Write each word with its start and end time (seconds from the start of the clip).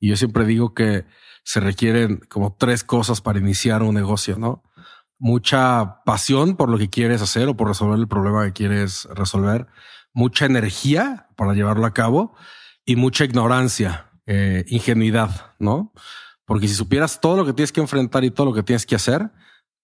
Y 0.00 0.08
yo 0.08 0.16
siempre 0.16 0.44
digo 0.44 0.74
que 0.74 1.06
se 1.44 1.60
requieren 1.60 2.18
como 2.28 2.54
tres 2.58 2.84
cosas 2.84 3.20
para 3.20 3.38
iniciar 3.38 3.82
un 3.82 3.94
negocio, 3.94 4.36
¿no? 4.38 4.62
Mucha 5.18 6.02
pasión 6.04 6.56
por 6.56 6.68
lo 6.68 6.78
que 6.78 6.90
quieres 6.90 7.22
hacer 7.22 7.48
o 7.48 7.56
por 7.56 7.68
resolver 7.68 7.98
el 7.98 8.08
problema 8.08 8.44
que 8.44 8.52
quieres 8.52 9.08
resolver, 9.14 9.66
mucha 10.12 10.46
energía 10.46 11.28
para 11.36 11.54
llevarlo 11.54 11.86
a 11.86 11.94
cabo 11.94 12.34
y 12.84 12.96
mucha 12.96 13.24
ignorancia, 13.24 14.10
eh, 14.26 14.64
ingenuidad, 14.68 15.54
¿no? 15.58 15.92
Porque 16.44 16.68
si 16.68 16.74
supieras 16.74 17.20
todo 17.20 17.36
lo 17.36 17.46
que 17.46 17.52
tienes 17.52 17.72
que 17.72 17.80
enfrentar 17.80 18.24
y 18.24 18.30
todo 18.30 18.46
lo 18.46 18.54
que 18.54 18.62
tienes 18.62 18.86
que 18.86 18.94
hacer, 18.94 19.30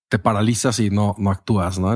te 0.09 0.19
paralizas 0.19 0.79
y 0.81 0.91
no, 0.91 1.15
no 1.19 1.31
actúas, 1.31 1.79
¿no? 1.79 1.95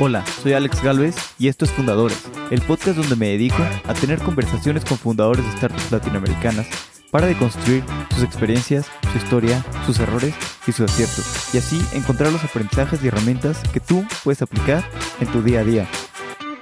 Hola, 0.00 0.24
soy 0.24 0.52
Alex 0.52 0.80
Galvez 0.80 1.16
y 1.40 1.48
esto 1.48 1.64
es 1.64 1.72
Fundadores, 1.72 2.30
el 2.52 2.60
podcast 2.62 2.96
donde 2.98 3.16
me 3.16 3.30
dedico 3.30 3.56
a 3.84 3.94
tener 3.94 4.20
conversaciones 4.20 4.84
con 4.84 4.96
fundadores 4.96 5.44
de 5.44 5.50
startups 5.56 5.90
latinoamericanas 5.90 6.68
para 7.10 7.26
deconstruir 7.26 7.82
sus 8.14 8.22
experiencias, 8.22 8.88
su 9.10 9.18
historia, 9.18 9.64
sus 9.86 9.98
errores 9.98 10.36
y 10.68 10.70
sus 10.70 10.88
aciertos, 10.88 11.52
y 11.52 11.58
así 11.58 11.80
encontrar 11.96 12.30
los 12.30 12.44
aprendizajes 12.44 13.02
y 13.02 13.08
herramientas 13.08 13.60
que 13.72 13.80
tú 13.80 14.06
puedes 14.22 14.40
aplicar 14.40 14.84
en 15.18 15.26
tu 15.32 15.42
día 15.42 15.60
a 15.60 15.64
día. 15.64 15.88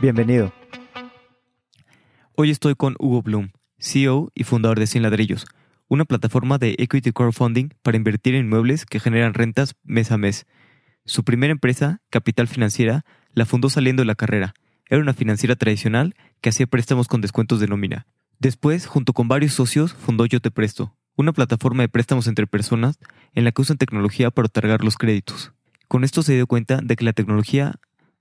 Bienvenido. 0.00 0.54
Hoy 2.36 2.50
estoy 2.50 2.74
con 2.74 2.96
Hugo 2.98 3.20
Bloom, 3.20 3.50
CEO 3.78 4.30
y 4.34 4.44
fundador 4.44 4.80
de 4.80 4.86
Cien 4.86 5.02
Ladrillos, 5.02 5.44
una 5.88 6.06
plataforma 6.06 6.56
de 6.56 6.74
equity 6.78 7.12
crowdfunding 7.12 7.68
para 7.82 7.98
invertir 7.98 8.34
en 8.34 8.46
inmuebles 8.46 8.86
que 8.86 8.98
generan 8.98 9.34
rentas 9.34 9.74
mes 9.84 10.10
a 10.10 10.16
mes. 10.16 10.46
Su 11.04 11.22
primera 11.22 11.52
empresa, 11.52 12.00
Capital 12.10 12.48
Financiera, 12.48 13.04
la 13.36 13.44
fundó 13.44 13.68
saliendo 13.68 14.00
de 14.00 14.06
la 14.06 14.14
carrera. 14.14 14.54
Era 14.88 15.00
una 15.00 15.12
financiera 15.12 15.56
tradicional 15.56 16.16
que 16.40 16.48
hacía 16.48 16.66
préstamos 16.66 17.06
con 17.06 17.20
descuentos 17.20 17.60
de 17.60 17.68
nómina. 17.68 18.06
Después, 18.38 18.86
junto 18.86 19.12
con 19.12 19.28
varios 19.28 19.52
socios, 19.52 19.92
fundó 19.92 20.24
Yo 20.24 20.40
Te 20.40 20.50
Presto, 20.50 20.96
una 21.16 21.34
plataforma 21.34 21.82
de 21.82 21.90
préstamos 21.90 22.28
entre 22.28 22.46
personas 22.46 22.98
en 23.34 23.44
la 23.44 23.52
que 23.52 23.60
usan 23.60 23.76
tecnología 23.76 24.30
para 24.30 24.46
otorgar 24.46 24.82
los 24.82 24.96
créditos. 24.96 25.52
Con 25.86 26.02
esto 26.02 26.22
se 26.22 26.32
dio 26.32 26.46
cuenta 26.46 26.80
de 26.82 26.96
que 26.96 27.04
la 27.04 27.12
tecnología 27.12 27.74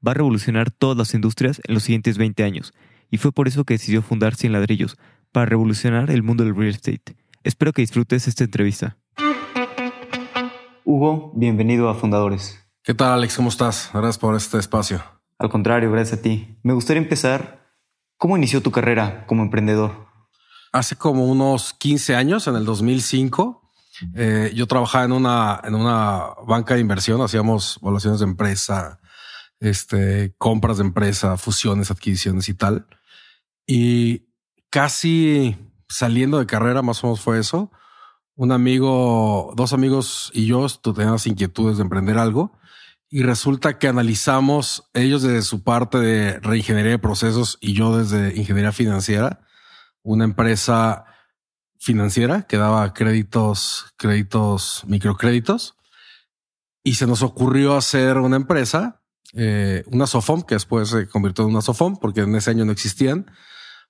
va 0.05 0.11
a 0.11 0.15
revolucionar 0.15 0.69
todas 0.69 0.97
las 0.97 1.13
industrias 1.13 1.61
en 1.63 1.73
los 1.73 1.83
siguientes 1.83 2.17
20 2.17 2.43
años, 2.43 2.73
y 3.09 3.17
fue 3.17 3.31
por 3.31 3.47
eso 3.47 3.63
que 3.63 3.75
decidió 3.75 4.01
fundar 4.01 4.35
Cien 4.35 4.51
Ladrillos, 4.51 4.97
para 5.31 5.45
revolucionar 5.45 6.11
el 6.11 6.23
mundo 6.23 6.43
del 6.43 6.55
real 6.55 6.71
estate. 6.71 7.15
Espero 7.45 7.71
que 7.71 7.81
disfrutes 7.81 8.27
esta 8.27 8.43
entrevista. 8.43 8.97
Hugo, 10.83 11.31
bienvenido 11.35 11.87
a 11.87 11.95
Fundadores. 11.95 12.64
¿Qué 12.85 12.93
tal, 12.93 13.13
Alex? 13.13 13.37
¿Cómo 13.37 13.49
estás? 13.49 13.89
Gracias 13.91 14.19
por 14.19 14.35
este 14.35 14.59
espacio. 14.59 15.03
Al 15.39 15.49
contrario, 15.49 15.91
gracias 15.91 16.19
a 16.19 16.21
ti. 16.21 16.59
Me 16.61 16.71
gustaría 16.71 17.01
empezar. 17.01 17.73
¿Cómo 18.15 18.37
inició 18.37 18.61
tu 18.61 18.69
carrera 18.69 19.25
como 19.25 19.41
emprendedor? 19.41 20.05
Hace 20.71 20.95
como 20.95 21.25
unos 21.25 21.73
15 21.73 22.15
años, 22.15 22.45
en 22.45 22.55
el 22.55 22.63
2005, 22.63 23.71
eh, 24.13 24.51
yo 24.53 24.67
trabajaba 24.67 25.03
en 25.03 25.13
una, 25.13 25.59
en 25.63 25.73
una 25.73 26.27
banca 26.45 26.75
de 26.75 26.81
inversión, 26.81 27.21
hacíamos 27.21 27.79
evaluaciones 27.81 28.19
de 28.19 28.27
empresa, 28.27 28.99
este, 29.59 30.35
compras 30.37 30.77
de 30.77 30.83
empresa, 30.83 31.37
fusiones, 31.37 31.89
adquisiciones 31.89 32.49
y 32.49 32.53
tal. 32.53 32.85
Y 33.65 34.27
casi 34.69 35.57
saliendo 35.89 36.37
de 36.37 36.45
carrera, 36.45 36.83
más 36.83 37.03
o 37.03 37.07
menos 37.07 37.21
fue 37.21 37.39
eso. 37.39 37.71
Un 38.35 38.51
amigo, 38.51 39.53
dos 39.55 39.73
amigos 39.73 40.29
y 40.35 40.45
yo 40.45 40.67
teníamos 40.69 41.25
inquietudes 41.25 41.77
de 41.77 41.83
emprender 41.83 42.19
algo 42.19 42.51
y 43.15 43.23
resulta 43.23 43.79
que 43.79 43.87
analizamos 43.87 44.89
ellos 44.93 45.21
desde 45.21 45.41
su 45.41 45.63
parte 45.63 45.99
de 45.99 46.37
reingeniería 46.41 46.91
de 46.91 46.99
procesos 46.99 47.57
y 47.61 47.71
yo 47.71 47.97
desde 47.97 48.35
ingeniería 48.35 48.73
financiera, 48.73 49.39
una 50.03 50.25
empresa 50.25 51.05
financiera 51.79 52.41
que 52.41 52.57
daba 52.57 52.93
créditos, 52.93 53.93
créditos, 53.95 54.83
microcréditos. 54.87 55.77
Y 56.83 56.95
se 56.95 57.07
nos 57.07 57.21
ocurrió 57.21 57.77
hacer 57.77 58.17
una 58.17 58.35
empresa, 58.35 59.01
eh, 59.31 59.85
una 59.87 60.07
Sofom, 60.07 60.41
que 60.41 60.55
después 60.55 60.89
se 60.89 61.07
convirtió 61.07 61.45
en 61.45 61.51
una 61.51 61.61
Sofom, 61.61 61.95
porque 61.95 62.19
en 62.19 62.35
ese 62.35 62.51
año 62.51 62.65
no 62.65 62.73
existían, 62.73 63.31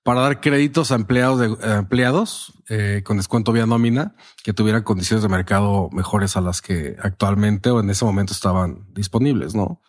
para 0.06 0.22
dar 0.22 0.40
créditos 0.40 0.92
a 0.92 0.96
empleados 0.96 1.40
de 1.40 1.78
empleados 1.78 2.54
eh, 2.70 3.02
con 3.04 3.18
descuento 3.18 3.52
vía 3.52 3.66
nómina 3.66 4.14
que 4.44 4.54
tuvieran 4.54 4.84
condiciones 4.84 5.24
de 5.24 5.30
mercado 5.30 5.90
mejores 5.92 6.38
a 6.38 6.42
las 6.42 6.62
que 6.62 6.96
actualmente 7.02 7.72
o 7.72 7.80
en 7.80 7.90
ese 7.90 8.06
momento 8.06 8.32
estaban 8.32 8.86
disponibles, 8.94 9.56
¿no? 9.56 9.82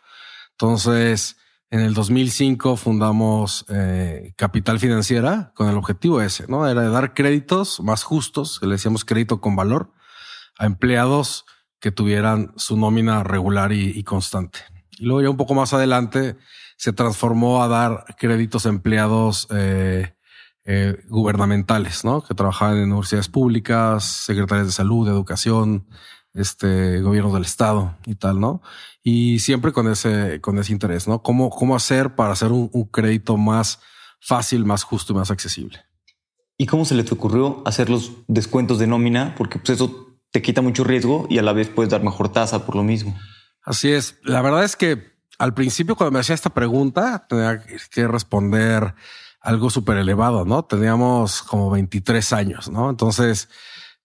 Entonces, 0.52 1.36
en 1.68 1.80
el 1.80 1.92
2005 1.92 2.78
fundamos 2.78 3.66
eh, 3.68 4.32
Capital 4.36 4.80
Financiera 4.80 5.52
con 5.54 5.68
el 5.68 5.76
objetivo 5.76 6.22
ese, 6.22 6.46
¿no? 6.48 6.66
Era 6.66 6.80
de 6.80 6.88
dar 6.88 7.12
créditos 7.12 7.80
más 7.80 8.02
justos, 8.02 8.58
que 8.58 8.64
le 8.64 8.72
decíamos 8.72 9.04
crédito 9.04 9.42
con 9.42 9.54
valor, 9.54 9.92
a 10.58 10.64
empleados 10.64 11.44
que 11.78 11.92
tuvieran 11.92 12.54
su 12.56 12.78
nómina 12.78 13.22
regular 13.22 13.70
y, 13.74 14.02
constante. 14.02 14.60
Y 14.92 15.04
luego 15.04 15.20
ya 15.20 15.28
un 15.28 15.36
poco 15.36 15.52
más 15.52 15.74
adelante 15.74 16.38
se 16.76 16.92
transformó 16.92 17.62
a 17.62 17.68
dar 17.68 18.04
créditos 18.18 18.66
a 18.66 18.68
empleados 18.68 19.48
eh, 19.50 20.14
eh, 20.64 20.96
gubernamentales, 21.08 22.04
¿no? 22.04 22.22
Que 22.22 22.34
trabajaban 22.34 22.78
en 22.78 22.90
universidades 22.90 23.28
públicas, 23.28 24.04
secretarias 24.04 24.66
de 24.66 24.72
salud, 24.72 25.06
de 25.06 25.12
educación, 25.12 25.86
este 26.34 27.00
gobierno 27.00 27.32
del 27.32 27.44
estado 27.44 27.96
y 28.04 28.14
tal, 28.14 28.40
¿no? 28.40 28.62
Y 29.02 29.38
siempre 29.38 29.72
con 29.72 29.90
ese, 29.90 30.40
con 30.40 30.58
ese 30.58 30.72
interés, 30.72 31.08
¿no? 31.08 31.22
¿Cómo, 31.22 31.50
cómo 31.50 31.74
hacer 31.74 32.14
para 32.14 32.32
hacer 32.32 32.52
un, 32.52 32.68
crédito 32.90 33.36
más 33.36 33.80
fácil, 34.20 34.64
más 34.64 34.82
justo 34.82 35.12
y 35.12 35.16
más 35.16 35.30
accesible? 35.30 35.84
¿Y 36.58 36.66
cómo 36.66 36.84
se 36.84 36.94
les 36.94 37.10
ocurrió 37.12 37.62
hacer 37.64 37.88
los 37.88 38.12
descuentos 38.28 38.78
de 38.78 38.86
nómina? 38.86 39.34
Porque 39.36 39.58
pues 39.58 39.70
eso 39.70 40.18
te 40.30 40.42
quita 40.42 40.62
mucho 40.62 40.84
riesgo 40.84 41.26
y 41.30 41.38
a 41.38 41.42
la 41.42 41.52
vez 41.52 41.68
puedes 41.68 41.90
dar 41.90 42.02
mejor 42.02 42.30
tasa 42.30 42.66
por 42.66 42.76
lo 42.76 42.82
mismo. 42.82 43.16
Así 43.62 43.90
es. 43.90 44.18
La 44.22 44.42
verdad 44.42 44.64
es 44.64 44.76
que 44.76 45.15
al 45.38 45.54
principio 45.54 45.96
cuando 45.96 46.12
me 46.12 46.20
hacía 46.20 46.34
esta 46.34 46.50
pregunta 46.50 47.26
tenía 47.28 47.62
que 47.90 48.08
responder 48.08 48.94
algo 49.40 49.70
súper 49.70 49.98
elevado, 49.98 50.44
¿no? 50.44 50.64
Teníamos 50.64 51.42
como 51.42 51.70
23 51.70 52.32
años, 52.32 52.68
¿no? 52.68 52.90
Entonces 52.90 53.48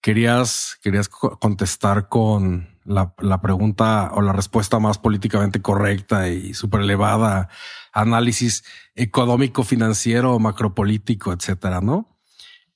querías, 0.01 0.77
querías 0.81 1.09
contestar 1.09 2.09
con 2.09 2.77
la, 2.83 3.13
la 3.19 3.41
pregunta 3.41 4.11
o 4.13 4.21
la 4.21 4.33
respuesta 4.33 4.79
más 4.79 4.97
políticamente 4.97 5.61
correcta 5.61 6.29
y 6.29 6.53
súper 6.53 6.81
elevada, 6.81 7.49
análisis 7.91 8.63
económico, 8.95 9.63
financiero, 9.63 10.37
macropolítico, 10.39 11.33
etcétera, 11.33 11.81
¿no? 11.81 12.19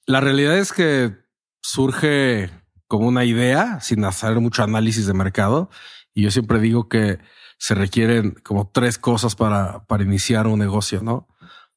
La 0.05 0.21
realidad 0.21 0.57
es 0.57 0.71
que 0.71 1.15
surge 1.61 2.51
como 2.87 3.07
una 3.07 3.25
idea 3.25 3.79
sin 3.79 4.05
hacer 4.05 4.39
mucho 4.39 4.63
análisis 4.63 5.07
de 5.07 5.13
mercado. 5.13 5.69
Y 6.13 6.23
yo 6.23 6.31
siempre 6.31 6.59
digo 6.59 6.87
que 6.87 7.19
se 7.57 7.75
requieren 7.75 8.31
como 8.43 8.69
tres 8.69 8.97
cosas 8.97 9.35
para, 9.35 9.85
para 9.85 10.03
iniciar 10.03 10.47
un 10.47 10.59
negocio, 10.59 11.01
¿no? 11.01 11.27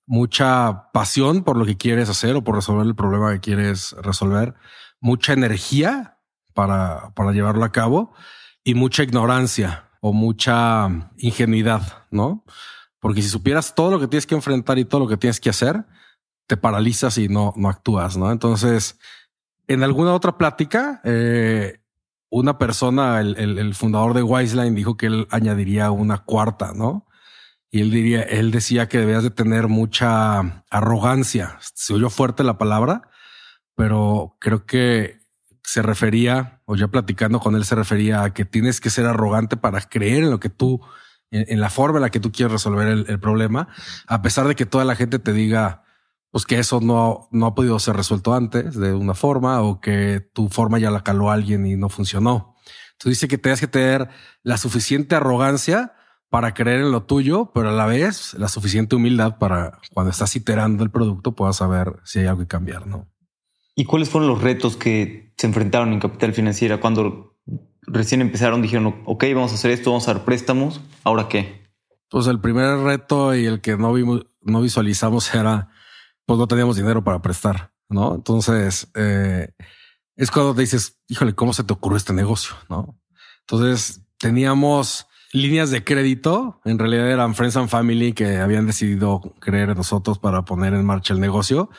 Mucha 0.06 0.90
pasión 0.92 1.44
por 1.44 1.56
lo 1.56 1.66
que 1.66 1.76
quieres 1.76 2.08
hacer 2.08 2.34
o 2.36 2.44
por 2.44 2.56
resolver 2.56 2.86
el 2.86 2.94
problema 2.94 3.32
que 3.34 3.40
quieres 3.40 3.92
resolver, 4.02 4.54
mucha 5.00 5.32
energía 5.32 6.18
para, 6.54 7.12
para 7.14 7.32
llevarlo 7.32 7.64
a 7.64 7.72
cabo 7.72 8.12
y 8.64 8.74
mucha 8.74 9.02
ignorancia 9.02 9.90
o 10.00 10.12
mucha 10.12 10.88
ingenuidad, 11.18 12.06
¿no? 12.10 12.44
Porque 13.00 13.22
si 13.22 13.28
supieras 13.28 13.74
todo 13.74 13.92
lo 13.92 14.00
que 14.00 14.08
tienes 14.08 14.26
que 14.26 14.34
enfrentar 14.34 14.78
y 14.78 14.84
todo 14.84 15.00
lo 15.02 15.08
que 15.08 15.16
tienes 15.16 15.40
que 15.40 15.50
hacer, 15.50 15.84
te 16.46 16.56
paralizas 16.56 17.18
y 17.18 17.28
no, 17.28 17.52
no 17.56 17.68
actúas, 17.68 18.16
¿no? 18.16 18.32
Entonces, 18.32 18.98
en 19.68 19.82
alguna 19.82 20.14
otra 20.14 20.38
plática, 20.38 21.00
eh, 21.04 21.80
una 22.30 22.58
persona, 22.58 23.20
el, 23.20 23.74
fundador 23.74 24.14
de 24.14 24.22
Wiseline, 24.22 24.74
dijo 24.74 24.96
que 24.96 25.06
él 25.06 25.26
añadiría 25.30 25.90
una 25.90 26.18
cuarta, 26.18 26.72
¿no? 26.74 27.06
Y 27.70 27.80
él 27.80 27.90
diría, 27.90 28.22
él 28.22 28.50
decía 28.50 28.88
que 28.88 28.98
debías 28.98 29.22
de 29.22 29.30
tener 29.30 29.68
mucha 29.68 30.64
arrogancia. 30.70 31.58
Se 31.74 31.94
oyó 31.94 32.10
fuerte 32.10 32.44
la 32.44 32.58
palabra, 32.58 33.02
pero 33.74 34.36
creo 34.40 34.64
que 34.66 35.20
se 35.62 35.82
refería, 35.82 36.62
o 36.64 36.76
ya 36.76 36.88
platicando 36.88 37.40
con 37.40 37.54
él, 37.54 37.64
se 37.64 37.74
refería 37.74 38.22
a 38.22 38.32
que 38.32 38.44
tienes 38.44 38.80
que 38.80 38.90
ser 38.90 39.06
arrogante 39.06 39.56
para 39.56 39.80
creer 39.82 40.24
en 40.24 40.30
lo 40.30 40.40
que 40.40 40.48
tú, 40.48 40.80
en, 41.30 41.60
la 41.60 41.68
forma 41.68 41.98
en 41.98 42.02
la 42.02 42.10
que 42.10 42.20
tú 42.20 42.32
quieres 42.32 42.52
resolver 42.52 42.88
el 42.88 43.20
problema, 43.20 43.68
a 44.06 44.22
pesar 44.22 44.48
de 44.48 44.54
que 44.54 44.64
toda 44.64 44.84
la 44.86 44.96
gente 44.96 45.18
te 45.18 45.34
diga, 45.34 45.84
pues 46.30 46.44
que 46.44 46.58
eso 46.58 46.80
no, 46.80 47.28
no 47.32 47.46
ha 47.46 47.54
podido 47.54 47.78
ser 47.78 47.96
resuelto 47.96 48.34
antes 48.34 48.74
de 48.74 48.92
una 48.92 49.14
forma 49.14 49.62
o 49.62 49.80
que 49.80 50.20
tu 50.32 50.48
forma 50.48 50.78
ya 50.78 50.90
la 50.90 51.02
caló 51.02 51.30
alguien 51.30 51.66
y 51.66 51.76
no 51.76 51.88
funcionó. 51.88 52.54
Entonces 52.92 53.20
dice 53.20 53.28
que 53.28 53.38
tienes 53.38 53.60
que 53.60 53.68
tener 53.68 54.08
la 54.42 54.58
suficiente 54.58 55.14
arrogancia 55.14 55.94
para 56.30 56.52
creer 56.52 56.80
en 56.80 56.92
lo 56.92 57.04
tuyo, 57.04 57.52
pero 57.54 57.70
a 57.70 57.72
la 57.72 57.86
vez 57.86 58.34
la 58.34 58.48
suficiente 58.48 58.96
humildad 58.96 59.38
para 59.38 59.78
cuando 59.94 60.10
estás 60.10 60.36
iterando 60.36 60.84
el 60.84 60.90
producto 60.90 61.34
puedas 61.34 61.56
saber 61.56 61.96
si 62.04 62.18
hay 62.18 62.26
algo 62.26 62.40
que 62.42 62.48
cambiar, 62.48 62.86
¿no? 62.86 63.08
¿Y 63.74 63.84
cuáles 63.84 64.10
fueron 64.10 64.28
los 64.28 64.42
retos 64.42 64.76
que 64.76 65.32
se 65.36 65.46
enfrentaron 65.46 65.92
en 65.92 66.00
Capital 66.00 66.34
Financiera 66.34 66.80
cuando 66.80 67.36
recién 67.82 68.20
empezaron? 68.20 68.60
Dijeron, 68.60 69.02
ok, 69.06 69.24
vamos 69.34 69.52
a 69.52 69.54
hacer 69.54 69.70
esto, 69.70 69.90
vamos 69.90 70.08
a 70.08 70.14
dar 70.14 70.24
préstamos, 70.24 70.80
¿ahora 71.04 71.28
qué? 71.28 71.68
Pues 72.10 72.26
el 72.26 72.40
primer 72.40 72.78
reto 72.78 73.34
y 73.34 73.46
el 73.46 73.60
que 73.60 73.76
no, 73.76 73.92
vimos, 73.92 74.26
no 74.42 74.60
visualizamos 74.60 75.32
era 75.32 75.68
pues 76.28 76.38
no 76.38 76.46
teníamos 76.46 76.76
dinero 76.76 77.02
para 77.02 77.22
prestar, 77.22 77.72
¿no? 77.88 78.14
Entonces, 78.14 78.86
eh, 78.94 79.48
es 80.14 80.30
cuando 80.30 80.54
te 80.54 80.60
dices, 80.60 81.00
híjole, 81.08 81.34
¿cómo 81.34 81.54
se 81.54 81.64
te 81.64 81.72
ocurrió 81.72 81.96
este 81.96 82.12
negocio? 82.12 82.54
¿No? 82.68 83.00
Entonces, 83.40 84.02
teníamos 84.18 85.06
líneas 85.32 85.70
de 85.70 85.84
crédito, 85.84 86.60
en 86.66 86.78
realidad 86.78 87.10
eran 87.10 87.34
Friends 87.34 87.56
and 87.56 87.70
Family 87.70 88.12
que 88.12 88.36
habían 88.36 88.66
decidido 88.66 89.22
creer 89.40 89.70
en 89.70 89.78
nosotros 89.78 90.18
para 90.18 90.44
poner 90.44 90.74
en 90.74 90.84
marcha 90.84 91.14
el 91.14 91.20
negocio. 91.20 91.70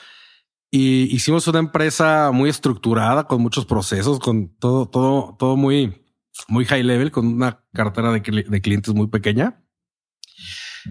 Y 0.72 1.16
hicimos 1.16 1.48
una 1.48 1.60
empresa 1.60 2.32
muy 2.34 2.50
estructurada, 2.50 3.26
con 3.26 3.44
muchos 3.44 3.68
procesos, 3.68 4.18
con 4.18 4.50
todo, 4.58 4.88
todo, 4.88 5.36
todo 5.38 5.58
muy, 5.58 6.04
muy 6.48 6.66
high 6.66 6.82
level, 6.82 7.12
con 7.12 7.28
una 7.28 7.64
cartera 7.72 8.12
de, 8.12 8.22
de 8.22 8.62
clientes 8.62 8.96
muy 8.96 9.10
pequeña. 9.10 9.62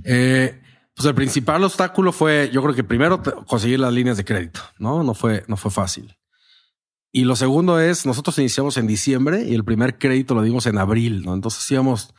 Eh, 0.04 0.62
pues 0.98 1.06
el 1.06 1.14
principal 1.14 1.62
obstáculo 1.62 2.10
fue, 2.10 2.50
yo 2.52 2.60
creo 2.60 2.74
que 2.74 2.82
primero 2.82 3.22
conseguir 3.46 3.78
las 3.78 3.92
líneas 3.92 4.16
de 4.16 4.24
crédito, 4.24 4.60
no, 4.80 5.04
no 5.04 5.14
fue, 5.14 5.44
no 5.46 5.56
fue 5.56 5.70
fácil. 5.70 6.18
Y 7.12 7.22
lo 7.22 7.36
segundo 7.36 7.78
es, 7.78 8.04
nosotros 8.04 8.36
iniciamos 8.40 8.76
en 8.78 8.88
diciembre 8.88 9.44
y 9.44 9.54
el 9.54 9.64
primer 9.64 9.96
crédito 9.98 10.34
lo 10.34 10.42
dimos 10.42 10.66
en 10.66 10.76
abril, 10.76 11.22
¿no? 11.24 11.34
Entonces 11.34 11.70
íbamos, 11.70 12.12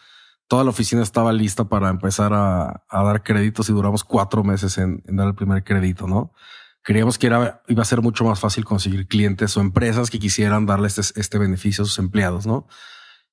toda 0.48 0.64
la 0.64 0.70
oficina 0.70 1.04
estaba 1.04 1.34
lista 1.34 1.68
para 1.68 1.90
empezar 1.90 2.32
a, 2.34 2.86
dar 2.90 3.22
créditos 3.22 3.70
y 3.70 3.74
duramos 3.74 4.06
cuatro 4.06 4.46
meses 4.46 4.78
en, 4.78 5.04
dar 5.08 5.28
el 5.28 5.36
primer 5.36 5.66
crédito, 5.66 6.08
¿no? 6.08 6.32
Creíamos 6.82 7.18
que 7.18 7.28
era, 7.28 7.62
iba 7.68 7.82
a 7.82 7.86
ser 7.86 8.02
mucho 8.02 8.24
más 8.24 8.40
fácil 8.40 8.64
conseguir 8.64 9.08
clientes 9.10 9.58
o 9.58 9.60
empresas 9.60 10.10
que 10.10 10.20
quisieran 10.20 10.66
darle 10.66 10.88
este, 10.88 11.02
este 11.20 11.38
beneficio 11.38 11.84
a 11.84 11.86
sus 11.86 12.00
empleados, 12.00 12.48
¿no? 12.48 12.66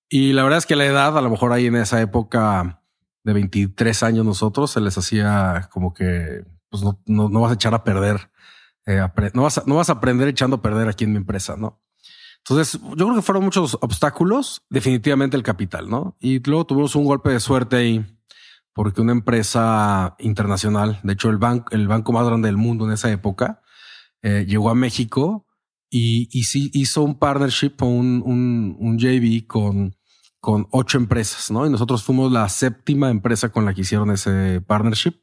Y 0.08 0.32
la 0.32 0.42
verdad 0.42 0.58
es 0.58 0.66
que 0.66 0.74
la 0.74 0.86
edad, 0.86 1.16
a 1.16 1.20
lo 1.20 1.30
mejor 1.30 1.52
ahí 1.52 1.66
en 1.66 1.76
esa 1.76 2.00
época, 2.00 2.82
de 3.26 3.32
23 3.32 4.04
años 4.04 4.24
nosotros, 4.24 4.70
se 4.70 4.80
les 4.80 4.96
hacía 4.96 5.68
como 5.72 5.92
que 5.92 6.44
pues 6.70 6.84
no, 6.84 7.00
no, 7.06 7.28
no 7.28 7.40
vas 7.40 7.50
a 7.50 7.54
echar 7.54 7.74
a 7.74 7.82
perder, 7.82 8.30
eh, 8.86 9.00
no, 9.34 9.42
vas 9.42 9.58
a, 9.58 9.64
no 9.66 9.74
vas 9.74 9.90
a 9.90 9.94
aprender 9.94 10.28
echando 10.28 10.56
a 10.56 10.62
perder 10.62 10.88
aquí 10.88 11.04
en 11.04 11.10
mi 11.10 11.16
empresa, 11.16 11.56
¿no? 11.56 11.82
Entonces, 12.38 12.80
yo 12.80 12.94
creo 12.94 13.16
que 13.16 13.22
fueron 13.22 13.42
muchos 13.42 13.76
obstáculos, 13.80 14.62
definitivamente 14.70 15.36
el 15.36 15.42
capital, 15.42 15.90
¿no? 15.90 16.16
Y 16.20 16.38
luego 16.48 16.66
tuvimos 16.66 16.94
un 16.94 17.04
golpe 17.04 17.30
de 17.30 17.40
suerte 17.40 17.74
ahí, 17.74 18.06
porque 18.72 19.00
una 19.00 19.10
empresa 19.10 20.14
internacional, 20.20 21.00
de 21.02 21.14
hecho 21.14 21.28
el 21.28 21.38
banco, 21.38 21.74
el 21.74 21.88
banco 21.88 22.12
más 22.12 22.26
grande 22.26 22.46
del 22.46 22.56
mundo 22.56 22.86
en 22.86 22.92
esa 22.92 23.10
época, 23.10 23.60
eh, 24.22 24.44
llegó 24.46 24.70
a 24.70 24.76
México 24.76 25.48
y, 25.90 26.28
y 26.30 26.44
sí 26.44 26.70
hizo 26.74 27.02
un 27.02 27.18
partnership, 27.18 27.74
un, 27.82 28.22
un, 28.24 28.76
un 28.78 28.98
JV 28.98 29.48
con 29.48 29.95
con 30.46 30.68
ocho 30.70 30.96
empresas, 30.96 31.50
¿no? 31.50 31.66
Y 31.66 31.70
nosotros 31.70 32.04
fuimos 32.04 32.30
la 32.30 32.48
séptima 32.48 33.10
empresa 33.10 33.48
con 33.48 33.64
la 33.64 33.74
que 33.74 33.80
hicieron 33.80 34.12
ese 34.12 34.60
partnership. 34.60 35.14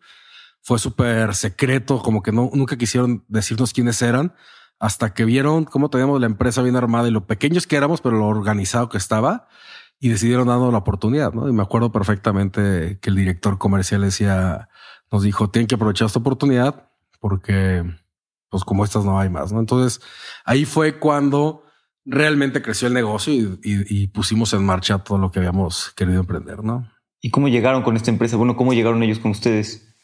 Fue 0.60 0.80
súper 0.80 1.34
secreto, 1.34 2.00
como 2.00 2.22
que 2.22 2.34
no, 2.34 2.50
nunca 2.54 2.78
quisieron 2.78 3.24
decirnos 3.30 3.72
quiénes 3.72 4.02
eran, 4.02 4.36
hasta 4.80 5.14
que 5.14 5.24
vieron 5.24 5.64
cómo 5.64 5.90
teníamos 5.90 6.20
la 6.20 6.26
empresa 6.26 6.62
bien 6.62 6.76
armada 6.76 7.08
y 7.08 7.12
lo 7.12 7.26
pequeños 7.26 7.68
que 7.68 7.78
éramos, 7.78 8.02
pero 8.02 8.18
lo 8.18 8.28
organizado 8.28 8.90
que 8.90 8.98
estaba, 8.98 9.48
y 9.98 10.10
decidieron 10.10 10.50
darnos 10.50 10.74
la 10.74 10.80
oportunidad, 10.80 11.32
¿no? 11.32 11.48
Y 11.48 11.54
me 11.54 11.64
acuerdo 11.64 11.94
perfectamente 11.94 13.00
que 13.02 13.10
el 13.10 13.16
director 13.16 13.58
comercial 13.58 14.02
decía, 14.02 14.68
nos 15.10 15.24
dijo, 15.24 15.50
tienen 15.50 15.68
que 15.68 15.76
aprovechar 15.76 16.08
esta 16.08 16.20
oportunidad 16.20 16.90
porque, 17.22 17.82
pues 18.50 18.66
como 18.66 18.84
estas 18.84 19.06
no 19.06 19.18
hay 19.18 19.30
más, 19.30 19.54
¿no? 19.54 19.62
Entonces, 19.62 20.02
ahí 20.44 20.66
fue 20.66 21.00
cuando 21.00 21.64
realmente 22.06 22.62
creció 22.62 22.88
el 22.88 22.94
negocio 22.94 23.60
y, 23.64 24.08
pusimos 24.08 24.54
en 24.54 24.66
marcha 24.66 25.00
todo 25.00 25.18
lo 25.18 25.32
que 25.32 25.40
habíamos 25.40 25.92
querido 25.96 26.20
emprender, 26.20 26.64
¿no? 26.64 26.90
¿Y 27.22 27.30
cómo 27.30 27.48
llegaron 27.48 27.84
con 27.84 27.96
esta 27.96 28.12
empresa? 28.12 28.36
Bueno, 28.36 28.58
¿cómo 28.58 28.74
llegaron 28.74 29.02
ellos 29.04 29.20
con 29.20 29.32
ustedes? 29.32 29.96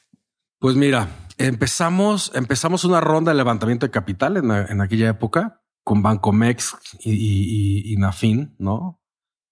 Pues 0.60 0.76
mira, 0.76 1.10
empezamos, 1.38 2.32
empezamos 2.34 2.86
una 2.86 3.02
ronda 3.02 3.32
de 3.32 3.38
levantamiento 3.38 3.86
de 3.86 3.92
capital 3.92 4.38
en, 4.38 4.82
aquella 4.82 5.10
época 5.10 5.62
con 5.84 6.02
Bancomex 6.02 6.76
y, 7.02 7.94
y, 7.94 7.98
Nafin, 7.98 8.56
¿no? 8.58 9.02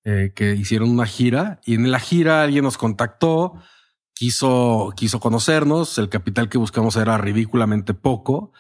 Eh, 0.05 0.31
que 0.33 0.53
hicieron 0.55 0.89
una 0.89 1.05
gira 1.05 1.59
y 1.65 1.75
en 1.75 1.91
la 1.91 1.99
gira 1.99 2.44
alguien 2.44 2.63
nos 2.63 2.77
contactó, 2.77 3.55
quiso, 4.13 4.94
quiso 4.95 5.19
conocernos, 5.19 5.97
el 5.97 6.07
capital 6.07 6.47
que 6.47 6.57
buscamos 6.57 6.95
era 6.95 7.17
ridículamente 7.17 7.94
poco 7.94 8.53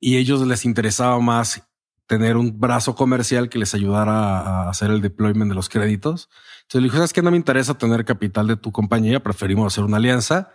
y 0.00 0.16
ellos 0.16 0.44
les 0.46 0.64
interesaba 0.64 1.20
más 1.20 1.69
tener 2.10 2.36
un 2.36 2.58
brazo 2.58 2.96
comercial 2.96 3.48
que 3.48 3.60
les 3.60 3.72
ayudara 3.72 4.40
a 4.40 4.68
hacer 4.68 4.90
el 4.90 5.00
deployment 5.00 5.48
de 5.48 5.54
los 5.54 5.68
créditos. 5.68 6.28
Entonces 6.62 6.80
le 6.80 6.86
dije, 6.86 6.96
sabes 6.96 7.12
que 7.12 7.22
no 7.22 7.30
me 7.30 7.36
interesa 7.36 7.78
tener 7.78 8.04
capital 8.04 8.48
de 8.48 8.56
tu 8.56 8.72
compañía, 8.72 9.22
preferimos 9.22 9.72
hacer 9.72 9.84
una 9.84 9.98
alianza. 9.98 10.50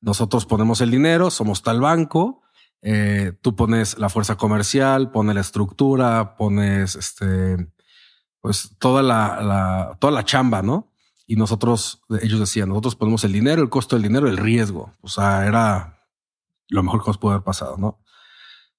Nosotros 0.00 0.46
ponemos 0.46 0.80
el 0.80 0.92
dinero, 0.92 1.32
somos 1.32 1.64
tal 1.64 1.80
banco, 1.80 2.42
eh, 2.80 3.32
tú 3.42 3.56
pones 3.56 3.98
la 3.98 4.08
fuerza 4.08 4.36
comercial, 4.36 5.10
pones 5.10 5.34
la 5.34 5.40
estructura, 5.40 6.36
pones 6.36 6.94
este, 6.94 7.56
pues 8.40 8.76
toda 8.78 9.02
la, 9.02 9.42
la, 9.42 9.98
toda 9.98 10.12
la 10.12 10.24
chamba, 10.24 10.62
¿no? 10.62 10.92
Y 11.26 11.34
nosotros, 11.34 12.02
ellos 12.22 12.38
decían, 12.38 12.68
nosotros 12.68 12.94
ponemos 12.94 13.24
el 13.24 13.32
dinero, 13.32 13.62
el 13.62 13.68
costo 13.68 13.96
del 13.96 14.04
dinero, 14.04 14.28
el 14.28 14.36
riesgo. 14.36 14.92
O 15.00 15.08
sea, 15.08 15.44
era 15.44 16.06
lo 16.68 16.84
mejor 16.84 17.02
que 17.02 17.10
nos 17.10 17.18
pudo 17.18 17.32
haber 17.32 17.42
pasado, 17.42 17.76
¿no? 17.78 17.98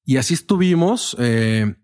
Y 0.06 0.16
así 0.16 0.34
estuvimos. 0.34 1.18
Eh, 1.20 1.76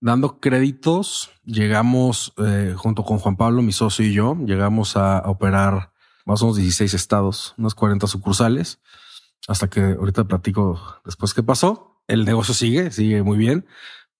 dando 0.00 0.40
créditos, 0.40 1.30
llegamos 1.44 2.32
eh, 2.38 2.74
junto 2.76 3.04
con 3.04 3.18
Juan 3.18 3.36
Pablo, 3.36 3.62
mi 3.62 3.72
socio 3.72 4.04
y 4.04 4.12
yo, 4.12 4.36
llegamos 4.44 4.96
a, 4.96 5.22
operar 5.26 5.92
más 6.24 6.42
o 6.42 6.46
menos 6.46 6.56
16 6.56 6.94
estados, 6.94 7.54
unas 7.56 7.74
40 7.74 8.06
sucursales, 8.06 8.80
hasta 9.48 9.68
que 9.68 9.80
ahorita 9.80 10.24
platico 10.24 10.80
después 11.04 11.34
qué 11.34 11.42
pasó. 11.42 12.00
El 12.08 12.24
negocio 12.24 12.54
sigue, 12.54 12.90
sigue 12.90 13.22
muy 13.22 13.38
bien, 13.38 13.66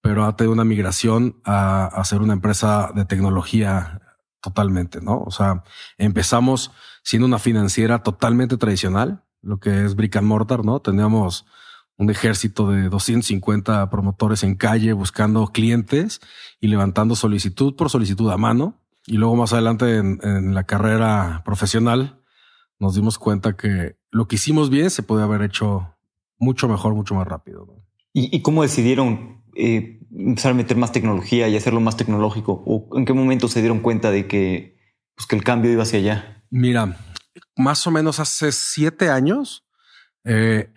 pero 0.00 0.24
ha 0.24 0.36
tenido 0.36 0.52
una 0.52 0.64
migración 0.64 1.40
a, 1.44 1.86
a 1.86 2.04
ser 2.04 2.20
una 2.20 2.32
empresa 2.32 2.92
de 2.94 3.04
tecnología 3.04 4.00
totalmente, 4.40 5.00
¿no? 5.00 5.22
O 5.22 5.30
sea, 5.30 5.64
empezamos 5.98 6.70
siendo 7.02 7.26
una 7.26 7.38
financiera 7.38 8.02
totalmente 8.02 8.56
tradicional, 8.56 9.24
lo 9.42 9.58
que 9.58 9.84
es 9.84 9.94
brick 9.96 10.16
and 10.16 10.26
mortar, 10.26 10.64
¿no? 10.64 10.80
Teníamos 10.80 11.46
un 11.98 12.10
ejército 12.10 12.70
de 12.70 12.88
250 12.88 13.88
promotores 13.90 14.42
en 14.42 14.54
calle 14.54 14.92
buscando 14.92 15.46
clientes 15.48 16.20
y 16.60 16.68
levantando 16.68 17.16
solicitud 17.16 17.74
por 17.74 17.90
solicitud 17.90 18.30
a 18.30 18.36
mano. 18.36 18.78
Y 19.06 19.16
luego 19.16 19.36
más 19.36 19.52
adelante 19.52 19.96
en, 19.96 20.54
la 20.54 20.64
carrera 20.64 21.42
profesional 21.44 22.20
nos 22.78 22.94
dimos 22.94 23.18
cuenta 23.18 23.56
que 23.56 23.96
lo 24.10 24.28
que 24.28 24.36
hicimos 24.36 24.68
bien 24.68 24.90
se 24.90 25.02
puede 25.02 25.22
haber 25.22 25.42
hecho 25.42 25.94
mucho 26.38 26.68
mejor, 26.68 26.94
mucho 26.94 27.14
más 27.14 27.26
rápido. 27.26 27.66
¿Y, 28.12 28.40
cómo 28.42 28.62
decidieron 28.62 29.42
eh, 29.54 30.00
empezar 30.10 30.52
a 30.52 30.54
meter 30.54 30.76
más 30.76 30.90
tecnología 30.90 31.48
y 31.48 31.56
hacerlo 31.56 31.80
más 31.80 31.96
tecnológico? 31.96 32.62
¿O 32.66 32.88
en 32.96 33.04
qué 33.04 33.12
momento 33.12 33.48
se 33.48 33.60
dieron 33.60 33.80
cuenta 33.80 34.10
de 34.10 34.26
que, 34.26 34.76
pues, 35.14 35.26
que 35.26 35.36
el 35.36 35.44
cambio 35.44 35.70
iba 35.70 35.82
hacia 35.82 35.98
allá? 35.98 36.42
Mira, 36.50 36.96
más 37.56 37.86
o 37.86 37.90
menos 37.90 38.18
hace 38.18 38.52
siete 38.52 39.10
años, 39.10 39.66
eh, 40.24 40.72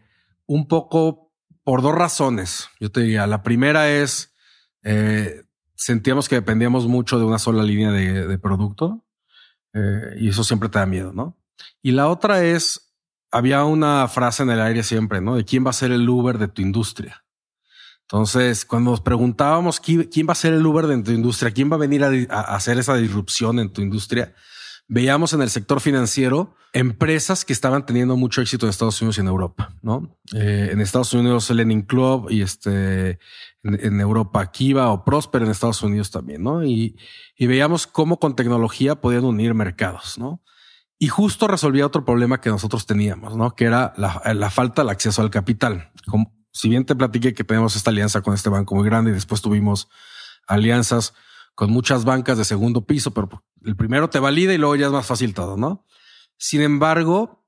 un 0.49 0.67
poco 0.67 1.31
por 1.63 1.83
dos 1.83 1.93
razones. 1.93 2.69
Yo 2.79 2.91
te 2.91 3.01
diría, 3.01 3.27
la 3.27 3.43
primera 3.43 3.87
es, 3.91 4.33
eh, 4.81 5.43
sentíamos 5.75 6.27
que 6.27 6.35
dependíamos 6.35 6.87
mucho 6.87 7.19
de 7.19 7.25
una 7.25 7.37
sola 7.37 7.61
línea 7.61 7.91
de, 7.91 8.37
producto 8.39 9.05
eh, 9.75 10.15
y 10.19 10.29
eso 10.29 10.43
siempre 10.43 10.67
te 10.67 10.79
da 10.79 10.87
miedo, 10.87 11.13
¿no? 11.13 11.37
Y 11.83 11.91
la 11.91 12.07
otra 12.07 12.43
es, 12.43 12.95
había 13.29 13.63
una 13.63 14.07
frase 14.07 14.41
en 14.41 14.49
el 14.49 14.59
aire 14.59 14.81
siempre, 14.81 15.21
¿no? 15.21 15.35
De 15.35 15.45
quién 15.45 15.63
va 15.63 15.69
a 15.69 15.73
ser 15.73 15.91
el 15.91 16.09
Uber 16.09 16.39
de 16.39 16.47
tu 16.47 16.63
industria. 16.63 17.23
Entonces, 18.01 18.65
cuando 18.65 18.89
nos 18.89 19.01
preguntábamos 19.01 19.79
quién, 19.79 20.09
va 20.27 20.31
a 20.31 20.35
ser 20.35 20.53
el 20.53 20.65
Uber 20.65 20.87
de 20.87 21.03
tu 21.03 21.11
industria, 21.11 21.51
quién 21.51 21.71
va 21.71 21.75
a 21.75 21.79
venir 21.79 22.03
a 22.03 22.39
hacer 22.55 22.79
esa 22.79 22.95
disrupción 22.95 23.59
en 23.59 23.71
tu 23.71 23.83
industria, 23.83 24.33
veíamos 24.89 25.33
en 25.33 25.41
el 25.41 25.49
sector 25.49 25.79
financiero 25.79 26.55
empresas 26.73 27.45
que 27.45 27.53
estaban 27.53 27.85
teniendo 27.85 28.17
mucho 28.17 28.41
éxito 28.41 28.65
en 28.65 28.71
Estados 28.71 29.01
Unidos 29.01 29.17
y 29.17 29.21
en 29.21 29.27
Europa, 29.27 29.73
¿no? 29.81 30.19
Eh, 30.35 30.69
en 30.71 30.81
Estados 30.81 31.13
Unidos 31.13 31.49
Lenin 31.49 31.83
Club 31.83 32.27
y 32.29 32.41
este 32.41 33.19
en, 33.63 34.01
Europa 34.01 34.51
Kiva 34.51 34.91
o 34.91 35.05
Prosper 35.05 35.43
en 35.43 35.51
Estados 35.51 35.81
Unidos 35.81 36.11
también, 36.11 36.43
¿no? 36.43 36.63
Y, 36.63 36.97
y 37.37 37.47
veíamos 37.47 37.87
cómo 37.87 38.19
con 38.19 38.35
tecnología 38.35 38.99
podían 38.99 39.25
unir 39.25 39.53
mercados, 39.53 40.17
¿no? 40.17 40.43
Y 40.97 41.07
justo 41.07 41.47
resolvía 41.47 41.85
otro 41.85 42.03
problema 42.03 42.41
que 42.41 42.49
nosotros 42.49 42.85
teníamos, 42.85 43.37
¿no? 43.37 43.55
Que 43.55 43.65
era 43.65 43.93
la, 43.95 44.21
la 44.33 44.49
falta 44.49 44.81
del 44.81 44.89
acceso 44.89 45.21
al 45.21 45.29
capital. 45.29 45.91
Como, 46.07 46.35
si 46.51 46.67
bien 46.67 46.85
te 46.85 46.95
platiqué 46.95 47.33
que 47.33 47.43
tenemos 47.43 47.75
esta 47.75 47.91
alianza 47.91 48.21
con 48.21 48.33
este 48.33 48.49
banco 48.49 48.75
muy 48.75 48.85
grande 48.85 49.11
y 49.11 49.13
después 49.13 49.41
tuvimos 49.41 49.87
alianzas 50.47 51.13
con 51.55 51.71
muchas 51.71 52.05
bancas 52.05 52.37
de 52.37 52.45
segundo 52.45 52.85
piso, 52.85 53.11
pero 53.11 53.43
el 53.65 53.75
primero 53.75 54.09
te 54.09 54.19
valida 54.19 54.53
y 54.53 54.57
luego 54.57 54.75
ya 54.75 54.87
es 54.87 54.91
más 54.91 55.05
fácil 55.05 55.33
todo, 55.33 55.57
¿no? 55.57 55.85
Sin 56.37 56.61
embargo, 56.61 57.45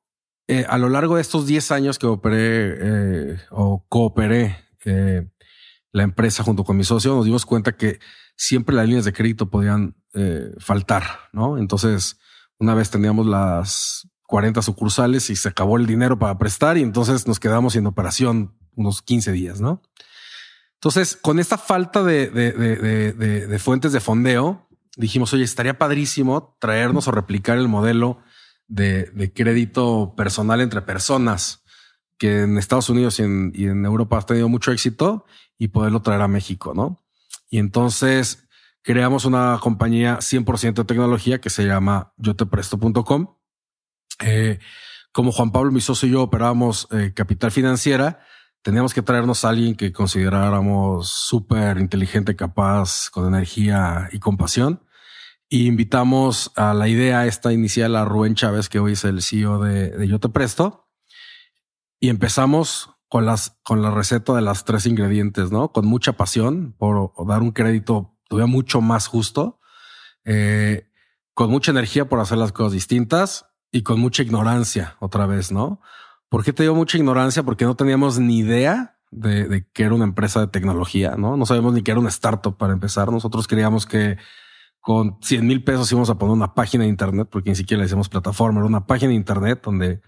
eh, 0.48 0.66
a 0.68 0.78
lo 0.78 0.90
largo 0.90 1.16
de 1.16 1.22
estos 1.22 1.46
10 1.46 1.72
años 1.72 1.98
que 1.98 2.08
operé 2.08 2.78
eh, 2.82 3.38
o 3.52 3.86
cooperé 3.88 4.58
eh, 4.86 5.28
la 5.92 6.04
empresa 6.04 6.44
junto 6.44 6.64
con 6.64 6.78
mi 6.78 6.84
socio, 6.84 7.16
nos 7.16 7.26
dimos 7.26 7.46
cuenta 7.46 7.72
que 7.74 8.00
siempre 8.36 8.76
las 8.76 8.86
líneas 8.86 9.06
de 9.06 9.14
crédito 9.14 9.50
podían 9.50 9.96
faltar, 10.60 11.04
¿no? 11.32 11.58
Entonces, 11.58 12.20
una 12.60 12.76
vez 12.76 12.90
teníamos 12.90 13.26
las 13.26 14.10
40 14.24 14.62
sucursales 14.62 15.30
y 15.30 15.38
se 15.38 15.48
acabó 15.48 15.78
el 15.78 15.86
dinero 15.86 16.20
para 16.20 16.38
prestar 16.38 16.78
y 16.78 16.82
entonces 16.82 17.28
nos 17.28 17.40
quedamos 17.40 17.74
sin 17.74 17.86
operación 17.86 18.58
unos 18.76 19.02
15 19.02 19.32
días, 19.32 19.62
¿no? 19.62 19.82
Entonces, 20.82 21.16
con 21.16 21.40
esta 21.40 21.58
falta 21.58 22.04
de, 22.04 22.30
de, 22.30 23.60
fuentes 23.60 23.92
de 23.92 24.00
fondeo, 24.00 24.68
dijimos, 24.98 25.34
oye, 25.34 25.44
estaría 25.44 25.78
padrísimo 25.78 26.58
traernos 26.60 27.08
o 27.08 27.12
replicar 27.12 27.58
el 27.58 27.68
modelo 27.68 28.20
de, 28.68 29.32
crédito 29.36 30.14
personal 30.16 30.62
entre 30.62 30.82
personas 30.82 31.64
que 32.18 32.42
en 32.42 32.58
Estados 32.58 32.90
Unidos 32.90 33.20
y 33.20 33.24
en, 33.24 33.86
Europa 33.86 34.18
ha 34.18 34.26
tenido 34.26 34.48
mucho 34.48 34.72
éxito 34.72 35.26
y 35.58 35.70
poderlo 35.70 36.02
traer 36.02 36.22
a 36.22 36.28
México, 36.28 36.74
¿no? 36.74 37.04
Y 37.50 37.58
entonces 37.58 38.48
creamos 38.82 39.26
una 39.26 39.60
compañía 39.62 40.20
100% 40.20 40.74
de 40.74 40.86
tecnología 40.86 41.42
que 41.42 41.50
se 41.50 41.66
llama 41.66 42.14
yotepresto.com. 42.18 43.36
Eh, 44.20 44.60
como 45.12 45.32
Juan 45.32 45.52
Pablo, 45.52 45.72
mi 45.72 45.82
socio 45.82 46.08
y 46.08 46.12
yo 46.12 46.22
operábamos 46.22 46.88
eh, 46.92 47.12
capital 47.14 47.52
financiera, 47.52 48.26
teníamos 48.62 48.94
que 48.94 49.02
traernos 49.02 49.44
a 49.44 49.50
alguien 49.50 49.76
que 49.76 49.92
consideráramos 49.92 51.10
súper 51.10 51.78
inteligente, 51.78 52.36
capaz, 52.36 53.10
con 53.10 53.28
energía 53.28 54.10
y 54.12 54.20
compasión. 54.20 54.84
Y 55.50 55.68
invitamos 55.68 56.52
a 56.56 56.74
la 56.74 56.88
idea 56.88 57.26
esta 57.26 57.52
inicial 57.52 57.96
a 57.96 58.06
Rubén 58.06 58.36
Chávez, 58.36 58.70
que 58.70 58.80
hoy 58.80 58.94
es 58.94 59.04
el 59.04 59.22
CEO 59.22 59.60
de, 59.60 59.90
de 59.90 60.08
Yo 60.08 60.20
Te 60.20 60.30
Presto. 60.30 60.88
Y 62.00 62.10
empezamos 62.10 62.90
con 63.12 63.26
las, 63.26 63.60
con 63.64 63.82
la 63.82 63.92
receta 63.92 64.34
de 64.34 64.42
las 64.42 64.64
tres 64.64 64.86
ingredientes, 64.86 65.52
¿no? 65.52 65.74
Con 65.74 65.86
mucha 65.86 66.14
pasión 66.14 66.74
por 66.78 67.12
dar 67.28 67.42
un 67.42 67.52
crédito 67.52 68.18
todavía 68.30 68.50
mucho 68.50 68.80
más 68.80 69.08
justo, 69.08 69.60
eh, 70.24 70.88
con 71.34 71.50
mucha 71.50 71.72
energía 71.72 72.08
por 72.08 72.22
hacer 72.22 72.38
las 72.38 72.54
cosas 72.54 72.72
distintas 72.72 73.48
y 73.70 73.84
con 73.84 74.00
mucha 74.00 74.24
ignorancia 74.24 74.96
otra 75.02 75.26
vez, 75.26 75.52
¿no? 75.52 75.82
¿Por 76.32 76.46
qué 76.46 76.54
te 76.54 76.64
digo 76.64 76.76
mucha 76.76 76.98
ignorancia? 76.98 77.44
Porque 77.44 77.66
no 77.66 77.76
teníamos 77.76 78.18
ni 78.18 78.38
idea 78.38 78.98
de, 79.12 79.50
de 79.50 79.68
que 79.74 79.84
era 79.84 79.94
una 79.94 80.06
empresa 80.06 80.40
de 80.40 80.48
tecnología, 80.48 81.16
¿no? 81.18 81.36
No 81.36 81.46
sabemos 81.46 81.74
ni 81.74 81.82
que 81.82 81.92
era 81.92 82.00
una 82.00 82.08
startup 82.08 82.56
para 82.56 82.72
empezar. 82.72 83.12
Nosotros 83.12 83.50
creíamos 83.50 83.86
que 83.86 84.16
con 84.80 85.18
100 85.22 85.46
mil 85.46 85.62
pesos 85.62 85.92
íbamos 85.92 86.10
a 86.10 86.18
poner 86.18 86.34
una 86.34 86.54
página 86.54 86.86
de 86.86 86.90
internet, 86.90 87.28
porque 87.30 87.50
ni 87.50 87.58
siquiera 87.58 87.80
le 87.80 87.84
decíamos 87.84 88.08
plataforma, 88.08 88.62
era 88.62 88.68
una 88.68 88.88
página 88.88 89.10
de 89.10 89.16
internet 89.16 89.60
donde 89.62 90.00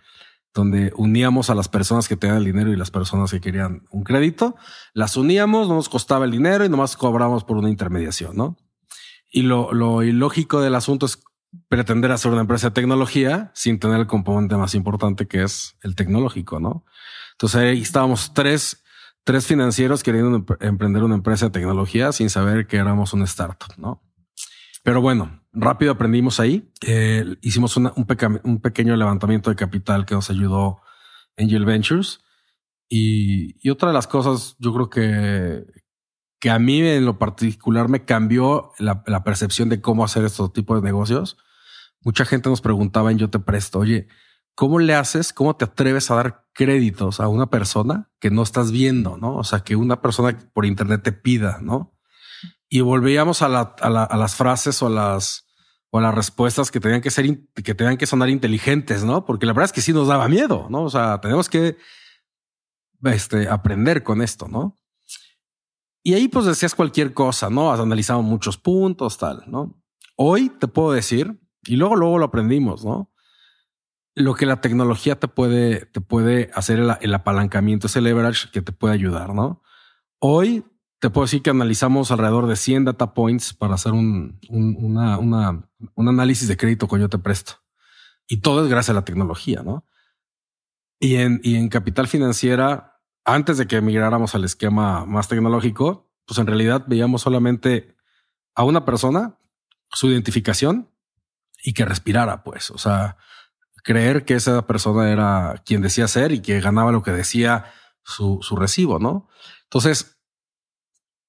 donde 0.54 0.94
uníamos 0.96 1.50
a 1.50 1.56
las 1.56 1.68
personas 1.68 2.08
que 2.08 2.16
tenían 2.16 2.38
el 2.38 2.46
dinero 2.46 2.72
y 2.72 2.76
las 2.76 2.92
personas 2.92 3.32
que 3.32 3.42
querían 3.42 3.88
un 3.90 4.04
crédito, 4.04 4.56
las 4.94 5.18
uníamos, 5.18 5.68
no 5.68 5.76
nos 5.76 5.90
costaba 5.90 6.26
el 6.26 6.32
dinero 6.32 6.64
y 6.64 6.70
nomás 6.70 6.96
cobramos 6.96 7.44
por 7.44 7.58
una 7.58 7.70
intermediación, 7.70 8.38
¿no? 8.38 8.56
Y 9.32 9.42
lo, 9.42 9.74
lo 9.74 10.04
ilógico 10.04 10.62
del 10.62 10.76
asunto 10.76 11.08
es 11.08 11.20
pretender 11.70 12.12
hacer 12.12 12.32
una 12.32 12.42
empresa 12.42 12.70
de 12.70 12.74
tecnología 12.74 13.52
sin 13.54 13.80
tener 13.80 14.00
el 14.00 14.08
componente 14.08 14.56
más 14.56 14.76
importante 14.76 15.28
que 15.28 15.44
es 15.44 15.78
el 15.82 15.96
tecnológico, 15.96 16.60
¿no? 16.60 16.86
Entonces 17.34 17.62
ahí 17.62 17.82
estábamos 17.82 18.34
tres, 18.34 18.84
tres 19.24 19.48
financieros 19.48 20.04
queriendo 20.04 20.46
emprender 20.60 21.04
una 21.04 21.16
empresa 21.16 21.48
de 21.48 21.52
tecnología 21.52 22.12
sin 22.12 22.30
saber 22.30 22.68
que 22.68 22.78
éramos 22.78 23.14
una 23.14 23.26
startup, 23.26 23.74
¿no? 23.78 24.02
Pero 24.84 25.02
bueno, 25.02 25.42
rápido 25.54 25.94
aprendimos 25.94 26.40
ahí. 26.40 26.70
Eh, 26.82 27.38
hicimos 27.42 27.78
un, 27.78 27.92
un, 27.96 28.60
pequeño 28.62 28.96
levantamiento 28.96 29.50
de 29.50 29.56
capital 29.56 30.06
que 30.06 30.16
nos 30.16 30.30
ayudó 30.30 30.82
Angel 31.38 31.66
Ventures. 31.66 32.20
Y, 32.90 33.56
y, 33.66 33.70
otra 33.70 33.88
de 33.90 33.94
las 33.94 34.08
cosas, 34.08 34.56
yo 34.60 34.74
creo 34.74 34.90
que, 34.90 35.66
que 36.44 36.50
a 36.50 36.60
mí 36.60 36.82
en 36.82 37.06
lo 37.06 37.18
particular 37.18 37.88
me 37.88 38.04
cambió 38.04 38.74
la, 38.78 39.24
percepción 39.24 39.70
de 39.70 39.80
cómo 39.80 40.04
hacer 40.04 40.26
estos 40.26 40.52
tipos 40.52 40.76
de 40.82 40.86
negocios. 40.86 41.38
Mucha 42.02 42.26
gente 42.26 42.50
nos 42.50 42.60
preguntaba 42.60 43.14
en 43.14 43.18
Yo 43.18 43.30
te 43.30 43.40
presto, 43.40 43.80
oye, 43.80 44.10
¿cómo 44.54 44.80
le 44.80 44.94
haces? 44.94 45.32
¿Cómo 45.32 45.56
te 45.56 45.64
atreves 45.64 46.12
a 46.12 46.16
dar 46.16 46.46
créditos 46.54 47.22
a 47.22 47.30
una 47.30 47.46
persona 47.46 48.12
que 48.20 48.30
no 48.30 48.44
estás 48.44 48.74
viendo? 48.74 49.16
No, 49.16 49.38
o 49.38 49.46
sea, 49.46 49.62
que 49.62 49.78
una 49.78 50.02
persona 50.02 50.38
por 50.54 50.66
internet 50.66 51.02
te 51.02 51.14
pida, 51.14 51.60
no? 51.62 51.94
y 52.68 52.82
volvíamos 52.82 53.42
a, 53.42 53.48
las 53.48 54.36
frases 54.36 54.82
o 54.82 54.90
las, 54.90 55.48
o 55.92 56.02
las 56.02 56.14
respuestas 56.14 56.72
que 56.72 56.82
tenían 56.82 57.00
que 57.00 57.10
ser, 57.10 57.40
que 57.64 57.74
tenían 57.74 57.96
que 57.96 58.06
sonar 58.06 58.28
inteligentes, 58.28 59.06
¿no? 59.06 59.24
Porque 59.24 59.46
la 59.46 59.54
verdad 59.54 59.68
es 59.68 59.72
que 59.72 59.80
sí 59.80 59.94
nos 59.94 60.10
daba 60.10 60.28
miedo, 60.28 60.68
¿no? 60.70 60.84
O 60.84 60.90
sea, 60.90 61.22
tenemos 61.22 61.48
que 61.48 61.78
este, 63.04 63.48
aprender 63.48 64.04
con 64.04 64.22
esto, 64.22 64.50
¿no? 64.50 64.76
Y 66.04 66.14
ahí 66.14 66.28
pues 66.28 66.46
decías 66.46 66.76
cualquier 66.76 67.14
cosa, 67.14 67.50
¿no? 67.50 67.72
Has 67.72 67.80
analizado 67.80 68.22
muchos 68.22 68.58
puntos, 68.58 69.18
tal, 69.18 69.44
¿no? 69.48 69.82
Hoy 70.16 70.50
te 70.50 70.68
puedo 70.68 70.92
decir, 70.92 71.40
y 71.66 71.78
luego, 71.78 71.96
luego 71.96 72.20
lo 72.20 72.26
aprendimos, 72.26 72.84
¿no? 72.84 73.12
Lo 74.16 74.36
que 74.36 74.46
la 74.46 74.62
tecnología 74.62 75.20
te 75.20 75.28
puede, 75.28 75.86
te 75.86 76.02
puede 76.02 76.52
hacer 76.54 76.80
el, 76.80 76.92
el 77.02 77.14
apalancamiento, 77.14 77.88
ese 77.88 78.02
leverage 78.02 78.50
que 78.52 78.62
te 78.62 78.74
puede 78.74 78.94
ayudar, 78.94 79.34
¿no? 79.34 79.64
Hoy 80.20 80.66
te 81.00 81.10
puedo 81.10 81.26
decir 81.26 81.42
que 81.42 81.50
analizamos 81.50 82.12
alrededor 82.12 82.48
de 82.48 82.56
100 82.56 82.86
data 82.86 83.14
points 83.14 83.54
para 83.54 83.74
hacer 83.74 83.92
un, 83.92 84.40
una, 84.50 85.18
un 85.20 86.08
análisis 86.08 86.48
de 86.48 86.56
crédito 86.56 86.88
con 86.88 87.02
yo 87.02 87.10
te 87.10 87.18
presto. 87.18 87.56
Y 88.28 88.38
todo 88.38 88.64
es 88.64 88.70
gracias 88.70 88.92
a 88.92 89.00
la 89.00 89.06
tecnología, 89.06 89.64
¿no? 89.64 89.86
Y 91.02 91.16
en, 91.16 91.42
y 91.44 91.56
en 91.56 91.68
capital 91.68 92.08
financiera, 92.08 92.93
antes 93.26 93.58
de 93.58 93.68
que 93.68 93.82
migráramos 93.82 94.36
al 94.36 94.44
esquema 94.44 95.06
más 95.06 95.28
tecnológico, 95.28 96.12
pues 96.26 96.40
en 96.40 96.48
realidad 96.48 96.84
veíamos 96.88 97.22
solamente 97.22 97.96
a 98.56 98.64
una 98.64 98.86
persona, 98.86 99.38
su 99.90 100.08
identificación 100.08 100.90
y 101.64 101.74
que 101.74 101.86
respirara, 101.86 102.44
pues, 102.44 102.72
o 102.72 102.78
sea, 102.78 103.18
creer 103.84 104.26
que 104.26 104.36
esa 104.36 104.66
persona 104.68 105.10
era 105.12 105.62
quien 105.66 105.82
decía 105.82 106.08
ser 106.08 106.32
y 106.32 106.42
que 106.42 106.60
ganaba 106.60 106.92
lo 106.92 107.04
que 107.04 107.12
decía 107.12 107.66
su, 108.04 108.40
su 108.42 108.56
recibo, 108.56 109.00
¿no? 109.00 109.28
Entonces, 109.64 110.18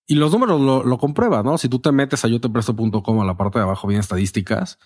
y 0.07 0.17
los 0.17 0.33
números 0.33 0.61
lo, 0.61 0.85
lo 0.85 0.99
comprueban, 0.99 1.45
¿no? 1.45 1.59
Si 1.59 1.69
tú 1.69 1.79
te 1.79 1.93
metes 1.93 2.25
a 2.25 2.29
yo 2.29 2.41
te 2.41 2.49
presto.com 2.49 3.21
a 3.21 3.25
la 3.25 3.37
parte 3.37 3.59
de 3.59 3.65
abajo, 3.65 3.89
bien 3.89 4.01
estadísticas, 4.01 4.79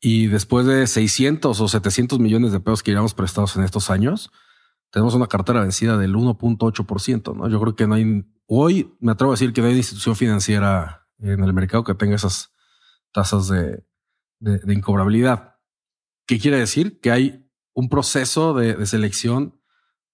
y 0.00 0.28
después 0.28 0.64
de 0.66 0.86
600 0.86 1.60
o 1.60 1.68
700 1.68 2.18
millones 2.18 2.52
de 2.52 2.60
pesos 2.60 2.82
que 2.82 2.90
llevamos 2.90 3.14
prestados 3.14 3.56
en 3.56 3.64
estos 3.64 3.90
años, 3.90 4.30
tenemos 4.90 5.14
una 5.14 5.26
cartera 5.26 5.60
vencida 5.60 5.96
del 5.96 6.14
1.8%, 6.14 7.36
¿no? 7.36 7.48
Yo 7.48 7.60
creo 7.60 7.76
que 7.76 7.86
no 7.86 7.94
hay, 7.94 8.24
hoy 8.46 8.96
me 9.00 9.12
atrevo 9.12 9.32
a 9.32 9.34
decir 9.34 9.52
que 9.52 9.60
no 9.60 9.68
hay 9.68 9.76
institución 9.76 10.16
financiera 10.16 11.06
en 11.18 11.42
el 11.42 11.52
mercado 11.52 11.84
que 11.84 11.94
tenga 11.94 12.16
esas 12.16 12.52
tasas 13.12 13.48
de, 13.48 13.84
de, 14.38 14.72
incobrabilidad. 14.74 15.56
¿Qué 16.26 16.38
quiere 16.38 16.58
decir? 16.58 17.00
Que 17.00 17.10
hay 17.10 17.50
un 17.72 17.88
proceso 17.88 18.54
de, 18.54 18.74
de 18.74 18.86
selección 18.86 19.60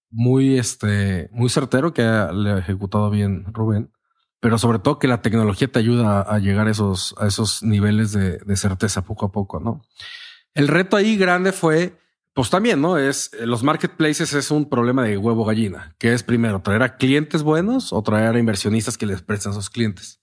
muy, 0.09 0.57
este, 0.57 1.29
muy 1.31 1.49
certero 1.49 1.93
que 1.93 2.01
le 2.01 2.51
ha 2.51 2.57
ejecutado 2.59 3.09
bien 3.09 3.45
Rubén 3.53 3.91
pero 4.39 4.57
sobre 4.57 4.79
todo 4.79 4.99
que 4.99 5.07
la 5.07 5.21
tecnología 5.21 5.67
te 5.67 5.79
ayuda 5.79 6.21
a 6.21 6.39
llegar 6.39 6.67
a 6.67 6.71
esos, 6.71 7.15
a 7.17 7.27
esos 7.27 7.63
niveles 7.63 8.11
de, 8.11 8.55
certeza 8.55 9.03
poco 9.03 9.25
a 9.25 9.31
poco, 9.31 9.59
¿no? 9.59 9.81
El 10.53 10.67
reto 10.67 10.95
ahí 10.95 11.17
grande 11.17 11.51
fue, 11.51 11.97
pues 12.37 12.51
también, 12.51 12.79
¿no? 12.81 12.99
Es 12.99 13.31
los 13.41 13.63
marketplaces 13.63 14.31
es 14.33 14.51
un 14.51 14.69
problema 14.69 15.01
de 15.01 15.17
huevo 15.17 15.43
gallina, 15.43 15.95
que 15.97 16.13
es 16.13 16.21
primero 16.21 16.61
traer 16.61 16.83
a 16.83 16.95
clientes 16.95 17.41
buenos 17.41 17.91
o 17.91 18.03
traer 18.03 18.35
a 18.35 18.39
inversionistas 18.39 18.95
que 18.95 19.07
les 19.07 19.23
prestan 19.23 19.53
a 19.53 19.55
sus 19.55 19.71
clientes. 19.71 20.21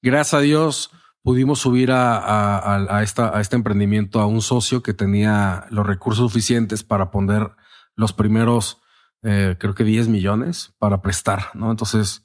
Gracias 0.00 0.32
a 0.32 0.40
Dios 0.40 0.90
pudimos 1.20 1.58
subir 1.58 1.90
a, 1.92 3.00
esta, 3.02 3.36
a 3.36 3.42
este 3.42 3.56
emprendimiento 3.56 4.20
a 4.20 4.26
un 4.26 4.40
socio 4.40 4.82
que 4.82 4.94
tenía 4.94 5.66
los 5.68 5.86
recursos 5.86 6.32
suficientes 6.32 6.82
para 6.82 7.10
poner 7.10 7.50
los 7.94 8.14
primeros, 8.14 8.80
eh, 9.22 9.56
creo 9.60 9.74
que 9.74 9.84
10 9.84 10.08
millones 10.08 10.72
para 10.78 11.02
prestar, 11.02 11.50
¿no? 11.52 11.70
Entonces, 11.70 12.24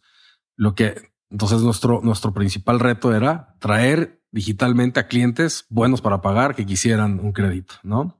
lo 0.55 0.75
que 0.75 1.11
entonces 1.29 1.61
nuestro, 1.61 1.99
nuestro 2.01 2.33
principal 2.33 2.79
reto 2.79 3.13
era 3.13 3.57
traer 3.59 4.23
digitalmente 4.31 5.01
a 5.01 5.07
clientes 5.09 5.65
buenos 5.67 5.99
para 5.99 6.21
pagar 6.21 6.55
que 6.55 6.65
quisieran 6.65 7.19
un 7.19 7.33
crédito, 7.33 7.75
¿no? 7.83 8.18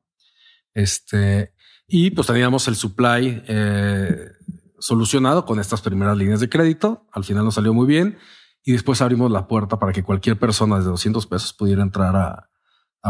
Este, 0.74 1.54
y 1.88 2.12
pues 2.12 2.28
teníamos 2.28 2.68
el 2.68 2.76
supply 2.76 3.44
eh, 3.48 4.32
solucionado 4.80 5.46
con 5.46 5.60
estas 5.60 5.82
primeras 5.82 6.18
líneas 6.18 6.40
de 6.40 6.50
crédito. 6.50 7.08
Al 7.12 7.24
final 7.24 7.46
nos 7.46 7.56
salió 7.56 7.74
muy 7.74 7.88
bien 7.88 8.18
y 8.64 8.74
después 8.74 9.02
abrimos 9.02 9.32
la 9.32 9.48
puerta 9.48 9.80
para 9.80 9.92
que 9.92 10.04
cualquier 10.04 10.38
persona 10.38 10.78
desde 10.78 10.90
200 10.90 11.26
pesos 11.28 11.54
pudiera 11.54 11.82
entrar 11.82 12.16
a, 12.16 12.46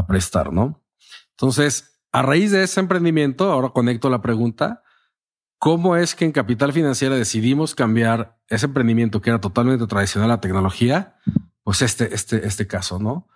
prestar, 0.08 0.54
¿no? 0.54 0.86
Entonces, 1.32 2.00
a 2.12 2.22
raíz 2.22 2.52
de 2.52 2.64
ese 2.64 2.80
emprendimiento, 2.80 3.52
ahora 3.52 3.70
conecto 3.70 4.10
la 4.10 4.22
pregunta, 4.22 4.84
¿Cómo 5.60 5.98
es 5.98 6.16
que 6.16 6.24
en 6.24 6.32
Capital 6.32 6.72
Financiera 6.72 7.16
decidimos 7.16 7.76
cambiar 7.76 8.40
ese 8.48 8.68
emprendimiento 8.68 9.22
que 9.22 9.30
era 9.30 9.42
totalmente 9.42 9.88
tradicional 9.88 10.32
a 10.32 10.40
tecnología? 10.40 11.18
Pues 11.64 11.82
este, 11.82 12.16
este, 12.16 12.48
este 12.48 12.66
caso, 12.66 12.98
¿no? 12.98 13.28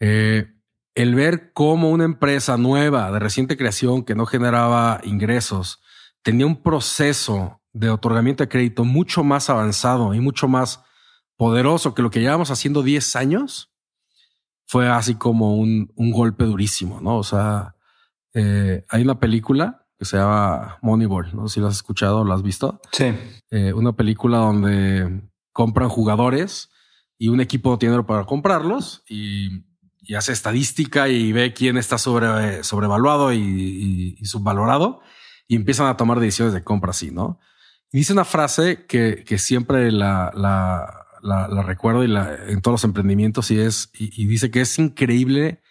Eh, 0.00 0.55
el 0.96 1.14
ver 1.14 1.52
cómo 1.52 1.90
una 1.90 2.04
empresa 2.04 2.56
nueva 2.56 3.12
de 3.12 3.18
reciente 3.18 3.56
creación 3.56 4.02
que 4.02 4.14
no 4.14 4.26
generaba 4.26 5.00
ingresos 5.04 5.80
tenía 6.22 6.46
un 6.46 6.62
proceso 6.62 7.60
de 7.72 7.90
otorgamiento 7.90 8.42
de 8.42 8.48
crédito 8.48 8.84
mucho 8.84 9.22
más 9.22 9.50
avanzado 9.50 10.14
y 10.14 10.20
mucho 10.20 10.48
más 10.48 10.82
poderoso 11.36 11.94
que 11.94 12.02
lo 12.02 12.10
que 12.10 12.20
llevamos 12.20 12.50
haciendo 12.50 12.82
10 12.82 13.14
años, 13.14 13.70
fue 14.66 14.88
así 14.88 15.14
como 15.14 15.56
un, 15.56 15.92
un 15.94 16.10
golpe 16.10 16.44
durísimo, 16.44 17.00
¿no? 17.00 17.18
O 17.18 17.22
sea, 17.22 17.76
eh, 18.32 18.84
hay 18.88 19.02
una 19.02 19.20
película 19.20 19.86
que 19.98 20.06
se 20.06 20.16
llama 20.16 20.78
Moneyball. 20.80 21.36
No 21.36 21.46
sé 21.46 21.54
si 21.54 21.60
lo 21.60 21.68
has 21.68 21.76
escuchado 21.76 22.20
o 22.20 22.24
lo 22.24 22.32
has 22.32 22.42
visto. 22.42 22.80
Sí. 22.92 23.14
Eh, 23.50 23.72
una 23.72 23.92
película 23.92 24.38
donde 24.38 25.22
compran 25.52 25.90
jugadores 25.90 26.70
y 27.18 27.28
un 27.28 27.40
equipo 27.40 27.70
no 27.70 27.78
tiene 27.78 27.92
dinero 27.92 28.06
para 28.06 28.24
comprarlos 28.24 29.02
y, 29.08 29.65
hace 30.14 30.32
estadística 30.32 31.08
y 31.08 31.32
ve 31.32 31.52
quién 31.52 31.76
está 31.76 31.98
sobre, 31.98 32.62
sobrevaluado 32.62 33.32
y, 33.32 34.16
subvalorado 34.24 35.00
y 35.48 35.56
empiezan 35.56 35.86
a 35.86 35.96
tomar 35.96 36.20
decisiones 36.20 36.54
de 36.54 36.64
compra 36.64 36.90
así, 36.90 37.10
¿no? 37.10 37.40
Y 37.92 37.98
dice 37.98 38.12
una 38.12 38.24
frase 38.24 38.86
que, 38.86 39.24
siempre 39.38 39.90
la, 39.92 40.32
la, 40.34 41.62
recuerdo 41.62 42.04
y 42.04 42.08
la, 42.08 42.34
en 42.48 42.60
todos 42.60 42.74
los 42.74 42.84
emprendimientos 42.84 43.50
y 43.50 43.60
es, 43.60 43.90
y 43.94 44.26
dice 44.26 44.50
que 44.50 44.60
es 44.60 44.78
increíble 44.78 45.62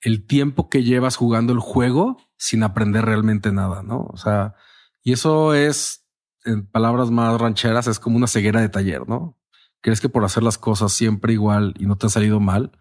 el 0.00 0.26
tiempo 0.26 0.68
que 0.68 0.82
llevas 0.82 1.16
jugando 1.16 1.52
el 1.52 1.58
juego 1.58 2.16
sin 2.36 2.62
aprender 2.62 3.04
realmente 3.04 3.52
nada, 3.52 3.82
¿no? 3.82 4.06
O 4.10 4.16
sea, 4.16 4.54
y 5.02 5.12
eso 5.12 5.54
es, 5.54 6.06
en 6.44 6.66
palabras 6.66 7.10
más 7.10 7.38
rancheras, 7.40 7.86
es 7.86 7.98
como 7.98 8.16
una 8.16 8.26
ceguera 8.26 8.60
de 8.60 8.68
taller, 8.68 9.08
¿no? 9.08 9.38
Crees 9.82 10.00
que 10.00 10.08
por 10.08 10.24
hacer 10.24 10.42
las 10.42 10.58
cosas 10.58 10.92
siempre 10.92 11.32
igual 11.32 11.74
y 11.78 11.86
no 11.86 11.96
te 11.96 12.06
han 12.06 12.10
salido 12.10 12.40
mal, 12.40 12.72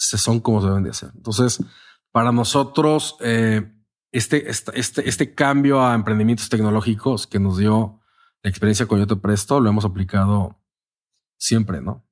se 0.00 0.18
son 0.18 0.40
como 0.40 0.60
se 0.60 0.68
deben 0.68 0.82
de 0.82 0.90
hacer. 0.90 1.10
Entonces, 1.14 1.62
para 2.10 2.32
nosotros, 2.32 3.16
eh, 3.20 3.70
este, 4.12 4.50
este, 4.50 5.08
este, 5.08 5.34
cambio 5.34 5.84
a 5.84 5.94
emprendimientos 5.94 6.48
tecnológicos 6.48 7.26
que 7.26 7.38
nos 7.38 7.58
dio 7.58 8.00
la 8.42 8.50
experiencia 8.50 8.86
con 8.86 8.98
Yo 8.98 9.06
Te 9.06 9.16
Presto, 9.16 9.60
lo 9.60 9.68
hemos 9.68 9.84
aplicado 9.84 10.58
siempre, 11.36 11.80
¿no? 11.80 12.04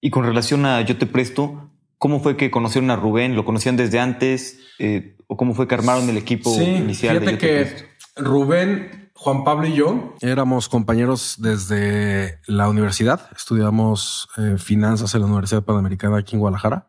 Y 0.00 0.10
con 0.10 0.24
relación 0.24 0.66
a 0.66 0.80
Yo 0.82 0.98
Te 0.98 1.06
Presto, 1.06 1.70
¿Cómo 2.00 2.20
fue 2.20 2.38
que 2.38 2.50
conocieron 2.50 2.90
a 2.90 2.96
Rubén? 2.96 3.36
¿Lo 3.36 3.44
conocían 3.44 3.76
desde 3.76 4.00
antes? 4.00 4.58
Eh, 4.78 5.18
¿O 5.26 5.36
cómo 5.36 5.52
fue 5.52 5.68
que 5.68 5.74
armaron 5.74 6.08
el 6.08 6.16
equipo 6.16 6.48
sí, 6.48 6.64
inicial? 6.64 7.20
Fíjate 7.20 7.36
que 7.36 7.76
Rubén, 8.16 8.99
Juan 9.22 9.44
Pablo 9.44 9.66
y 9.66 9.74
yo 9.74 10.14
éramos 10.22 10.70
compañeros 10.70 11.34
desde 11.36 12.40
la 12.46 12.70
universidad. 12.70 13.28
Estudiamos 13.36 14.26
eh, 14.38 14.56
finanzas 14.56 15.14
en 15.14 15.20
la 15.20 15.26
Universidad 15.26 15.62
Panamericana 15.62 16.16
aquí 16.16 16.36
en 16.36 16.40
Guadalajara. 16.40 16.88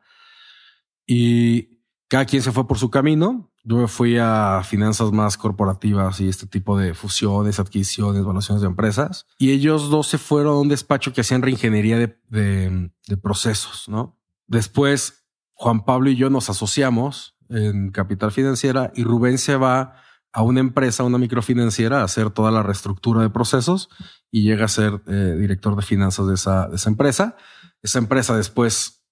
Y 1.06 1.82
cada 2.08 2.24
quien 2.24 2.42
se 2.42 2.54
fue 2.54 2.66
por 2.70 2.78
su 2.78 2.90
camino. 2.90 3.52
Yo 3.66 3.76
me 3.76 3.90
fui 3.90 4.18
a 4.18 4.62
finanzas 4.64 5.12
más 5.12 5.36
corporativas 5.36 6.22
y 6.22 6.30
este 6.30 6.48
tipo 6.48 6.78
de 6.78 6.94
fusiones, 6.94 7.60
adquisiciones, 7.60 8.22
evaluaciones 8.22 8.62
de 8.62 8.68
empresas. 8.70 9.28
Y 9.38 9.52
ellos 9.52 9.90
dos 9.90 10.08
se 10.08 10.18
fueron 10.18 10.54
a 10.54 10.60
un 10.62 10.70
despacho 10.70 11.12
que 11.12 11.20
hacían 11.20 11.42
reingeniería 11.42 11.98
de, 11.98 12.18
de 12.30 13.18
procesos, 13.18 13.90
¿no? 13.90 14.18
Después, 14.48 15.26
Juan 15.52 15.84
Pablo 15.84 16.10
y 16.10 16.16
yo 16.16 16.30
nos 16.30 16.50
asociamos 16.50 17.36
en 17.50 17.92
Capital 17.92 18.32
Financiera 18.32 18.94
y 18.96 19.04
Rubén 19.04 19.38
se 19.38 19.58
va 19.58 19.98
a 20.34 20.44
una 20.44 20.60
empresa, 20.60 21.04
una 21.04 21.18
microfinanciera, 21.18 22.02
a 22.02 22.04
hacer 22.04 22.30
toda 22.30 22.52
la 22.52 22.64
reestructura 22.64 23.22
de 23.22 23.30
procesos 23.30 23.90
y 24.32 24.44
llega 24.44 24.66
a 24.66 24.70
ser 24.70 25.02
eh, 25.08 25.36
director 25.38 25.76
de 25.76 25.82
finanzas 25.82 26.28
de 26.28 26.36
esa, 26.36 26.70
empresa. 26.86 27.36
Esa 27.82 28.00
empresa 28.00 28.36
después 28.36 29.04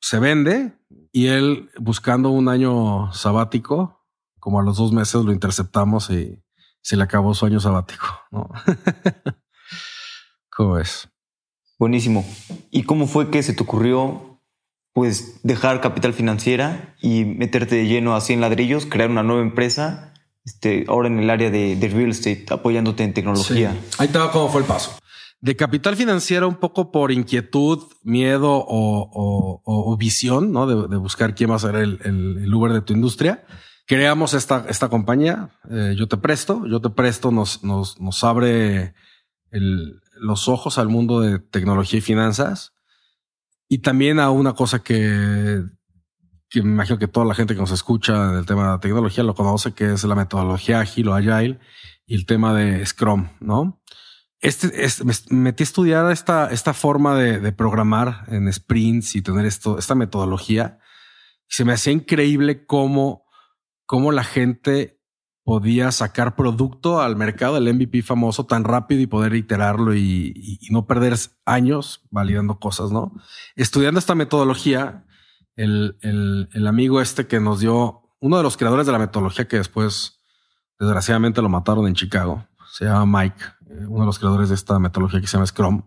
se 0.00 0.18
vende 0.18 0.78
y 1.12 1.26
él 1.26 1.70
buscando 1.78 2.30
un 2.30 2.48
año 2.48 3.12
sabático, 3.12 4.06
como 4.38 4.60
a 4.60 4.62
los 4.62 4.76
dos 4.76 4.92
meses 4.92 5.24
lo 5.24 5.32
interceptamos 5.32 6.10
y 6.10 6.42
se 6.82 6.96
le 6.96 7.02
acabó 7.02 7.34
su 7.34 7.46
año 7.46 7.60
sabático. 7.60 8.06
¿Cómo 10.56 10.78
es? 10.78 11.08
Buenísimo. 11.78 12.24
¿Y 12.70 12.84
cómo 12.84 13.06
fue 13.06 13.30
que 13.30 13.42
se 13.42 13.54
te 13.54 13.62
ocurrió 13.62 14.30
pues 14.92 15.40
dejar 15.42 15.80
capital 15.80 16.12
financiera 16.12 16.96
y 17.00 17.24
meterte 17.24 17.76
de 17.76 17.86
lleno 17.86 18.14
así 18.14 18.32
en 18.32 18.40
ladrillos, 18.40 18.86
crear 18.86 19.10
una 19.10 19.22
nueva 19.22 19.42
empresa, 19.42 20.09
este, 20.50 20.84
ahora 20.88 21.06
en 21.06 21.20
el 21.20 21.30
área 21.30 21.48
de, 21.48 21.90
real 21.92 22.10
estate, 22.10 22.44
apoyándote 22.50 23.04
en 23.04 23.14
tecnología. 23.14 23.72
Ahí 23.98 24.08
estaba 24.08 24.32
cómo 24.32 24.48
fue 24.48 24.62
el 24.62 24.66
paso. 24.66 24.98
De 25.40 25.54
capital 25.54 25.94
financiera 25.94 26.46
un 26.48 26.56
poco 26.56 26.90
por 26.90 27.12
inquietud, 27.12 27.84
miedo 28.02 28.64
o, 28.66 29.96
visión, 29.96 30.52
¿no? 30.52 30.66
De, 30.66 30.96
buscar 30.96 31.36
quién 31.36 31.52
va 31.52 31.54
a 31.54 31.60
ser 31.60 31.76
el, 31.76 32.52
Uber 32.52 32.72
de 32.72 32.82
tu 32.82 32.92
industria. 32.92 33.44
Creamos 33.86 34.34
esta, 34.34 34.66
esta 34.68 34.88
compañía, 34.88 35.50
eh, 35.70 35.94
Yo 35.96 36.08
Te 36.08 36.16
Presto. 36.16 36.66
Yo 36.66 36.80
Te 36.80 36.90
Presto 36.90 37.30
nos, 37.30 37.62
nos, 37.62 38.00
nos 38.00 38.24
abre 38.24 38.94
los 39.50 40.48
ojos 40.48 40.78
al 40.78 40.88
mundo 40.88 41.20
de 41.20 41.38
tecnología 41.38 41.98
y 41.98 42.02
finanzas 42.02 42.72
y 43.68 43.78
también 43.78 44.18
a 44.18 44.30
una 44.30 44.54
cosa 44.54 44.80
que, 44.80 45.62
que 46.50 46.62
me 46.62 46.72
imagino 46.72 46.98
que 46.98 47.08
toda 47.08 47.24
la 47.24 47.34
gente 47.34 47.54
que 47.54 47.60
nos 47.60 47.70
escucha 47.70 48.32
del 48.32 48.44
tema 48.44 48.64
de 48.64 48.70
la 48.70 48.80
tecnología 48.80 49.24
lo 49.24 49.34
conoce, 49.34 49.72
que 49.72 49.92
es 49.92 50.04
la 50.04 50.14
metodología 50.14 50.80
ágil 50.80 51.08
o 51.08 51.14
agile 51.14 51.60
y 52.06 52.16
el 52.16 52.26
tema 52.26 52.52
de 52.52 52.84
Scrum, 52.84 53.28
¿no? 53.40 53.80
Este, 54.40 54.72
me 55.04 55.42
metí 55.42 55.62
a 55.62 55.64
estudiar 55.64 56.10
esta, 56.10 56.50
esta 56.50 56.74
forma 56.74 57.14
de, 57.14 57.40
de, 57.40 57.52
programar 57.52 58.24
en 58.28 58.50
sprints 58.52 59.14
y 59.14 59.22
tener 59.22 59.46
esto, 59.46 59.78
esta 59.78 59.94
metodología. 59.94 60.78
Se 61.46 61.64
me 61.64 61.74
hacía 61.74 61.92
increíble 61.92 62.64
cómo, 62.64 63.26
cómo 63.86 64.12
la 64.12 64.24
gente 64.24 65.00
podía 65.50 65.90
sacar 65.90 66.36
producto 66.36 67.00
al 67.00 67.16
mercado, 67.16 67.56
el 67.56 67.74
MVP 67.74 68.02
famoso, 68.02 68.46
tan 68.46 68.64
rápido 68.64 69.00
y 69.00 69.06
poder 69.06 69.34
iterarlo 69.34 69.96
y, 69.96 70.60
no 70.70 70.86
perder 70.86 71.16
años 71.44 72.02
validando 72.10 72.58
cosas, 72.60 72.92
¿no? 72.92 73.12
Estudiando 73.56 73.98
esta 73.98 74.14
metodología, 74.14 75.04
el, 75.62 76.48
el, 76.52 76.66
amigo 76.66 77.00
este 77.00 77.26
que 77.26 77.40
nos 77.40 77.60
dio, 77.60 78.02
uno 78.20 78.36
de 78.36 78.42
los 78.42 78.56
creadores 78.56 78.86
de 78.86 78.92
la 78.92 78.98
metodología 78.98 79.48
que 79.48 79.56
después, 79.56 80.20
desgraciadamente, 80.78 81.42
lo 81.42 81.48
mataron 81.48 81.86
en 81.86 81.94
Chicago, 81.94 82.46
se 82.72 82.84
llama 82.86 83.20
Mike, 83.20 83.44
eh, 83.68 83.86
uno 83.86 84.00
de 84.00 84.06
los 84.06 84.18
creadores 84.18 84.48
de 84.48 84.54
esta 84.54 84.78
metodología 84.78 85.20
que 85.20 85.26
se 85.26 85.34
llama 85.34 85.46
Scrum. 85.46 85.86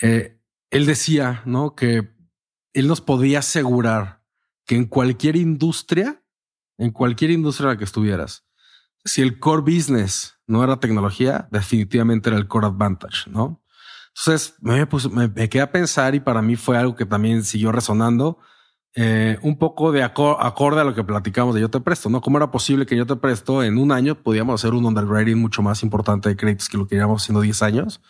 Eh, 0.00 0.40
él 0.70 0.86
decía, 0.86 1.42
¿no? 1.44 1.74
Que 1.74 2.14
él 2.72 2.86
nos 2.86 3.00
podía 3.00 3.40
asegurar 3.40 4.22
que 4.66 4.76
en 4.76 4.86
cualquier 4.86 5.36
industria 5.36 6.20
en 6.80 6.92
cualquier 6.92 7.30
industria 7.30 7.66
en 7.66 7.70
la 7.74 7.78
que 7.78 7.84
estuvieras. 7.84 8.46
Si 9.04 9.20
el 9.20 9.38
core 9.38 9.62
business 9.62 10.38
no 10.46 10.64
era 10.64 10.80
tecnología, 10.80 11.46
definitivamente 11.52 12.30
era 12.30 12.38
el 12.38 12.48
core 12.48 12.66
advantage, 12.68 13.30
¿no? 13.30 13.59
Entonces 14.16 14.54
me, 14.60 14.86
me, 15.28 15.48
quedé 15.48 15.62
a 15.62 15.72
pensar 15.72 16.14
y 16.14 16.20
para 16.20 16.42
mí 16.42 16.56
fue 16.56 16.76
algo 16.76 16.94
que 16.94 17.06
también 17.06 17.44
siguió 17.44 17.72
resonando. 17.72 18.38
Eh, 18.96 19.38
un 19.42 19.56
poco 19.56 19.92
de 19.92 20.02
acorde 20.02 20.80
a 20.80 20.84
lo 20.84 20.94
que 20.94 21.04
platicamos 21.04 21.54
de 21.54 21.60
Yo 21.60 21.70
Te 21.70 21.80
Presto, 21.80 22.10
¿no? 22.10 22.20
¿Cómo 22.20 22.38
era 22.38 22.50
posible 22.50 22.86
que 22.86 22.96
Yo 22.96 23.06
Te 23.06 23.14
Presto 23.16 23.62
en 23.62 23.78
un 23.78 23.92
año 23.92 24.20
podíamos 24.20 24.60
hacer 24.60 24.74
un 24.74 24.84
underwriting 24.84 25.38
mucho 25.38 25.62
más 25.62 25.84
importante 25.84 26.28
de 26.28 26.36
créditos 26.36 26.68
que 26.68 26.76
lo 26.76 26.88
que 26.88 26.96
llevamos 26.96 27.22
haciendo 27.22 27.40
10 27.40 27.62
años? 27.62 28.00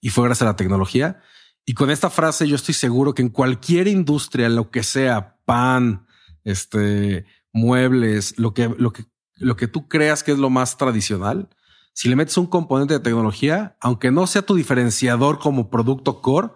Y 0.00 0.10
fue 0.10 0.24
gracias 0.24 0.42
a 0.42 0.52
la 0.52 0.56
tecnología. 0.56 1.20
Y 1.64 1.74
con 1.74 1.90
esta 1.90 2.08
frase 2.08 2.46
yo 2.46 2.54
estoy 2.54 2.74
seguro 2.74 3.14
que 3.14 3.22
en 3.22 3.30
cualquier 3.30 3.88
industria, 3.88 4.48
lo 4.48 4.70
que 4.70 4.84
sea, 4.84 5.38
pan, 5.44 6.06
este, 6.44 7.26
muebles, 7.52 8.38
lo 8.38 8.54
que, 8.54 8.68
lo 8.78 8.92
que, 8.92 9.04
lo 9.36 9.56
que 9.56 9.66
tú 9.66 9.88
creas 9.88 10.22
que 10.22 10.32
es 10.32 10.38
lo 10.38 10.50
más 10.50 10.76
tradicional, 10.76 11.48
si 11.92 12.08
le 12.08 12.16
metes 12.16 12.36
un 12.36 12.46
componente 12.46 12.94
de 12.94 13.00
tecnología, 13.00 13.76
aunque 13.80 14.10
no 14.10 14.26
sea 14.26 14.42
tu 14.42 14.54
diferenciador 14.54 15.38
como 15.38 15.70
producto 15.70 16.20
core, 16.20 16.50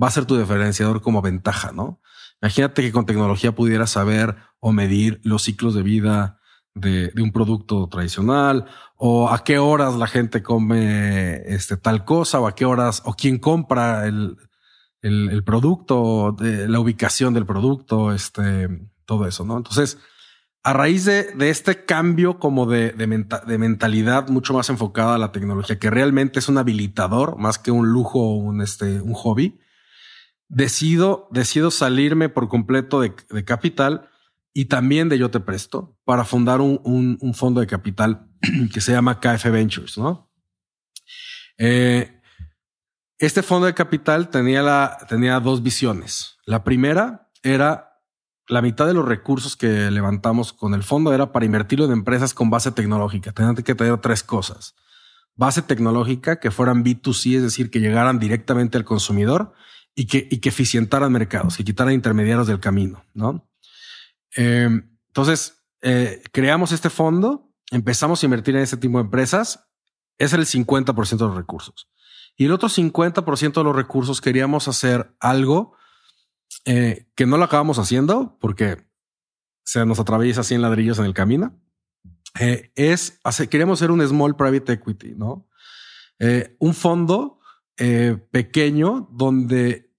va 0.00 0.08
a 0.08 0.12
ser 0.12 0.26
tu 0.26 0.36
diferenciador 0.36 1.02
como 1.02 1.22
ventaja, 1.22 1.72
¿no? 1.72 2.00
Imagínate 2.42 2.82
que 2.82 2.92
con 2.92 3.06
tecnología 3.06 3.54
pudieras 3.54 3.90
saber 3.90 4.36
o 4.60 4.72
medir 4.72 5.20
los 5.24 5.42
ciclos 5.42 5.74
de 5.74 5.82
vida 5.82 6.40
de, 6.74 7.10
un 7.22 7.32
producto 7.32 7.88
tradicional 7.88 8.66
o 8.96 9.30
a 9.30 9.42
qué 9.42 9.58
horas 9.58 9.94
la 9.94 10.06
gente 10.06 10.42
come 10.42 11.42
este, 11.46 11.76
tal 11.76 12.04
cosa 12.04 12.38
o 12.40 12.46
a 12.46 12.54
qué 12.54 12.66
horas 12.66 13.02
o 13.06 13.14
quién 13.14 13.38
compra 13.38 14.06
el, 14.06 14.36
producto, 15.44 16.36
la 16.40 16.80
ubicación 16.80 17.32
del 17.32 17.46
producto, 17.46 18.12
este, 18.12 18.68
todo 19.04 19.26
eso, 19.26 19.44
¿no? 19.44 19.56
Entonces, 19.56 19.98
a 20.66 20.72
raíz 20.72 21.04
de, 21.04 21.32
este 21.48 21.84
cambio 21.84 22.40
como 22.40 22.66
de, 22.66 22.92
mentalidad 23.06 24.26
mucho 24.26 24.52
más 24.52 24.68
enfocada 24.68 25.14
a 25.14 25.18
la 25.18 25.30
tecnología, 25.30 25.78
que 25.78 25.90
realmente 25.90 26.40
es 26.40 26.48
un 26.48 26.58
habilitador 26.58 27.38
más 27.38 27.56
que 27.56 27.70
un 27.70 27.92
lujo 27.92 28.18
o 28.18 28.34
un, 28.34 28.60
este, 28.60 29.00
hobby, 29.12 29.60
decido, 30.48 31.30
salirme 31.70 32.28
por 32.28 32.48
completo 32.48 33.00
de, 33.00 33.14
capital 33.44 34.10
y 34.52 34.64
también 34.64 35.08
de 35.08 35.18
Yo 35.18 35.30
Te 35.30 35.38
Presto 35.38 35.96
para 36.04 36.24
fundar 36.24 36.60
un, 36.60 37.32
fondo 37.32 37.60
de 37.60 37.68
capital 37.68 38.26
que 38.74 38.80
se 38.80 38.90
llama 38.90 39.20
KF 39.20 39.44
Ventures. 39.44 39.94
Eh, 41.58 42.20
este 43.18 43.44
fondo 43.44 43.66
de 43.68 43.74
capital 43.74 44.30
tenía 44.30 45.38
dos 45.40 45.62
visiones. 45.62 46.38
La 46.44 46.64
primera 46.64 47.30
era 47.44 47.85
la 48.48 48.62
mitad 48.62 48.86
de 48.86 48.94
los 48.94 49.06
recursos 49.06 49.56
que 49.56 49.90
levantamos 49.90 50.52
con 50.52 50.74
el 50.74 50.82
fondo 50.82 51.12
era 51.12 51.32
para 51.32 51.46
invertirlo 51.46 51.84
en 51.84 51.92
empresas 51.92 52.34
con 52.34 52.50
base 52.50 52.70
tecnológica. 52.72 53.32
Tenían 53.32 53.56
que 53.56 53.74
tener 53.74 53.98
tres 53.98 54.22
cosas. 54.22 54.74
Base 55.34 55.62
tecnológica, 55.62 56.40
que 56.40 56.50
fueran 56.50 56.84
B2C, 56.84 57.36
es 57.36 57.42
decir, 57.42 57.70
que 57.70 57.80
llegaran 57.80 58.18
directamente 58.18 58.78
al 58.78 58.84
consumidor 58.84 59.52
y 59.94 60.06
que, 60.06 60.26
y 60.30 60.38
que 60.38 60.48
eficientaran 60.48 61.12
mercados, 61.12 61.56
que 61.56 61.64
quitaran 61.64 61.92
intermediarios 61.92 62.46
del 62.46 62.60
camino, 62.60 63.04
¿no? 63.14 63.48
Em, 64.34 64.90
entonces, 65.08 65.64
eh, 65.82 66.22
creamos 66.32 66.72
este 66.72 66.90
fondo 66.90 67.46
empezamos 67.70 68.22
a 68.22 68.26
invertir 68.26 68.56
en 68.56 68.62
ese 68.62 68.76
tipo 68.76 68.98
de 68.98 69.04
empresas, 69.04 69.68
es 70.18 70.32
el 70.32 70.46
50% 70.46 71.24
de 71.24 71.26
los 71.26 71.36
recursos. 71.36 71.88
Y 72.36 72.44
el 72.44 72.52
otro 72.52 72.68
50% 72.68 73.60
de 73.60 73.64
los 73.64 73.76
recursos 73.76 74.20
queríamos 74.20 74.68
hacer 74.68 75.14
algo 75.20 75.75
eh, 76.64 77.06
que 77.14 77.26
no 77.26 77.38
lo 77.38 77.44
acabamos 77.44 77.78
haciendo 77.78 78.36
porque 78.40 78.86
se 79.64 79.84
nos 79.86 80.00
atraviesa 80.00 80.42
100 80.42 80.62
ladrillos 80.62 80.98
en 80.98 81.04
el 81.04 81.14
camino. 81.14 81.60
Eh, 82.38 82.72
es 82.74 83.20
queríamos 83.48 83.78
hacer 83.78 83.90
un 83.90 84.06
small 84.06 84.36
private 84.36 84.72
equity, 84.74 85.14
¿no? 85.14 85.48
Eh, 86.18 86.56
un 86.58 86.74
fondo 86.74 87.40
pequeño 88.30 89.06
donde 89.12 89.92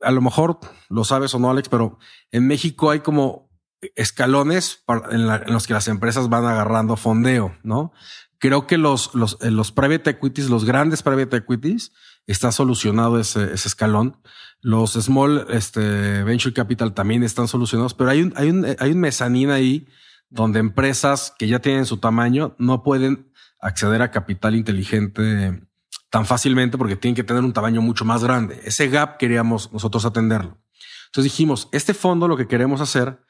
a 0.00 0.10
lo 0.10 0.20
mejor 0.20 0.58
lo 0.88 1.04
sabes 1.04 1.32
o 1.34 1.38
no, 1.38 1.50
Alex, 1.50 1.68
pero 1.68 1.98
en 2.32 2.48
México 2.48 2.90
hay 2.90 2.98
como 2.98 3.48
escalones 3.94 4.84
en, 5.10 5.26
los 5.52 5.68
que 5.68 5.74
las 5.74 5.86
empresas 5.86 6.28
van 6.28 6.44
agarrando 6.44 6.96
fondeo, 6.96 7.56
¿no? 7.62 7.92
Creo 8.38 8.66
que 8.66 8.76
los, 8.76 9.14
los, 9.14 9.38
los 9.40 9.70
private 9.70 10.10
equities, 10.10 10.50
los 10.50 10.64
grandes 10.64 11.02
private 11.04 11.36
equities, 11.36 11.92
está 12.26 12.50
solucionado 12.52 13.20
ese 13.20 13.54
escalón. 13.54 14.20
Los 14.62 14.92
small 14.92 15.46
este, 15.50 16.22
venture 16.22 16.54
capital 16.54 16.94
también 16.94 17.22
están 17.24 17.48
solucionados, 17.48 17.94
pero 17.94 18.10
hay 18.10 18.22
un, 18.22 18.32
hay 18.36 18.48
un, 18.48 18.64
hay 18.78 18.92
un 18.92 19.00
mezanín 19.00 19.50
ahí 19.50 19.88
donde 20.30 20.60
empresas 20.60 21.34
que 21.36 21.46
ya 21.46 21.58
tienen 21.58 21.84
su 21.84 21.98
tamaño 21.98 22.54
no 22.58 22.82
pueden 22.82 23.30
acceder 23.60 24.00
a 24.02 24.10
capital 24.10 24.54
inteligente 24.54 25.62
tan 26.10 26.26
fácilmente 26.26 26.78
porque 26.78 26.96
tienen 26.96 27.16
que 27.16 27.24
tener 27.24 27.42
un 27.42 27.52
tamaño 27.52 27.82
mucho 27.82 28.04
más 28.04 28.22
grande. 28.22 28.60
Ese 28.64 28.88
gap 28.88 29.18
queríamos 29.18 29.72
nosotros 29.72 30.04
atenderlo. 30.04 30.58
Entonces 31.06 31.32
dijimos, 31.32 31.68
este 31.72 31.92
fondo 31.92 32.28
lo 32.28 32.36
que 32.36 32.46
queremos 32.46 32.80
hacer 32.80 33.20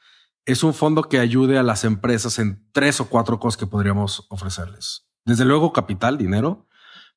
es 0.45 0.63
un 0.63 0.75
fondo 0.75 1.05
que 1.05 1.19
ayude 1.19 1.59
a 1.59 1.63
las 1.63 1.85
empresas 1.85 2.39
en 2.39 2.69
tres 2.73 3.01
o 3.01 3.09
cuatro 3.09 3.39
cosas 3.41 3.57
que 3.57 3.67
podríamos 3.67 4.27
ofrecerles. 4.29 5.07
Desde 5.25 5.45
luego 5.45 5.73
capital, 5.73 6.19
dinero, 6.19 6.67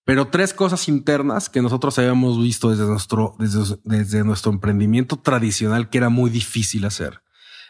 pero 0.05 0.27
tres 0.29 0.53
cosas 0.53 0.87
internas 0.87 1.49
que 1.49 1.61
nosotros 1.61 1.97
habíamos 1.99 2.41
visto 2.41 2.69
desde 2.69 2.85
nuestro, 2.85 3.35
desde, 3.39 3.77
desde 3.83 4.23
nuestro 4.23 4.51
emprendimiento 4.51 5.17
tradicional 5.17 5.89
que 5.89 5.97
era 5.97 6.09
muy 6.09 6.29
difícil 6.29 6.85
hacer. 6.85 7.21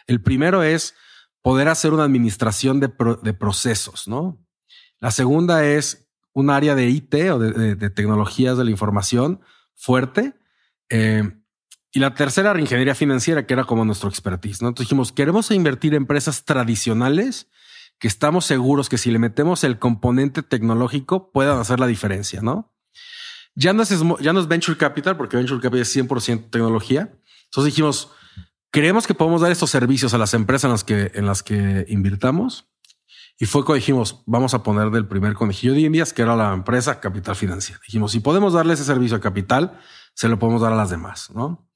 El 0.06 0.22
primero 0.22 0.62
es 0.62 0.94
poder 1.42 1.68
hacer 1.68 1.92
una 1.92 2.04
administración 2.04 2.78
de, 2.78 2.92
de 3.22 3.34
procesos, 3.34 4.06
¿no? 4.06 4.38
La 5.00 5.10
segunda 5.10 5.64
es 5.64 6.08
un 6.32 6.50
área 6.50 6.74
de 6.74 6.88
IT 6.88 7.14
o 7.32 7.38
de, 7.38 7.74
de 7.74 7.90
tecnologías 7.90 8.58
de 8.58 8.64
la 8.64 8.70
información 8.70 9.40
fuerte. 9.74 10.34
Eh, 10.90 11.22
y 11.92 11.98
la 11.98 12.14
tercera 12.14 12.50
era 12.50 12.60
ingeniería 12.60 12.94
financiera, 12.94 13.46
que 13.46 13.54
era 13.54 13.64
como 13.64 13.84
nuestro 13.84 14.08
expertise. 14.08 14.60
¿no? 14.60 14.68
Entonces 14.68 14.88
dijimos, 14.88 15.12
queremos 15.12 15.50
invertir 15.50 15.94
en 15.94 16.02
empresas 16.02 16.44
tradicionales 16.44 17.48
que 17.98 18.08
estamos 18.08 18.44
seguros 18.44 18.88
que 18.88 18.98
si 18.98 19.10
le 19.10 19.18
metemos 19.18 19.64
el 19.64 19.78
componente 19.78 20.42
tecnológico 20.42 21.30
puedan 21.32 21.58
hacer 21.58 21.80
la 21.80 21.86
diferencia, 21.86 22.40
¿no? 22.42 22.74
Ya 23.54 23.72
no 23.72 23.82
es, 23.82 23.90
ya 24.20 24.32
no 24.32 24.40
es 24.40 24.48
venture 24.48 24.76
capital, 24.76 25.16
porque 25.16 25.36
venture 25.36 25.60
capital 25.60 25.80
es 25.80 25.96
100% 25.96 26.50
tecnología. 26.50 27.10
Entonces 27.44 27.72
dijimos, 27.72 28.12
creemos 28.70 29.06
que 29.06 29.14
podemos 29.14 29.40
dar 29.40 29.50
estos 29.50 29.70
servicios 29.70 30.12
a 30.12 30.18
las 30.18 30.34
empresas 30.34 30.64
en 30.64 30.72
las 30.72 30.84
que, 30.84 31.10
en 31.14 31.24
las 31.24 31.42
que 31.42 31.86
invirtamos. 31.88 32.68
Y 33.38 33.46
fue 33.46 33.64
cuando 33.64 33.76
dijimos, 33.76 34.22
vamos 34.26 34.52
a 34.52 34.62
poner 34.62 34.90
del 34.90 35.06
primer 35.06 35.34
conejillo 35.34 35.72
de 35.72 35.80
indias, 35.80 36.12
que 36.12 36.22
era 36.22 36.36
la 36.36 36.52
empresa 36.52 37.00
Capital 37.00 37.34
Financiera. 37.34 37.80
Dijimos, 37.86 38.12
si 38.12 38.20
podemos 38.20 38.52
darle 38.52 38.74
ese 38.74 38.84
servicio 38.84 39.16
a 39.16 39.20
Capital, 39.20 39.78
se 40.14 40.28
lo 40.28 40.38
podemos 40.38 40.60
dar 40.60 40.72
a 40.72 40.76
las 40.76 40.90
demás, 40.90 41.30
¿no? 41.34 41.66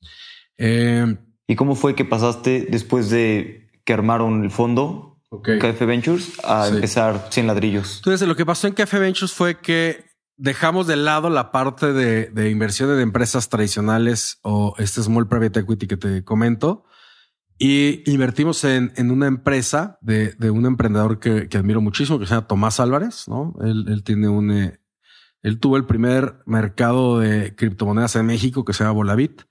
Eh, 0.59 1.17
¿Y 1.47 1.57
cómo 1.57 1.75
fue 1.75 1.95
que 1.95 2.05
pasaste 2.05 2.67
después 2.71 3.09
de 3.09 3.71
que 3.85 3.93
armaron 3.93 4.45
el 4.45 4.51
fondo 4.51 5.10
KF 5.31 5.87
Ventures 5.87 6.33
a 6.45 6.69
empezar 6.69 7.29
sin 7.31 7.47
ladrillos? 7.47 7.97
Entonces, 7.99 8.27
lo 8.27 8.37
que 8.37 8.45
pasó 8.45 8.67
en 8.67 8.75
KF 8.75 8.93
Ventures 8.95 9.33
fue 9.33 9.61
que 9.61 10.05
dejamos 10.37 10.87
de 10.87 10.97
lado 10.97 11.31
la 11.31 11.53
parte 11.53 11.93
de, 11.93 12.27
de 12.27 12.51
inversión 12.51 12.89
de 12.89 13.03
empresas 13.03 13.49
tradicionales 13.49 14.39
o 14.43 14.75
este 14.79 15.03
small 15.03 15.29
private 15.29 15.61
equity 15.61 15.87
que 15.87 15.97
te 15.97 16.25
comento 16.25 16.85
y 17.63 18.11
invertimos 18.11 18.65
en, 18.65 18.91
en 18.97 19.11
una 19.11 19.27
empresa 19.27 19.99
de, 20.01 20.33
de 20.33 20.51
un 20.51 20.65
emprendedor 20.65 21.21
que, 21.21 21.47
que, 21.51 21.59
admiro 21.59 21.83
muchísimo, 21.83 22.19
que 22.19 22.25
se 22.25 22.35
llama 22.35 22.47
Tomás 22.47 22.81
Álvarez, 22.81 23.29
¿no? 23.29 23.55
Él, 23.61 23.85
él 23.89 24.03
tiene 24.03 24.29
un, 24.29 24.51
eh, 24.51 24.81
él 25.43 25.61
tuvo 25.61 25.77
el 25.77 25.85
primer 25.85 26.37
mercado 26.47 27.19
de 27.19 27.55
criptomonedas 27.55 28.17
en 28.17 28.25
México 28.25 28.65
que 28.65 28.73
se 28.73 28.83
llama 28.83 28.95
Volavit. 28.95 29.43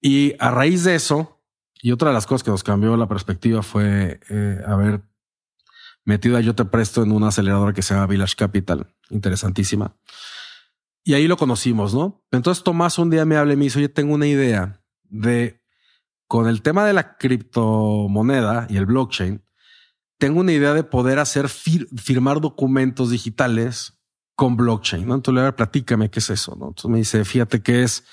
Y 0.00 0.34
a 0.38 0.52
raíz 0.52 0.84
de 0.84 0.94
eso, 0.94 1.33
y 1.84 1.92
otra 1.92 2.08
de 2.08 2.14
las 2.14 2.26
cosas 2.26 2.42
que 2.42 2.50
nos 2.50 2.64
cambió 2.64 2.96
la 2.96 3.06
perspectiva 3.06 3.62
fue 3.62 4.18
eh, 4.30 4.58
haber 4.66 5.02
metido 6.06 6.38
a 6.38 6.40
Yo 6.40 6.54
Te 6.54 6.64
Presto 6.64 7.02
en 7.02 7.12
una 7.12 7.28
aceleradora 7.28 7.74
que 7.74 7.82
se 7.82 7.92
llama 7.92 8.06
Village 8.06 8.36
Capital. 8.36 8.86
Interesantísima. 9.10 9.94
Y 11.02 11.12
ahí 11.12 11.28
lo 11.28 11.36
conocimos, 11.36 11.92
¿no? 11.92 12.24
Entonces 12.30 12.64
Tomás 12.64 12.98
un 12.98 13.10
día 13.10 13.26
me 13.26 13.36
habla 13.36 13.52
y 13.52 13.56
me 13.56 13.64
dice, 13.64 13.80
oye, 13.80 13.90
tengo 13.90 14.14
una 14.14 14.26
idea 14.26 14.80
de, 15.02 15.60
con 16.26 16.48
el 16.48 16.62
tema 16.62 16.86
de 16.86 16.94
la 16.94 17.18
criptomoneda 17.18 18.66
y 18.70 18.78
el 18.78 18.86
blockchain, 18.86 19.44
tengo 20.16 20.40
una 20.40 20.52
idea 20.52 20.72
de 20.72 20.84
poder 20.84 21.18
hacer 21.18 21.50
firmar 21.50 22.40
documentos 22.40 23.10
digitales 23.10 24.00
con 24.34 24.56
blockchain. 24.56 25.06
¿no? 25.06 25.16
Entonces 25.16 25.44
le 25.44 25.52
platícame 25.52 26.10
qué 26.10 26.20
es 26.20 26.30
eso. 26.30 26.56
¿no? 26.58 26.68
Entonces 26.68 26.90
me 26.90 26.96
dice, 26.96 27.26
fíjate 27.26 27.62
que 27.62 27.82
es 27.82 28.06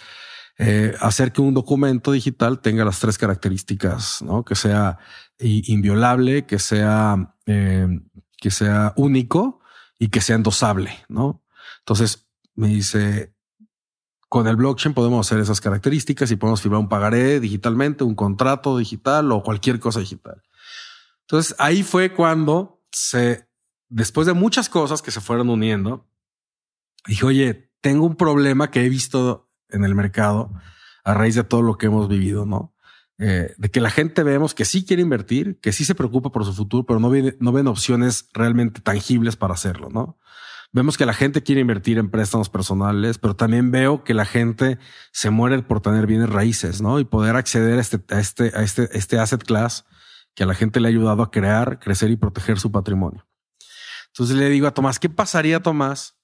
eh, 0.64 0.96
hacer 1.00 1.32
que 1.32 1.42
un 1.42 1.56
documento 1.56 2.12
digital 2.12 2.60
tenga 2.60 2.86
las 2.86 3.00
tres 3.00 3.18
características, 3.18 4.24
que 4.46 4.54
sea 4.54 5.00
inviolable, 5.40 6.46
que 6.46 6.60
sea, 6.60 7.36
eh, 7.48 7.88
que 8.38 8.52
sea 8.52 8.94
único 8.96 9.62
y 9.98 10.10
que 10.10 10.22
sea 10.22 10.36
endosable. 10.36 10.92
¿no? 11.10 11.44
Entonces 11.80 12.28
me 12.54 12.68
dice, 12.68 13.34
con 14.30 14.46
el 14.46 14.56
blockchain 14.56 14.94
podemos 14.94 15.26
hacer 15.26 15.40
esas 15.40 15.62
características 15.62 16.30
y 16.30 16.36
podemos 16.36 16.62
firmar 16.62 16.82
un 16.82 16.90
pagaré 16.90 17.40
digitalmente, 17.40 18.04
un 18.04 18.14
contrato 18.14 18.78
digital 18.78 19.32
o 19.32 19.42
cualquier 19.42 19.80
cosa 19.80 20.00
digital. 20.00 20.44
Entonces 21.22 21.56
ahí 21.58 21.82
fue 21.82 22.14
cuando 22.14 22.84
se, 22.92 23.48
después 23.90 24.28
de 24.28 24.34
muchas 24.34 24.70
cosas 24.70 25.02
que 25.02 25.10
se 25.10 25.22
fueron 25.22 25.50
uniendo, 25.50 26.08
dije, 27.08 27.26
oye, 27.26 27.72
tengo 27.82 28.06
un 28.06 28.16
problema 28.16 28.70
que 28.70 28.86
he 28.86 28.90
visto 28.90 29.51
en 29.72 29.84
el 29.86 29.96
mercado 29.96 30.52
a 31.04 31.14
raíz 31.14 31.36
de 31.36 31.44
todo 31.44 31.62
lo 31.62 31.78
que 31.78 31.88
hemos 31.88 32.08
vivido, 32.08 32.46
¿no? 32.46 32.76
Eh, 33.18 33.54
de 33.58 33.70
que 33.70 33.82
la 33.82 33.92
gente 33.92 34.24
vemos 34.24 34.56
que 34.56 34.66
sí 34.66 34.84
quiere 34.84 35.04
invertir, 35.04 35.60
que 35.60 35.74
sí 35.74 35.86
se 35.86 35.94
preocupa 35.94 36.32
por 36.32 36.44
su 36.44 36.54
futuro, 36.54 36.86
pero 36.86 37.00
no, 37.00 37.12
no 37.40 37.52
ven 37.52 37.68
opciones 37.68 38.30
realmente 38.34 38.82
tangibles 38.82 39.36
para 39.36 39.54
hacerlo, 39.54 39.90
¿no? 39.90 40.18
Vemos 40.74 40.98
que 40.98 41.06
la 41.06 41.14
gente 41.14 41.44
quiere 41.44 41.62
invertir 41.62 41.98
en 41.98 42.10
préstamos 42.10 42.50
personales, 42.50 43.18
pero 43.18 43.36
también 43.36 43.72
veo 43.72 44.04
que 44.04 44.14
la 44.14 44.26
gente 44.26 44.80
se 45.12 45.30
muere 45.30 45.62
por 45.62 45.82
tener 45.82 46.08
bienes 46.08 46.30
raíces, 46.30 46.82
¿no? 46.82 47.00
Y 47.00 47.04
poder 47.04 47.36
acceder 47.36 47.78
a 47.78 47.82
este, 47.82 48.02
a 48.10 48.20
este, 48.20 48.52
a 48.56 48.64
este, 48.64 48.98
este 48.98 49.20
asset 49.20 49.44
class 49.44 49.86
que 50.34 50.44
a 50.44 50.46
la 50.46 50.56
gente 50.56 50.80
le 50.80 50.88
ha 50.88 50.90
ayudado 50.90 51.24
a 51.24 51.30
crear, 51.30 51.80
crecer 51.80 52.10
y 52.10 52.16
proteger 52.16 52.58
su 52.58 52.72
patrimonio. 52.72 53.28
Entonces 54.08 54.36
le 54.38 54.50
digo 54.50 54.66
a 54.66 54.74
Tomás, 54.74 54.98
¿qué 54.98 55.10
pasaría, 55.10 55.62
Tomás, 55.62 56.18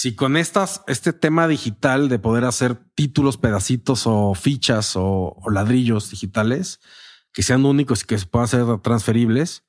si 0.00 0.14
con 0.14 0.36
estas, 0.36 0.84
este 0.86 1.12
tema 1.12 1.48
digital 1.48 2.08
de 2.08 2.20
poder 2.20 2.44
hacer 2.44 2.76
títulos, 2.94 3.36
pedacitos 3.36 4.04
o 4.06 4.32
fichas 4.36 4.92
o, 4.94 5.36
ladrillos 5.50 6.08
digitales 6.08 6.78
que 7.32 7.42
sean 7.42 7.64
únicos 7.64 8.04
y 8.04 8.06
que 8.06 8.16
puedan 8.18 8.46
ser 8.46 8.64
transferibles, 8.78 9.64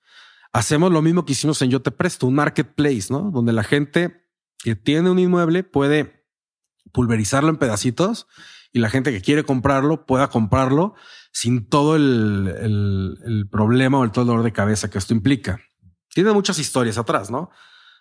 hacemos 0.54 0.92
lo 0.92 1.02
mismo 1.02 1.26
que 1.26 1.32
hicimos 1.32 1.64
en 1.64 1.72
Yo 1.72 1.82
Te 1.82 1.90
Presto, 1.90 2.28
un 2.28 2.36
marketplace, 2.36 3.08
¿no? 3.10 3.32
Donde 3.32 3.54
la 3.54 3.64
gente 3.64 4.30
que 4.60 4.76
tiene 4.76 5.10
un 5.10 5.18
inmueble 5.18 5.64
puede 5.64 6.28
pulverizarlo 6.92 7.50
en 7.50 7.58
pedacitos 7.58 8.28
y 8.72 8.78
la 8.78 8.92
gente 8.92 9.12
que 9.12 9.22
quiere 9.22 9.44
comprarlo 9.44 10.06
pueda 10.06 10.30
comprarlo 10.30 10.94
sin 11.32 11.68
todo 11.68 11.96
el, 11.96 12.54
el, 12.62 13.18
el 13.26 13.50
problema 13.50 13.98
o 13.98 14.04
el 14.04 14.12
todo 14.12 14.22
el 14.22 14.28
dolor 14.28 14.44
de 14.44 14.54
cabeza 14.54 14.92
que 14.92 15.00
esto 15.00 15.16
implica. 15.16 15.60
Tiene 16.14 16.34
muchas 16.34 16.60
historias 16.60 17.00
atrás, 17.00 17.32
¿no? 17.32 17.50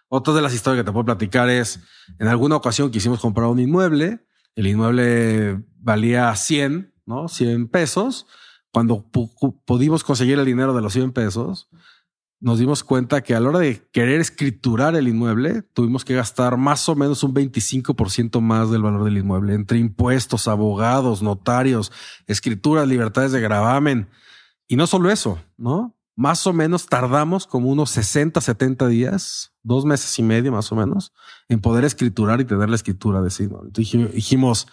Otra 0.08 0.34
de 0.34 0.42
las 0.42 0.54
historias 0.54 0.82
que 0.82 0.86
te 0.86 0.92
puedo 0.92 1.04
platicar 1.04 1.50
es, 1.50 1.80
en 2.18 2.28
alguna 2.28 2.56
ocasión 2.56 2.90
quisimos 2.90 3.20
comprar 3.20 3.48
un 3.48 3.58
inmueble, 3.58 4.26
el 4.54 4.66
inmueble 4.66 5.62
valía 5.76 6.34
100, 6.34 6.94
¿no? 7.06 7.28
100 7.28 7.68
pesos. 7.68 8.26
Cuando 8.72 9.10
pudimos 9.64 10.04
conseguir 10.04 10.38
el 10.38 10.44
dinero 10.44 10.74
de 10.74 10.82
los 10.82 10.92
100 10.92 11.12
pesos, 11.12 11.68
nos 12.40 12.58
dimos 12.58 12.84
cuenta 12.84 13.22
que 13.22 13.34
a 13.34 13.40
la 13.40 13.48
hora 13.48 13.58
de 13.58 13.88
querer 13.92 14.20
escriturar 14.20 14.94
el 14.94 15.08
inmueble, 15.08 15.62
tuvimos 15.62 16.04
que 16.04 16.14
gastar 16.14 16.56
más 16.56 16.88
o 16.88 16.94
menos 16.94 17.22
un 17.24 17.34
25% 17.34 18.40
más 18.40 18.70
del 18.70 18.82
valor 18.82 19.04
del 19.04 19.18
inmueble, 19.18 19.54
entre 19.54 19.78
impuestos, 19.78 20.48
abogados, 20.48 21.22
notarios, 21.22 21.90
escrituras, 22.26 22.86
libertades 22.86 23.32
de 23.32 23.40
gravamen. 23.40 24.08
Y 24.68 24.76
no 24.76 24.86
solo 24.86 25.10
eso, 25.10 25.40
¿no? 25.56 25.97
Más 26.18 26.48
o 26.48 26.52
menos 26.52 26.86
tardamos 26.86 27.46
como 27.46 27.70
unos 27.70 27.90
60, 27.90 28.40
70 28.40 28.88
días, 28.88 29.52
dos 29.62 29.84
meses 29.84 30.18
y 30.18 30.24
medio 30.24 30.50
más 30.50 30.72
o 30.72 30.74
menos, 30.74 31.12
en 31.48 31.60
poder 31.60 31.84
escriturar 31.84 32.40
y 32.40 32.44
tener 32.44 32.68
la 32.68 32.74
escritura 32.74 33.22
de. 33.22 33.28
Entonces 33.38 34.12
dijimos, 34.12 34.66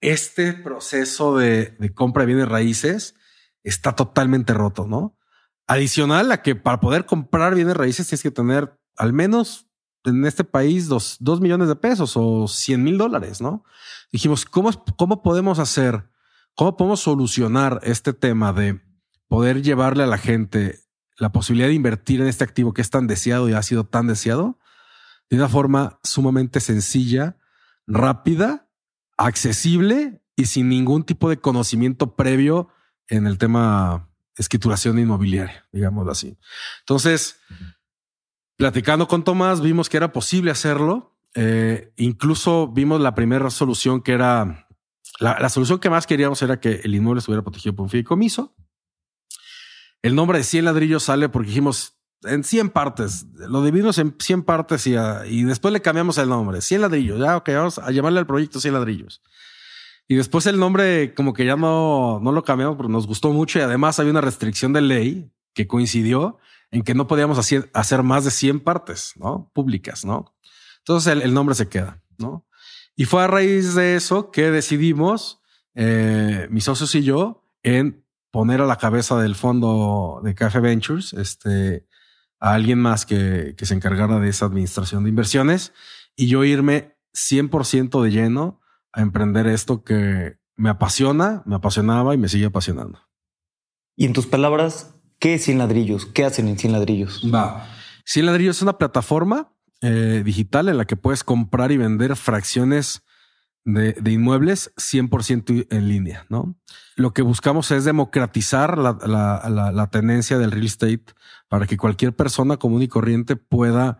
este 0.00 0.52
proceso 0.52 1.36
de, 1.36 1.76
compra 1.96 2.22
de 2.22 2.26
bienes 2.28 2.48
raíces 2.48 3.16
está 3.64 3.96
totalmente 3.96 4.54
roto, 4.54 4.86
¿no? 4.86 5.18
Adicional 5.66 6.30
a 6.30 6.42
que 6.42 6.54
para 6.54 6.78
poder 6.78 7.06
comprar 7.06 7.56
bienes 7.56 7.76
raíces 7.76 8.06
tienes 8.06 8.22
que 8.22 8.30
tener 8.30 8.78
al 8.96 9.12
menos 9.12 9.66
en 10.04 10.24
este 10.26 10.44
país 10.44 10.86
dos, 10.86 11.16
dos 11.18 11.40
millones 11.40 11.66
de 11.66 11.74
pesos 11.74 12.12
o 12.14 12.46
100 12.46 12.84
mil 12.84 12.98
dólares, 12.98 13.40
¿no? 13.40 13.64
Dijimos, 14.12 14.44
¿cómo, 14.44 14.70
¿cómo 14.96 15.24
podemos 15.24 15.58
hacer, 15.58 16.08
cómo 16.54 16.76
podemos 16.76 17.00
solucionar 17.00 17.80
este 17.82 18.12
tema 18.12 18.52
de 18.52 18.87
poder 19.28 19.62
llevarle 19.62 20.02
a 20.02 20.06
la 20.06 20.18
gente 20.18 20.80
la 21.16 21.32
posibilidad 21.32 21.68
de 21.68 21.74
invertir 21.74 22.20
en 22.20 22.28
este 22.28 22.44
activo 22.44 22.72
que 22.72 22.82
es 22.82 22.90
tan 22.90 23.06
deseado 23.06 23.48
y 23.48 23.52
ha 23.52 23.62
sido 23.62 23.84
tan 23.84 24.06
deseado 24.06 24.58
de 25.30 25.36
una 25.36 25.48
forma 25.48 25.98
sumamente 26.02 26.60
sencilla, 26.60 27.36
rápida, 27.86 28.68
accesible 29.16 30.22
y 30.36 30.46
sin 30.46 30.68
ningún 30.68 31.04
tipo 31.04 31.28
de 31.28 31.38
conocimiento 31.38 32.14
previo 32.14 32.68
en 33.08 33.26
el 33.26 33.38
tema 33.38 34.08
escrituración 34.36 34.98
inmobiliaria, 34.98 35.66
digámoslo 35.72 36.12
así. 36.12 36.38
Entonces, 36.80 37.40
platicando 38.56 39.08
con 39.08 39.24
Tomás, 39.24 39.60
vimos 39.60 39.88
que 39.88 39.96
era 39.96 40.12
posible 40.12 40.50
hacerlo. 40.50 41.18
Eh, 41.34 41.92
incluso 41.96 42.68
vimos 42.68 43.00
la 43.00 43.14
primera 43.14 43.50
solución 43.50 44.00
que 44.00 44.12
era 44.12 44.68
la, 45.20 45.38
la, 45.38 45.48
solución 45.48 45.78
que 45.78 45.90
más 45.90 46.06
queríamos 46.06 46.40
era 46.42 46.60
que 46.60 46.80
el 46.84 46.94
inmueble 46.94 47.18
estuviera 47.18 47.42
protegido 47.42 47.74
por 47.74 47.84
un 47.84 47.90
fideicomiso. 47.90 48.54
El 50.02 50.14
nombre 50.14 50.38
de 50.38 50.44
100 50.44 50.64
ladrillos 50.64 51.04
sale 51.04 51.28
porque 51.28 51.48
dijimos 51.48 51.98
en 52.22 52.42
100 52.44 52.70
partes, 52.70 53.26
lo 53.34 53.62
dividimos 53.62 53.98
en 53.98 54.14
100 54.18 54.42
partes 54.42 54.86
y, 54.86 54.94
y 55.26 55.44
después 55.44 55.72
le 55.72 55.82
cambiamos 55.82 56.18
el 56.18 56.28
nombre, 56.28 56.60
100 56.60 56.80
ladrillos. 56.80 57.20
Ya, 57.20 57.36
ok, 57.36 57.48
vamos 57.50 57.78
a 57.78 57.90
llamarle 57.90 58.18
al 58.18 58.26
proyecto 58.26 58.60
100 58.60 58.74
ladrillos. 58.74 59.22
Y 60.08 60.16
después 60.16 60.46
el 60.46 60.58
nombre 60.58 61.14
como 61.14 61.34
que 61.34 61.44
ya 61.44 61.56
no, 61.56 62.18
no 62.20 62.32
lo 62.32 62.42
cambiamos 62.42 62.76
porque 62.76 62.92
nos 62.92 63.06
gustó 63.06 63.30
mucho 63.32 63.58
y 63.58 63.62
además 63.62 64.00
había 64.00 64.10
una 64.10 64.20
restricción 64.20 64.72
de 64.72 64.80
ley 64.80 65.30
que 65.52 65.66
coincidió 65.66 66.38
en 66.70 66.82
que 66.82 66.94
no 66.94 67.06
podíamos 67.06 67.38
hacer, 67.38 67.70
hacer 67.74 68.02
más 68.02 68.24
de 68.24 68.30
100 68.30 68.60
partes, 68.60 69.12
¿no? 69.16 69.50
Públicas, 69.54 70.04
¿no? 70.04 70.34
Entonces 70.78 71.12
el, 71.12 71.22
el 71.22 71.34
nombre 71.34 71.54
se 71.54 71.68
queda, 71.68 72.02
¿no? 72.16 72.46
Y 72.96 73.04
fue 73.04 73.22
a 73.22 73.26
raíz 73.26 73.74
de 73.74 73.96
eso 73.96 74.30
que 74.30 74.50
decidimos, 74.50 75.40
eh, 75.74 76.48
mis 76.50 76.64
socios 76.64 76.94
y 76.94 77.02
yo, 77.02 77.44
en 77.62 78.04
poner 78.30 78.60
a 78.60 78.66
la 78.66 78.76
cabeza 78.76 79.20
del 79.20 79.34
fondo 79.34 80.20
de 80.22 80.34
Cafe 80.34 80.60
Ventures, 80.60 81.12
este, 81.12 81.86
a 82.40 82.54
alguien 82.54 82.78
más 82.78 83.06
que, 83.06 83.54
que 83.56 83.66
se 83.66 83.74
encargara 83.74 84.20
de 84.20 84.28
esa 84.28 84.46
administración 84.46 85.04
de 85.04 85.10
inversiones 85.10 85.72
y 86.16 86.28
yo 86.28 86.44
irme 86.44 86.96
100% 87.14 88.02
de 88.02 88.10
lleno 88.10 88.60
a 88.92 89.00
emprender 89.00 89.46
esto 89.46 89.82
que 89.82 90.38
me 90.56 90.70
apasiona, 90.70 91.42
me 91.46 91.54
apasionaba 91.56 92.14
y 92.14 92.18
me 92.18 92.28
sigue 92.28 92.46
apasionando. 92.46 93.00
Y 93.96 94.06
en 94.06 94.12
tus 94.12 94.26
palabras, 94.26 94.94
¿qué 95.18 95.34
es 95.34 95.44
100 95.44 95.58
ladrillos? 95.58 96.06
¿Qué 96.06 96.24
hacen 96.24 96.48
en 96.48 96.58
100 96.58 96.72
ladrillos? 96.72 97.22
Va. 97.32 97.66
100 98.04 98.26
ladrillos 98.26 98.56
es 98.56 98.62
una 98.62 98.78
plataforma 98.78 99.52
eh, 99.80 100.22
digital 100.24 100.68
en 100.68 100.76
la 100.76 100.86
que 100.86 100.96
puedes 100.96 101.24
comprar 101.24 101.72
y 101.72 101.76
vender 101.76 102.16
fracciones 102.16 103.02
de, 103.64 103.92
de 103.92 104.12
inmuebles 104.12 104.72
100% 104.76 105.66
en 105.70 105.88
línea, 105.88 106.26
¿no? 106.28 106.56
Lo 106.96 107.12
que 107.12 107.22
buscamos 107.22 107.70
es 107.70 107.84
democratizar 107.84 108.78
la, 108.78 108.98
la, 109.72 109.90
tenencia 109.90 110.38
del 110.38 110.50
real 110.50 110.66
estate 110.66 111.04
para 111.48 111.66
que 111.66 111.76
cualquier 111.76 112.14
persona 112.14 112.56
común 112.56 112.82
y 112.82 112.88
corriente 112.88 113.36
pueda, 113.36 113.98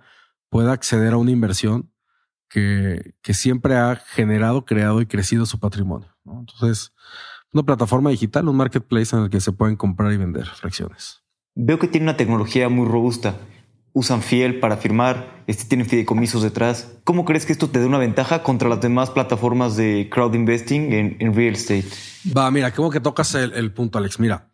pueda 0.48 0.72
acceder 0.72 1.12
a 1.12 1.18
una 1.18 1.30
inversión 1.30 1.92
que, 2.48 3.14
que 3.22 3.34
siempre 3.34 3.76
ha 3.76 3.96
generado, 3.96 4.64
creado 4.64 5.00
y 5.00 5.06
crecido 5.06 5.46
su 5.46 5.60
patrimonio. 5.60 6.16
¿no? 6.24 6.40
Entonces, 6.40 6.92
una 7.52 7.62
plataforma 7.62 8.10
digital, 8.10 8.48
un 8.48 8.56
marketplace 8.56 9.14
en 9.14 9.24
el 9.24 9.30
que 9.30 9.40
se 9.40 9.52
pueden 9.52 9.76
comprar 9.76 10.12
y 10.12 10.16
vender 10.16 10.46
fracciones. 10.46 11.22
Veo 11.54 11.78
que 11.78 11.88
tiene 11.88 12.04
una 12.04 12.16
tecnología 12.16 12.68
muy 12.68 12.86
robusta 12.86 13.36
usan 13.98 14.22
Fiel 14.22 14.60
para 14.60 14.76
firmar, 14.76 15.42
este 15.48 15.64
tienen 15.64 15.88
fideicomisos 15.88 16.44
detrás. 16.44 16.86
¿Cómo 17.02 17.24
crees 17.24 17.44
que 17.44 17.52
esto 17.52 17.68
te 17.68 17.80
dé 17.80 17.86
una 17.86 17.98
ventaja 17.98 18.44
contra 18.44 18.68
las 18.68 18.80
demás 18.80 19.10
plataformas 19.10 19.76
de 19.76 20.08
crowd 20.08 20.34
investing 20.34 20.92
en, 20.92 21.34
real 21.34 21.54
estate? 21.54 21.88
Va, 22.36 22.48
mira, 22.52 22.72
como 22.72 22.90
que 22.90 23.00
tocas 23.00 23.34
el, 23.34 23.72
punto, 23.72 23.98
Alex. 23.98 24.20
Mira, 24.20 24.50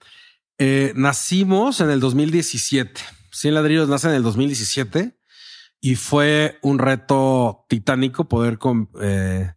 eh, 0.57 0.95
nacimos 0.97 1.83
en 1.83 1.91
el 1.91 2.01
2017. 2.01 3.03
100 3.33 3.55
ladrillos 3.55 3.89
nace 3.89 4.09
en 4.09 4.15
el 4.15 4.23
2017 4.23 5.15
y 5.83 5.97
fue 5.97 6.59
un 6.63 6.79
reto 6.79 7.67
titánico 7.69 8.27
poder 8.27 8.59
eh, 9.03 9.53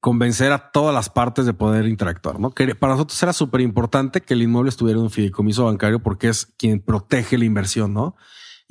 convencer 0.00 0.52
a 0.52 0.70
todas 0.70 0.94
las 0.94 1.10
partes 1.10 1.44
de 1.44 1.52
poder 1.52 1.86
interactuar. 1.86 2.40
¿no? 2.40 2.50
Para 2.50 2.94
nosotros 2.94 3.22
era 3.22 3.34
súper 3.34 3.60
importante 3.60 4.22
que 4.22 4.32
el 4.32 4.40
inmueble 4.40 4.70
estuviera 4.70 4.98
en 4.98 5.04
un 5.04 5.10
fideicomiso 5.10 5.66
bancario 5.66 5.98
porque 5.98 6.30
es 6.30 6.46
quien 6.46 6.80
protege 6.80 7.36
la 7.36 7.44
inversión, 7.44 7.92
¿no? 7.92 8.16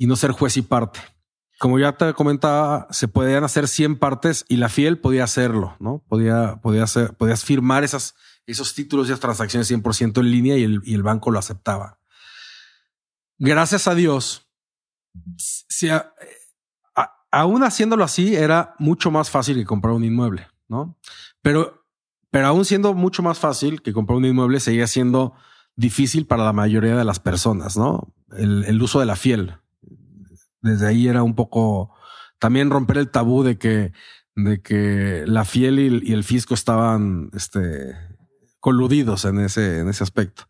Y 0.02 0.06
no 0.08 0.16
ser 0.16 0.32
juez 0.32 0.56
y 0.56 0.62
parte. 0.62 0.98
Como 1.60 1.78
ya 1.78 1.92
te 1.92 2.12
comentaba, 2.12 2.88
se 2.90 3.06
podían 3.06 3.44
hacer 3.44 3.68
100 3.68 4.00
partes 4.00 4.44
y 4.48 4.56
la 4.56 4.68
fiel 4.68 4.98
podía 4.98 5.22
hacerlo, 5.22 5.76
¿no? 5.78 6.02
Podía, 6.08 6.56
podía 6.60 6.82
hacer, 6.82 7.14
podías 7.14 7.44
firmar 7.44 7.84
esas, 7.84 8.16
esos 8.44 8.74
títulos 8.74 9.06
y 9.06 9.12
esas 9.12 9.20
transacciones 9.20 9.70
100% 9.70 10.18
en 10.18 10.28
línea 10.32 10.56
y 10.56 10.64
el, 10.64 11.02
banco 11.04 11.30
lo 11.30 11.38
aceptaba. 11.38 12.00
Gracias 13.38 13.86
a 13.86 13.94
Dios, 13.94 14.50
aún 17.30 17.62
haciéndolo 17.62 18.02
así, 18.02 18.34
era 18.34 18.74
mucho 18.80 19.12
más 19.12 19.30
fácil 19.30 19.54
que 19.54 19.64
comprar 19.64 19.94
un 19.94 20.02
inmueble, 20.02 20.48
¿no? 20.66 20.98
Pero, 21.42 21.86
pero 22.32 22.48
aún 22.48 22.64
siendo 22.64 22.92
mucho 22.92 23.22
más 23.22 23.38
fácil 23.38 23.82
que 23.82 23.92
comprar 23.92 24.16
un 24.16 24.24
inmueble, 24.24 24.58
seguía 24.58 24.88
siendo 24.88 25.34
difícil 25.76 26.26
para 26.26 26.42
la 26.42 26.52
mayoría 26.52 26.96
de 26.96 27.04
las 27.04 27.20
personas, 27.20 27.76
¿no? 27.76 28.12
El 28.36 28.82
uso 28.82 28.98
de 28.98 29.06
la 29.06 29.14
fiel 29.14 29.61
desde 30.62 30.86
ahí 30.86 31.08
era 31.08 31.22
un 31.22 31.34
poco 31.34 31.94
también 32.38 32.70
romper 32.70 32.98
el 32.98 33.10
tabú 33.10 33.42
de 33.42 33.58
que, 33.58 33.92
de 34.34 34.62
que 34.62 35.24
la 35.26 35.44
fiel 35.44 35.78
y, 35.78 36.12
el 36.12 36.24
fisco 36.24 36.54
estaban 36.54 37.30
este, 37.34 37.94
coludidos 38.58 39.24
en 39.24 39.40
ese, 39.40 39.80
en 39.80 39.88
ese 39.88 40.02
aspecto. 40.02 40.48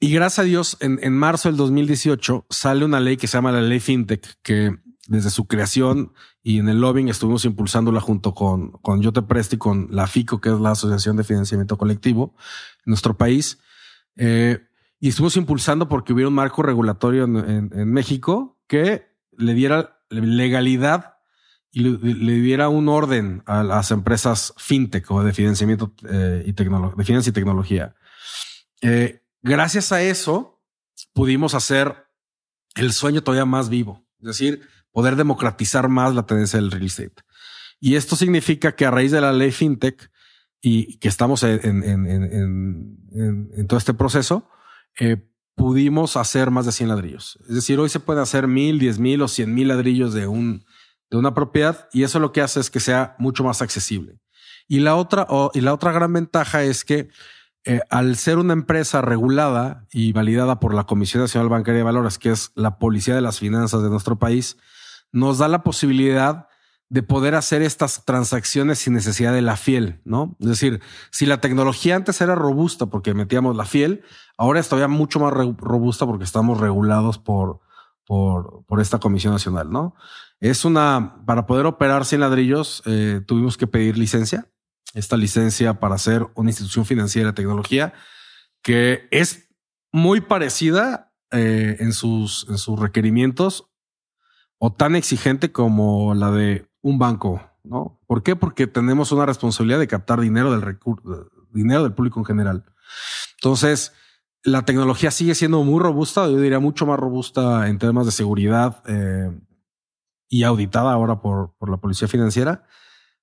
Y 0.00 0.12
gracias 0.12 0.40
a 0.40 0.42
Dios, 0.42 0.76
en, 0.80 0.98
en 1.02 1.14
marzo 1.14 1.48
del 1.48 1.56
2018 1.56 2.46
sale 2.50 2.84
una 2.84 3.00
ley 3.00 3.16
que 3.16 3.26
se 3.26 3.38
llama 3.38 3.52
la 3.52 3.62
ley 3.62 3.80
FinTech, 3.80 4.38
que 4.42 4.74
desde 5.08 5.30
su 5.30 5.46
creación 5.46 6.12
y 6.42 6.58
en 6.58 6.68
el 6.68 6.80
lobbying 6.80 7.08
estuvimos 7.08 7.44
impulsándola 7.44 8.00
junto 8.00 8.34
con, 8.34 8.72
con 8.72 9.00
Yo 9.00 9.12
Te 9.12 9.22
Presto 9.22 9.54
y 9.54 9.58
con 9.58 9.88
la 9.90 10.06
FICO, 10.06 10.40
que 10.40 10.50
es 10.50 10.60
la 10.60 10.72
Asociación 10.72 11.16
de 11.16 11.24
Financiamiento 11.24 11.78
Colectivo 11.78 12.34
en 12.84 12.90
nuestro 12.90 13.16
país. 13.16 13.58
Eh, 14.16 14.58
y 15.00 15.08
estuvimos 15.08 15.36
impulsando 15.36 15.88
porque 15.88 16.12
hubiera 16.12 16.28
un 16.28 16.34
marco 16.34 16.62
regulatorio 16.62 17.24
en 17.24 17.92
México 17.92 18.55
que 18.66 19.06
le 19.32 19.54
diera 19.54 20.00
legalidad 20.10 21.14
y 21.70 21.80
le, 21.80 22.32
diera 22.40 22.68
un 22.68 22.88
orden 22.88 23.42
a 23.46 23.62
las 23.62 23.90
empresas 23.90 24.54
fintech 24.56 25.10
o 25.10 25.22
de 25.22 25.34
financiamiento 25.34 25.94
eh, 26.08 26.42
y 26.46 26.52
de 26.52 27.04
finanzas 27.04 27.28
y 27.28 27.32
tecnología. 27.32 27.94
Eh, 28.80 29.22
gracias 29.42 29.92
a 29.92 30.00
eso 30.00 30.62
pudimos 31.12 31.54
hacer 31.54 32.06
el 32.76 32.92
sueño 32.92 33.22
todavía 33.22 33.44
más 33.44 33.68
vivo, 33.68 34.06
es 34.20 34.26
decir, 34.26 34.68
poder 34.90 35.16
democratizar 35.16 35.88
más 35.88 36.14
la 36.14 36.24
tendencia 36.24 36.58
del 36.58 36.70
real 36.70 36.86
estate. 36.86 37.22
Y 37.78 37.96
esto 37.96 38.16
significa 38.16 38.74
que 38.74 38.86
a 38.86 38.90
raíz 38.90 39.12
de 39.12 39.20
la 39.20 39.32
ley 39.32 39.50
fintech 39.50 40.10
y 40.62 40.96
que 40.98 41.08
estamos 41.08 41.42
en 41.42 41.66
todo 43.68 43.78
este 43.78 43.92
proceso, 43.92 44.48
eh, 44.98 45.28
pudimos 45.56 46.16
hacer 46.16 46.50
más 46.52 46.66
de 46.66 46.72
100 46.72 46.88
ladrillos. 46.90 47.38
Es 47.48 47.54
decir, 47.56 47.80
hoy 47.80 47.88
se 47.88 47.98
puede 47.98 48.20
hacer 48.20 48.46
mil, 48.46 48.78
diez 48.78 48.98
mil 48.98 49.20
o 49.22 49.28
cien 49.28 49.54
mil 49.54 49.68
ladrillos 49.68 50.14
de 50.14 50.28
un, 50.28 50.64
de 51.10 51.16
una 51.16 51.34
propiedad 51.34 51.88
y 51.92 52.04
eso 52.04 52.20
lo 52.20 52.30
que 52.30 52.42
hace 52.42 52.60
es 52.60 52.70
que 52.70 52.78
sea 52.78 53.16
mucho 53.18 53.42
más 53.42 53.62
accesible. 53.62 54.20
Y 54.68 54.80
la 54.80 54.94
otra, 54.96 55.26
oh, 55.28 55.50
y 55.54 55.62
la 55.62 55.72
otra 55.72 55.92
gran 55.92 56.12
ventaja 56.12 56.62
es 56.62 56.84
que 56.84 57.08
eh, 57.64 57.80
al 57.90 58.16
ser 58.16 58.38
una 58.38 58.52
empresa 58.52 59.00
regulada 59.00 59.86
y 59.90 60.12
validada 60.12 60.60
por 60.60 60.74
la 60.74 60.84
Comisión 60.84 61.22
Nacional 61.22 61.48
Bancaria 61.48 61.78
de 61.78 61.84
Valores, 61.84 62.18
que 62.18 62.30
es 62.30 62.52
la 62.54 62.78
policía 62.78 63.14
de 63.14 63.20
las 63.22 63.40
finanzas 63.40 63.82
de 63.82 63.90
nuestro 63.90 64.18
país, 64.18 64.56
nos 65.10 65.38
da 65.38 65.48
la 65.48 65.62
posibilidad 65.62 66.48
de 66.88 67.02
poder 67.02 67.34
hacer 67.34 67.62
estas 67.62 68.04
transacciones 68.04 68.78
sin 68.78 68.92
necesidad 68.92 69.32
de 69.32 69.42
la 69.42 69.56
fiel, 69.56 70.00
¿no? 70.04 70.36
Es 70.40 70.46
decir, 70.46 70.80
si 71.10 71.26
la 71.26 71.40
tecnología 71.40 71.96
antes 71.96 72.20
era 72.20 72.34
robusta 72.34 72.86
porque 72.86 73.12
metíamos 73.12 73.56
la 73.56 73.64
fiel, 73.64 74.04
ahora 74.36 74.60
es 74.60 74.68
todavía 74.68 74.88
mucho 74.88 75.18
más 75.18 75.32
robusta 75.32 76.06
porque 76.06 76.24
estamos 76.24 76.60
regulados 76.60 77.18
por, 77.18 77.60
por, 78.06 78.80
esta 78.80 78.98
Comisión 78.98 79.32
Nacional, 79.32 79.70
¿no? 79.70 79.96
Es 80.38 80.64
una, 80.64 81.22
para 81.26 81.46
poder 81.46 81.66
operar 81.66 82.04
sin 82.04 82.20
ladrillos, 82.20 82.82
eh, 82.86 83.20
tuvimos 83.26 83.56
que 83.56 83.66
pedir 83.66 83.98
licencia, 83.98 84.48
esta 84.94 85.16
licencia 85.16 85.80
para 85.80 85.98
ser 85.98 86.26
una 86.34 86.50
institución 86.50 86.84
financiera 86.84 87.28
de 87.28 87.34
tecnología 87.34 87.94
que 88.62 89.08
es 89.10 89.48
muy 89.92 90.20
parecida 90.20 91.12
eh, 91.32 91.76
en, 91.80 91.92
sus, 91.92 92.46
en 92.48 92.58
sus 92.58 92.78
requerimientos 92.78 93.70
o 94.58 94.72
tan 94.72 94.96
exigente 94.96 95.52
como 95.52 96.14
la 96.14 96.30
de 96.30 96.66
un 96.86 96.98
banco, 96.98 97.42
¿no? 97.64 98.00
¿Por 98.06 98.22
qué? 98.22 98.36
Porque 98.36 98.68
tenemos 98.68 99.10
una 99.10 99.26
responsabilidad 99.26 99.80
de 99.80 99.88
captar 99.88 100.20
dinero 100.20 100.56
del 100.56 100.78
dinero 101.52 101.82
del 101.82 101.94
público 101.94 102.20
en 102.20 102.24
general. 102.24 102.64
Entonces, 103.38 103.92
la 104.44 104.64
tecnología 104.64 105.10
sigue 105.10 105.34
siendo 105.34 105.64
muy 105.64 105.80
robusta, 105.80 106.28
yo 106.28 106.40
diría 106.40 106.60
mucho 106.60 106.86
más 106.86 107.00
robusta 107.00 107.68
en 107.68 107.78
temas 107.78 108.06
de 108.06 108.12
seguridad 108.12 108.84
eh, 108.86 109.36
y 110.28 110.44
auditada 110.44 110.92
ahora 110.92 111.20
por, 111.20 111.56
por 111.58 111.70
la 111.70 111.78
policía 111.78 112.06
financiera. 112.06 112.64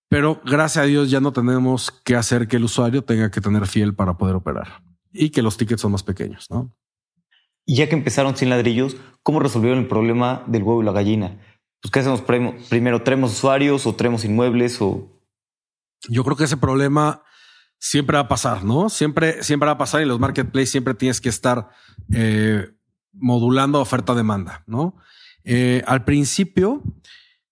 Pero 0.09 0.41
gracias 0.43 0.83
a 0.83 0.87
Dios 0.87 1.09
ya 1.09 1.21
no 1.21 1.31
tenemos 1.31 1.89
que 1.89 2.17
hacer 2.17 2.49
que 2.49 2.57
el 2.57 2.65
usuario 2.65 3.05
tenga 3.05 3.31
que 3.31 3.39
tener 3.39 3.65
fiel 3.65 3.95
para 3.95 4.17
poder 4.17 4.35
operar 4.35 4.83
y 5.13 5.29
que 5.29 5.41
los 5.41 5.55
tickets 5.55 5.81
son 5.81 5.93
más 5.93 6.03
pequeños, 6.03 6.51
¿no? 6.51 6.75
Y 7.65 7.77
ya 7.77 7.87
que 7.87 7.95
empezaron 7.95 8.35
sin 8.35 8.49
ladrillos, 8.49 8.97
¿cómo 9.21 9.39
resolvieron 9.39 9.79
el 9.79 9.87
problema 9.87 10.43
del 10.47 10.63
huevo 10.63 10.81
y 10.81 10.85
la 10.85 10.91
gallina? 10.91 11.39
Pues, 11.83 11.91
¿qué 11.91 11.99
hacemos 11.99 12.23
primero? 12.69 13.03
¿Traemos 13.03 13.33
usuarios 13.33 13.85
o 13.85 13.93
traemos 13.93 14.23
inmuebles 14.23 14.81
o...? 14.81 15.11
Yo 16.07 16.23
creo 16.23 16.37
que 16.37 16.45
ese 16.45 16.55
problema 16.55 17.23
siempre 17.77 18.15
va 18.15 18.21
a 18.21 18.27
pasar, 18.29 18.63
¿no? 18.63 18.87
Siempre, 18.87 19.43
siempre 19.43 19.65
va 19.65 19.73
a 19.73 19.77
pasar 19.77 20.01
y 20.01 20.05
los 20.05 20.17
marketplaces 20.17 20.69
siempre 20.69 20.93
tienes 20.93 21.19
que 21.19 21.27
estar 21.27 21.69
eh, 22.13 22.69
modulando 23.11 23.81
oferta-demanda, 23.81 24.63
¿no? 24.65 24.95
Eh, 25.43 25.83
al 25.85 26.05
principio 26.05 26.81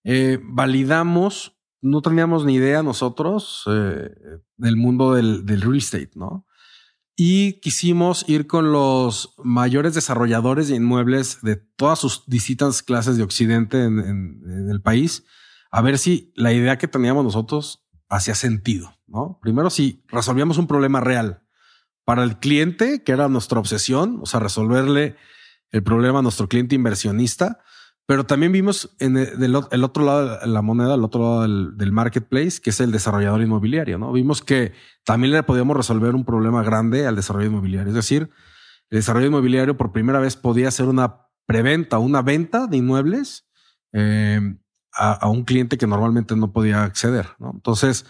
eh, 0.06 0.40
validamos, 0.42 1.60
no 1.82 2.02
teníamos 2.02 2.46
ni 2.46 2.54
idea 2.54 2.84
nosotros 2.84 3.66
del 3.66 4.78
mundo 4.78 5.14
del, 5.14 5.46
real 5.46 5.76
estate, 5.76 6.12
¿no? 6.16 6.46
Y 7.16 7.60
quisimos 7.60 8.26
ir 8.28 8.48
con 8.48 8.72
los 8.72 9.36
mayores 9.44 9.94
desarrolladores 9.94 10.70
de 10.70 10.76
inmuebles 10.76 11.40
de 11.42 11.56
todas 11.56 12.00
sus 12.00 12.24
distintas 12.26 12.82
clases 12.82 13.18
de 13.18 13.24
Occidente 13.24 13.84
en 13.84 14.68
el 14.70 14.82
país, 14.82 15.24
a 15.72 15.82
ver 15.82 15.98
si 15.98 16.34
la 16.36 16.52
idea 16.52 16.78
que 16.78 16.88
teníamos 16.88 17.24
nosotros 17.24 17.86
hacía 18.10 18.36
sentido, 18.36 18.98
¿no? 19.08 19.40
Primero, 19.42 19.70
si 19.70 20.04
resolvíamos 20.10 20.58
un 20.58 20.68
problema 20.68 21.00
real 21.00 21.44
para 22.04 22.24
el 22.24 22.40
cliente, 22.40 23.04
que 23.04 23.14
era 23.14 23.30
nuestra 23.30 23.60
obsesión, 23.60 24.20
o 24.22 24.26
sea, 24.26 24.42
resolverle 24.42 25.16
el 25.70 25.84
problema 25.84 26.20
a 26.20 26.22
nuestro 26.22 26.50
cliente 26.50 26.76
inversionista, 26.76 27.60
pero 28.12 28.26
también 28.26 28.52
vimos 28.52 28.94
en 29.00 29.16
el, 29.16 29.56
otro 29.56 30.04
lado 30.04 30.40
de 30.40 30.48
la 30.48 30.62
moneda, 30.62 30.96
el 30.96 31.04
otro 31.06 31.22
lado 31.22 31.42
del, 31.44 31.92
marketplace, 31.94 32.60
que 32.62 32.72
es 32.72 32.82
el 32.82 32.92
desarrollador 32.92 33.42
inmobiliario, 33.42 33.98
¿no? 33.98 34.12
Vimos 34.12 34.42
que 34.42 34.74
también 35.06 35.32
le 35.32 35.44
podíamos 35.44 35.78
resolver 35.78 36.14
un 36.14 36.26
problema 36.26 36.62
grande 36.62 37.08
al 37.08 37.16
desarrollo 37.16 37.48
inmobiliario. 37.48 37.88
Es 37.88 37.96
decir, 37.96 38.30
el 38.90 38.98
desarrollo 38.98 39.28
inmobiliario 39.28 39.78
por 39.78 39.94
primera 39.94 40.20
vez 40.20 40.36
podía 40.36 40.68
hacer 40.68 40.88
una 40.88 41.28
preventa, 41.46 42.00
una 42.00 42.22
venta 42.22 42.68
de 42.68 42.76
inmuebles 42.76 43.48
eh, 43.94 44.58
a, 44.92 45.30
un 45.30 45.46
cliente 45.46 45.78
que 45.78 45.88
normalmente 45.88 46.36
no 46.36 46.52
podía 46.52 46.84
acceder. 46.84 47.30
Entonces 47.40 48.06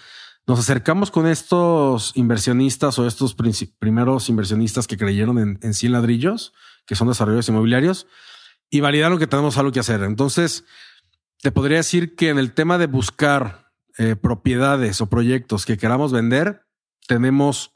nos 0.48 0.58
acercamos 0.58 1.12
con 1.12 1.28
estos 1.28 2.12
inversionistas 2.16 2.98
o 2.98 3.06
estos 3.06 3.36
primeros 3.78 4.30
inversionistas 4.30 4.88
que 4.88 4.98
creyeron 4.98 5.38
en, 5.38 5.60
en 5.62 5.76
100 5.76 5.92
ladrillos, 5.92 6.54
que 6.88 6.96
son 6.96 7.08
desarrolladores 7.08 7.50
inmobiliarios, 7.50 8.08
y 8.72 8.80
validaron 8.80 9.20
que 9.20 9.28
tenemos 9.28 9.58
algo 9.58 9.72
que 9.72 9.82
hacer. 9.82 10.02
Entonces, 10.02 10.66
te 11.42 11.52
podría 11.52 11.78
decir 11.78 12.16
que 12.16 12.30
en 12.30 12.40
el 12.40 12.54
tema 12.54 12.78
de 12.78 12.88
buscar 12.88 13.72
eh, 13.98 14.16
propiedades 14.16 15.02
o 15.02 15.10
proyectos 15.10 15.66
que 15.66 15.78
queramos 15.78 16.14
vender, 16.14 16.66
tenemos, 17.08 17.74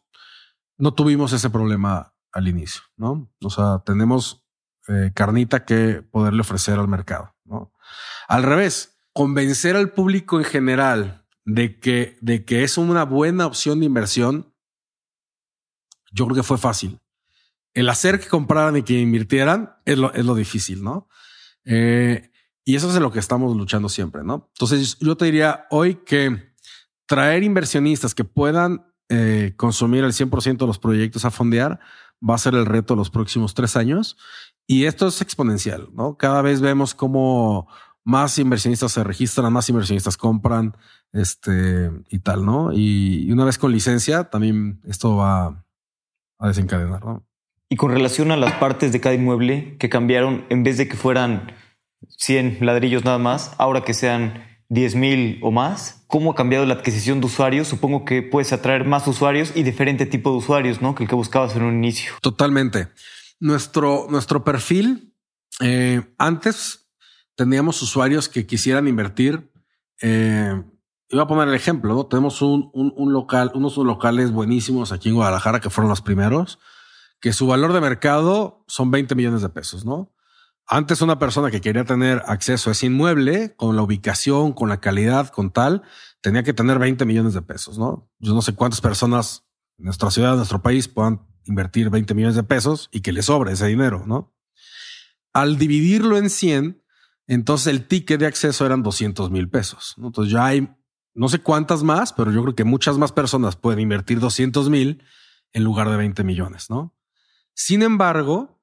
no 0.78 0.94
tuvimos 0.94 1.34
ese 1.34 1.50
problema 1.50 2.16
al 2.32 2.48
inicio, 2.48 2.82
¿no? 2.96 3.30
O 3.44 3.50
sea, 3.50 3.84
tenemos 3.86 4.46
eh, 4.88 5.12
carnita 5.14 5.66
que 5.66 6.02
poderle 6.02 6.42
ofrecer 6.42 6.80
al 6.80 6.88
mercado, 6.88 7.36
¿no? 7.44 7.74
Al 8.28 8.44
revés, 8.44 8.98
convencer 9.14 9.76
al 9.76 9.92
público 9.92 10.40
en 10.40 10.46
general 10.46 11.26
de 11.44 11.80
que, 11.80 12.18
de 12.22 12.46
que 12.46 12.64
es 12.64 12.78
una 12.78 13.04
buena 13.04 13.46
opción 13.46 13.80
de 13.80 13.86
inversión, 13.86 14.54
yo 16.12 16.26
creo 16.26 16.38
que 16.38 16.44
fue 16.44 16.58
fácil. 16.58 17.00
El 17.76 17.90
hacer 17.90 18.20
que 18.20 18.28
compraran 18.28 18.76
y 18.78 18.82
que 18.82 19.00
invirtieran 19.00 19.76
es 19.86 20.00
lo, 20.00 20.12
es 20.14 20.26
lo 20.26 20.34
difícil, 20.34 20.84
¿no? 20.84 21.08
Eh, 21.66 22.32
y 22.64 22.76
eso 22.76 22.90
es 22.90 23.00
lo 23.00 23.12
que 23.12 23.20
estamos 23.20 23.56
luchando 23.56 23.90
siempre, 23.90 24.24
¿no? 24.24 24.50
Entonces 24.54 24.98
yo 25.00 25.16
te 25.16 25.26
diría 25.26 25.68
hoy 25.70 25.96
que 26.04 26.56
traer 27.06 27.44
inversionistas 27.44 28.16
que 28.16 28.24
puedan 28.24 28.88
eh, 29.10 29.54
consumir 29.56 30.04
el 30.04 30.14
100% 30.14 30.58
de 30.58 30.66
los 30.66 30.80
proyectos 30.80 31.26
a 31.26 31.32
fondear 31.32 31.80
va 32.28 32.34
a 32.34 32.40
ser 32.40 32.56
el 32.56 32.66
reto 32.66 32.96
de 32.96 32.98
los 32.98 33.12
próximos 33.12 33.54
tres 33.54 33.76
años. 33.76 34.18
Y 34.66 34.86
esto 34.86 35.08
es 35.08 35.22
exponencial, 35.22 35.90
¿no? 35.94 36.18
Cada 36.18 36.42
vez 36.42 36.62
vemos 36.62 36.96
cómo 36.96 37.68
más 38.04 38.38
inversionistas 38.40 38.92
se 38.92 39.04
registran, 39.04 39.52
más 39.54 39.70
inversionistas 39.70 40.18
compran, 40.18 40.76
este 41.12 41.92
y 42.10 42.20
tal, 42.20 42.46
¿no? 42.46 42.72
Y 42.74 43.32
una 43.32 43.46
vez 43.46 43.58
con 43.58 43.72
licencia, 43.72 44.26
también 44.26 44.82
esto 44.86 45.18
va 45.18 45.66
a 46.40 46.48
desencadenar, 46.48 47.04
¿no? 47.04 47.26
Y 47.70 47.78
con 47.78 47.92
relación 47.92 48.32
a 48.32 48.38
las 48.38 48.54
partes 48.54 48.92
de 48.92 49.02
cada 49.02 49.16
inmueble 49.16 49.78
que 49.80 49.90
cambiaron, 49.90 50.46
en 50.50 50.64
vez 50.64 50.78
de 50.78 50.88
que 50.88 50.98
fueran 50.98 51.54
100 52.18 52.60
ladrillos 52.62 53.04
nada 53.04 53.18
más, 53.18 53.56
ahora 53.58 53.82
que 53.82 53.94
sean 53.94 54.44
10 54.70 54.96
mil 54.96 55.40
o 55.42 55.52
más, 55.52 56.06
¿cómo 56.08 56.32
ha 56.32 56.36
cambiado 56.36 56.66
la 56.66 56.76
adquisición 56.76 57.20
de 57.20 57.28
usuarios? 57.28 57.68
Supongo 57.68 58.06
que 58.06 58.22
puedes 58.22 58.54
atraer 58.54 58.86
más 58.86 59.08
usuarios 59.08 59.52
y 59.56 59.64
diferente 59.64 60.06
tipo 60.06 60.32
de 60.32 60.38
usuarios, 60.38 60.82
¿no? 60.82 60.96
Que 60.96 61.04
el 61.04 61.10
que 61.10 61.16
buscabas 61.16 61.56
en 61.56 61.64
un 61.64 61.76
inicio. 61.76 62.14
Totalmente. 62.22 62.90
Nuestro, 63.40 64.08
nuestro 64.10 64.44
perfil 64.44 65.14
eh, 65.62 66.02
antes 66.18 66.90
teníamos 67.36 67.82
usuarios 67.82 68.30
que 68.30 68.46
quisieran 68.46 68.88
invertir. 68.88 69.52
Eh, 70.02 70.64
iba 71.10 71.24
a 71.24 71.28
poner 71.28 71.48
el 71.48 71.56
ejemplo, 71.56 71.94
¿no? 71.94 72.06
Tenemos 72.06 72.42
un, 72.42 72.72
un, 72.74 73.14
local, 73.14 73.52
unos 73.54 73.78
locales 73.78 74.32
buenísimos 74.32 74.92
aquí 74.92 75.10
en 75.10 75.16
Guadalajara 75.16 75.60
que 75.60 75.70
fueron 75.70 75.90
los 75.90 76.02
primeros, 76.02 76.60
que 77.20 77.34
su 77.34 77.48
valor 77.48 77.74
de 77.74 77.82
mercado 77.82 78.64
son 78.68 78.92
20 78.92 79.16
millones 79.16 79.42
de 79.42 79.50
pesos, 79.50 79.86
¿no? 79.86 80.14
Antes 80.68 81.02
una 81.02 81.20
persona 81.20 81.52
que 81.52 81.62
quería 81.62 81.86
tener 81.86 82.24
acceso 82.26 82.70
a 82.70 82.74
ese 82.74 82.88
inmueble 82.88 83.56
con 83.56 83.76
la 83.76 83.84
ubicación, 83.84 84.54
con 84.54 84.68
la 84.68 84.80
calidad, 84.80 85.30
con 85.30 85.52
tal, 85.52 85.84
tenía 86.22 86.44
que 86.44 86.54
tener 86.54 86.80
20 86.80 87.06
millones 87.06 87.34
de 87.34 87.42
pesos, 87.44 87.78
¿no? 87.78 88.10
Yo 88.20 88.34
no 88.34 88.42
sé 88.42 88.56
cuántas 88.56 88.82
personas 88.82 89.46
en 89.78 89.86
nuestra 89.86 90.10
ciudad, 90.10 90.32
en 90.32 90.38
nuestro 90.38 90.64
país 90.64 90.88
puedan 90.88 91.22
invertir 91.44 91.90
20 91.92 92.16
millones 92.16 92.36
de 92.36 92.44
pesos 92.44 92.90
y 92.92 93.02
que 93.02 93.12
les 93.12 93.26
sobre 93.26 93.54
ese 93.54 93.68
dinero, 93.68 94.06
¿no? 94.08 94.34
Al 95.34 95.58
dividirlo 95.58 96.18
en 96.18 96.30
100, 96.30 96.82
entonces 97.28 97.68
el 97.68 97.88
ticket 97.88 98.20
de 98.20 98.28
acceso 98.28 98.66
eran 98.66 98.82
200 98.82 99.30
mil 99.30 99.50
pesos. 99.50 99.96
Entonces 99.98 100.34
ya 100.34 100.46
hay 100.46 100.68
no 101.16 101.30
sé 101.30 101.40
cuántas 101.40 101.82
más, 101.82 102.12
pero 102.12 102.32
yo 102.32 102.42
creo 102.44 102.56
que 102.56 102.66
muchas 102.66 102.98
más 102.98 103.12
personas 103.14 103.56
pueden 103.56 103.80
invertir 103.80 104.20
200 104.20 104.70
mil 104.70 105.02
en 105.54 105.64
lugar 105.64 105.90
de 105.90 105.96
20 105.96 106.24
millones, 106.26 106.70
¿no? 106.70 106.94
Sin 107.56 107.82
embargo, 107.82 108.62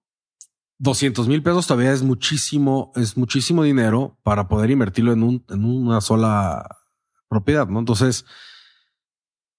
200 0.78 1.26
mil 1.26 1.42
pesos 1.42 1.66
todavía 1.66 1.92
es 1.92 2.02
muchísimo, 2.02 2.92
es 2.94 3.16
muchísimo 3.16 3.64
dinero 3.64 4.18
para 4.22 4.46
poder 4.46 4.70
invertirlo 4.70 5.12
en, 5.12 5.22
un, 5.22 5.44
en 5.48 5.64
una 5.64 6.00
sola 6.00 6.78
propiedad, 7.28 7.66
¿no? 7.66 7.78
Entonces, 7.78 8.24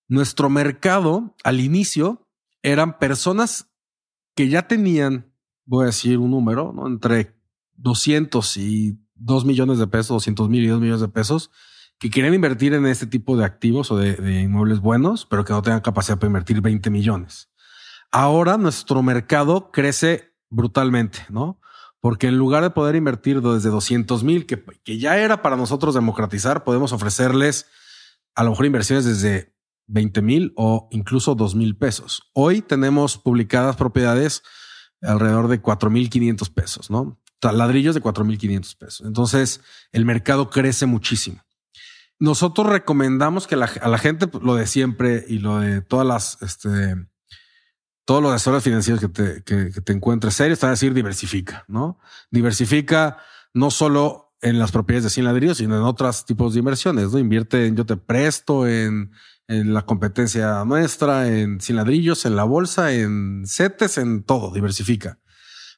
nuestro 0.07 0.49
mercado 0.49 1.35
al 1.43 1.59
inicio 1.59 2.29
eran 2.61 2.99
personas 2.99 3.71
que 4.35 4.49
ya 4.49 4.67
tenían, 4.67 5.33
voy 5.65 5.83
a 5.83 5.87
decir 5.87 6.19
un 6.19 6.31
número, 6.31 6.71
¿no? 6.73 6.87
Entre 6.87 7.35
200 7.75 8.57
y 8.57 8.99
2 9.15 9.45
millones 9.45 9.79
de 9.79 9.87
pesos, 9.87 10.09
200 10.09 10.49
mil 10.49 10.63
y 10.63 10.67
2 10.67 10.79
millones 10.79 11.01
de 11.01 11.07
pesos, 11.07 11.51
que 11.99 12.09
quieren 12.09 12.33
invertir 12.33 12.73
en 12.73 12.85
este 12.85 13.07
tipo 13.07 13.37
de 13.37 13.45
activos 13.45 13.91
o 13.91 13.97
de, 13.97 14.41
inmuebles 14.41 14.79
buenos, 14.79 15.25
pero 15.25 15.45
que 15.45 15.53
no 15.53 15.61
tengan 15.61 15.81
capacidad 15.81 16.17
para 16.17 16.27
invertir 16.27 16.61
20 16.61 16.89
millones. 16.89 17.49
Ahora 18.13 18.57
nuestro 18.57 19.01
mercado 19.01 19.71
crece 19.71 20.35
brutalmente, 20.51 21.25
¿no? 21.29 21.59
Porque 21.99 22.27
en 22.27 22.37
lugar 22.37 22.61
de 22.61 22.69
poder 22.69 22.95
invertir 22.95 23.41
desde 23.41 23.69
200 23.69 24.23
mil, 24.23 24.45
que, 24.45 24.63
que 24.83 24.99
ya 24.99 25.17
era 25.17 25.41
para 25.41 25.57
nosotros 25.57 25.95
democratizar, 25.95 26.63
podemos 26.63 26.93
ofrecerles 26.93 27.65
a 28.35 28.43
lo 28.43 28.51
mejor 28.51 28.67
inversiones 28.67 29.05
desde 29.05 29.55
20 29.87 30.21
mil 30.21 30.53
o 30.55 30.87
incluso 30.91 31.33
2 31.33 31.55
mil 31.55 31.75
pesos. 31.75 32.29
Hoy 32.33 32.61
tenemos 32.61 33.17
publicadas 33.17 33.75
propiedades 33.77 34.43
alrededor 35.01 35.47
de 35.47 35.59
4 35.59 35.89
mil 35.89 36.11
500 36.11 36.49
pesos, 36.51 36.91
¿no? 36.91 37.19
ladrillos 37.51 37.95
de 37.95 38.01
4.500 38.01 38.77
pesos. 38.77 39.07
Entonces, 39.07 39.61
el 39.91 40.05
mercado 40.05 40.49
crece 40.49 40.85
muchísimo. 40.85 41.43
Nosotros 42.19 42.67
recomendamos 42.67 43.47
que 43.47 43.55
a 43.55 43.57
la 43.57 43.97
gente, 43.97 44.27
pues, 44.27 44.43
lo 44.43 44.55
de 44.55 44.65
siempre 44.67 45.25
y 45.27 45.39
lo 45.39 45.59
de 45.59 45.81
todas 45.81 46.07
las, 46.07 46.41
este, 46.41 46.95
todos 48.05 48.21
los 48.21 48.33
asesores 48.33 48.63
financieros 48.63 49.01
que 49.01 49.09
te, 49.09 49.43
que, 49.43 49.81
te 49.81 49.93
encuentres 49.93 50.33
serios, 50.35 50.59
te 50.59 50.65
a 50.65 50.71
decir 50.71 50.93
diversifica, 50.93 51.65
¿no? 51.67 51.99
Diversifica 52.31 53.17
no 53.53 53.71
solo 53.71 54.33
en 54.41 54.59
las 54.59 54.71
propiedades 54.71 55.05
de 55.05 55.09
100 55.09 55.25
ladrillos, 55.25 55.57
sino 55.57 55.77
en 55.77 55.83
otros 55.83 56.25
tipos 56.25 56.53
de 56.53 56.59
inversiones, 56.59 57.11
¿no? 57.11 57.19
Invierte 57.19 57.65
en 57.65 57.75
yo 57.75 57.85
te 57.85 57.95
presto, 57.95 58.67
en, 58.67 59.11
en 59.47 59.73
la 59.73 59.83
competencia 59.83 60.65
nuestra, 60.65 61.27
en 61.27 61.61
100 61.61 61.75
ladrillos, 61.75 62.25
en 62.25 62.35
la 62.35 62.43
bolsa, 62.43 62.91
en 62.93 63.43
CETES, 63.47 63.99
en 63.99 64.23
todo, 64.23 64.53
diversifica. 64.53 65.19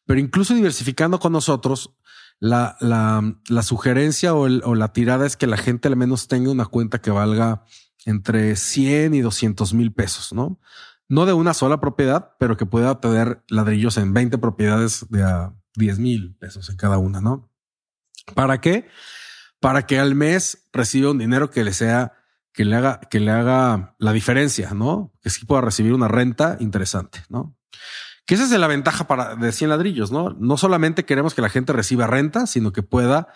Pero 0.05 0.19
incluso 0.19 0.53
diversificando 0.55 1.19
con 1.19 1.31
nosotros, 1.31 1.95
la, 2.39 2.75
la, 2.79 3.37
la 3.47 3.63
sugerencia 3.63 4.33
o, 4.33 4.41
o, 4.41 4.75
la 4.75 4.93
tirada 4.93 5.25
es 5.25 5.37
que 5.37 5.47
la 5.47 5.57
gente 5.57 5.87
al 5.87 5.95
menos 5.95 6.27
tenga 6.27 6.51
una 6.51 6.65
cuenta 6.65 6.99
que 6.99 7.11
valga 7.11 7.63
entre 8.05 8.55
100 8.55 9.13
y 9.13 9.21
200 9.21 9.73
mil 9.73 9.93
pesos, 9.93 10.33
¿no? 10.33 10.59
No 11.07 11.25
de 11.25 11.33
una 11.33 11.53
sola 11.53 11.79
propiedad, 11.79 12.33
pero 12.39 12.57
que 12.57 12.65
pueda 12.65 12.99
tener 12.99 13.43
ladrillos 13.49 13.97
en 13.97 14.13
20 14.13 14.37
propiedades 14.37 15.05
de 15.09 15.23
a 15.23 15.53
10 15.75 15.99
mil 15.99 16.35
pesos 16.35 16.69
en 16.69 16.77
cada 16.77 16.97
una, 16.97 17.21
¿no? 17.21 17.49
¿Para 18.33 18.59
qué? 18.59 18.87
Para 19.59 19.85
que 19.85 19.99
al 19.99 20.15
mes 20.15 20.67
reciba 20.73 21.11
un 21.11 21.19
dinero 21.19 21.49
que 21.49 21.63
le 21.63 21.73
sea, 21.73 22.13
que 22.53 22.65
le 22.65 22.75
haga, 22.75 22.99
que 22.99 23.19
le 23.19 23.31
haga 23.31 23.95
la 23.99 24.13
diferencia, 24.13 24.71
¿no? 24.73 25.13
Que 25.21 25.29
sí 25.29 25.45
pueda 25.45 25.61
recibir 25.61 25.93
una 25.93 26.07
renta 26.07 26.57
interesante, 26.59 27.19
¿no? 27.29 27.55
Que 28.25 28.33
esa 28.33 28.45
es 28.45 28.51
la 28.51 28.67
ventaja 28.67 29.07
para 29.07 29.35
de 29.35 29.51
100 29.51 29.69
ladrillos, 29.69 30.11
¿no? 30.11 30.31
No 30.31 30.57
solamente 30.57 31.05
queremos 31.05 31.35
que 31.35 31.41
la 31.41 31.49
gente 31.49 31.73
reciba 31.73 32.07
renta, 32.07 32.47
sino 32.47 32.71
que 32.73 32.81
pueda 32.81 33.27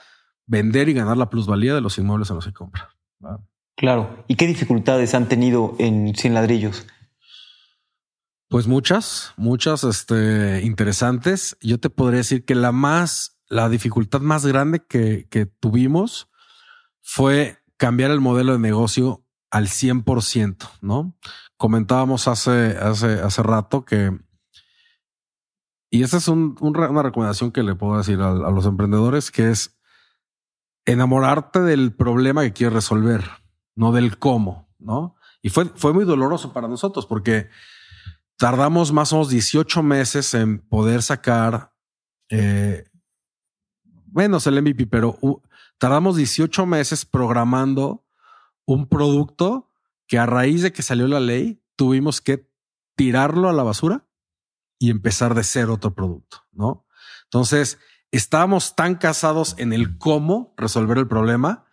vender 0.48 0.90
y 0.90 0.94
ganar 0.94 1.18
la 1.18 1.30
plusvalía 1.30 1.76
de 1.76 1.82
los 1.82 2.00
inmuebles 2.00 2.30
en 2.32 2.38
los 2.38 2.46
que 2.46 2.54
compra. 2.54 2.90
Claro. 3.76 4.26
¿Y 4.28 4.36
qué 4.36 4.48
dificultades 4.48 5.14
han 5.14 5.28
tenido 5.28 5.76
en 5.78 6.16
100 6.16 6.34
ladrillos? 6.34 6.88
Pues 8.50 8.66
muchas, 8.66 9.32
muchas 9.38 9.84
este, 9.84 10.62
interesantes. 10.64 11.56
Yo 11.62 11.80
te 11.80 11.92
podría 11.92 12.18
decir 12.18 12.46
que 12.46 12.56
la 12.56 12.72
más, 12.72 13.40
la 13.48 13.70
dificultad 13.70 14.22
más 14.22 14.44
grande 14.44 14.84
que, 14.84 15.28
que 15.30 15.46
tuvimos 15.46 16.32
fue 17.04 17.60
cambiar 17.78 18.10
el 18.10 18.22
modelo 18.22 18.54
de 18.54 18.60
negocio 18.60 19.24
al 19.52 19.68
100%, 19.68 20.68
¿no? 20.82 21.16
Comentábamos 21.58 22.28
hace, 22.28 22.76
hace, 22.82 23.22
hace 23.22 23.44
rato 23.44 23.86
que, 23.86 24.18
y 25.92 26.02
esta 26.02 26.18
es 26.18 26.28
un, 26.28 26.56
una 26.60 27.04
recomendación 27.04 27.52
que 27.52 27.62
le 27.62 27.76
puedo 27.76 28.00
decir 28.00 28.20
a, 28.20 28.32
a 28.32 28.52
los 28.52 28.66
emprendedores, 28.66 29.30
que 29.30 29.52
es 29.52 29.80
enamorarte 30.86 31.60
del 31.60 31.94
problema 31.94 32.42
que 32.42 32.54
quieres 32.54 32.74
resolver, 32.74 33.30
no 33.76 33.92
del 33.92 34.18
cómo, 34.18 34.74
¿no? 34.80 35.16
Y 35.44 35.50
fue, 35.50 35.66
fue 35.66 35.94
muy 35.94 36.04
doloroso 36.04 36.52
para 36.52 36.68
nosotros 36.68 37.06
porque 37.06 37.50
tardamos 38.40 38.94
más 38.94 39.12
o 39.12 39.18
menos 39.18 39.30
18 39.30 39.84
meses 39.84 40.34
en 40.34 40.60
poder 40.60 41.04
sacar, 41.04 41.74
eh, 42.30 42.86
menos 44.14 44.48
el 44.48 44.62
MVP, 44.62 44.88
pero 44.88 45.20
tardamos 45.78 46.16
18 46.16 46.66
meses 46.66 47.06
programando 47.06 48.06
un 48.66 48.88
producto 48.88 49.70
que 50.08 50.18
a 50.18 50.26
raíz 50.26 50.62
de 50.62 50.72
que 50.72 50.82
salió 50.82 51.06
la 51.08 51.20
ley 51.20 51.62
tuvimos 51.76 52.22
que 52.22 52.50
tirarlo 52.96 53.50
a 53.50 53.54
la 53.54 53.64
basura 53.64 54.08
y 54.80 54.90
empezar 54.90 55.36
de 55.36 55.44
ser 55.44 55.70
otro 55.70 55.94
producto, 55.94 56.46
¿no? 56.54 56.86
Entonces, 57.26 57.78
estábamos 58.10 58.74
tan 58.74 58.96
casados 58.96 59.54
en 59.58 59.74
el 59.74 59.98
cómo 59.98 60.54
resolver 60.56 60.98
el 60.98 61.10
problema 61.10 61.66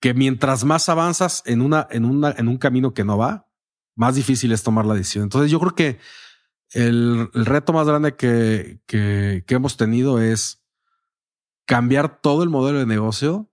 que 0.00 0.14
mientras 0.14 0.64
más 0.64 0.88
avanzas 0.88 1.42
en 1.46 1.62
una, 1.62 1.88
en 1.90 2.04
en 2.04 2.48
un 2.48 2.58
camino 2.58 2.94
que 2.94 3.04
no 3.04 3.18
va, 3.18 3.45
más 3.96 4.14
difícil 4.14 4.52
es 4.52 4.62
tomar 4.62 4.86
la 4.86 4.94
decisión. 4.94 5.24
Entonces 5.24 5.50
yo 5.50 5.58
creo 5.58 5.74
que 5.74 5.98
el, 6.70 7.28
reto 7.32 7.72
más 7.72 7.86
grande 7.86 8.14
que, 8.14 8.80
que, 8.86 9.42
hemos 9.48 9.76
tenido 9.76 10.20
es 10.20 10.62
cambiar 11.64 12.20
todo 12.20 12.42
el 12.42 12.50
modelo 12.50 12.78
de 12.78 12.86
negocio 12.86 13.50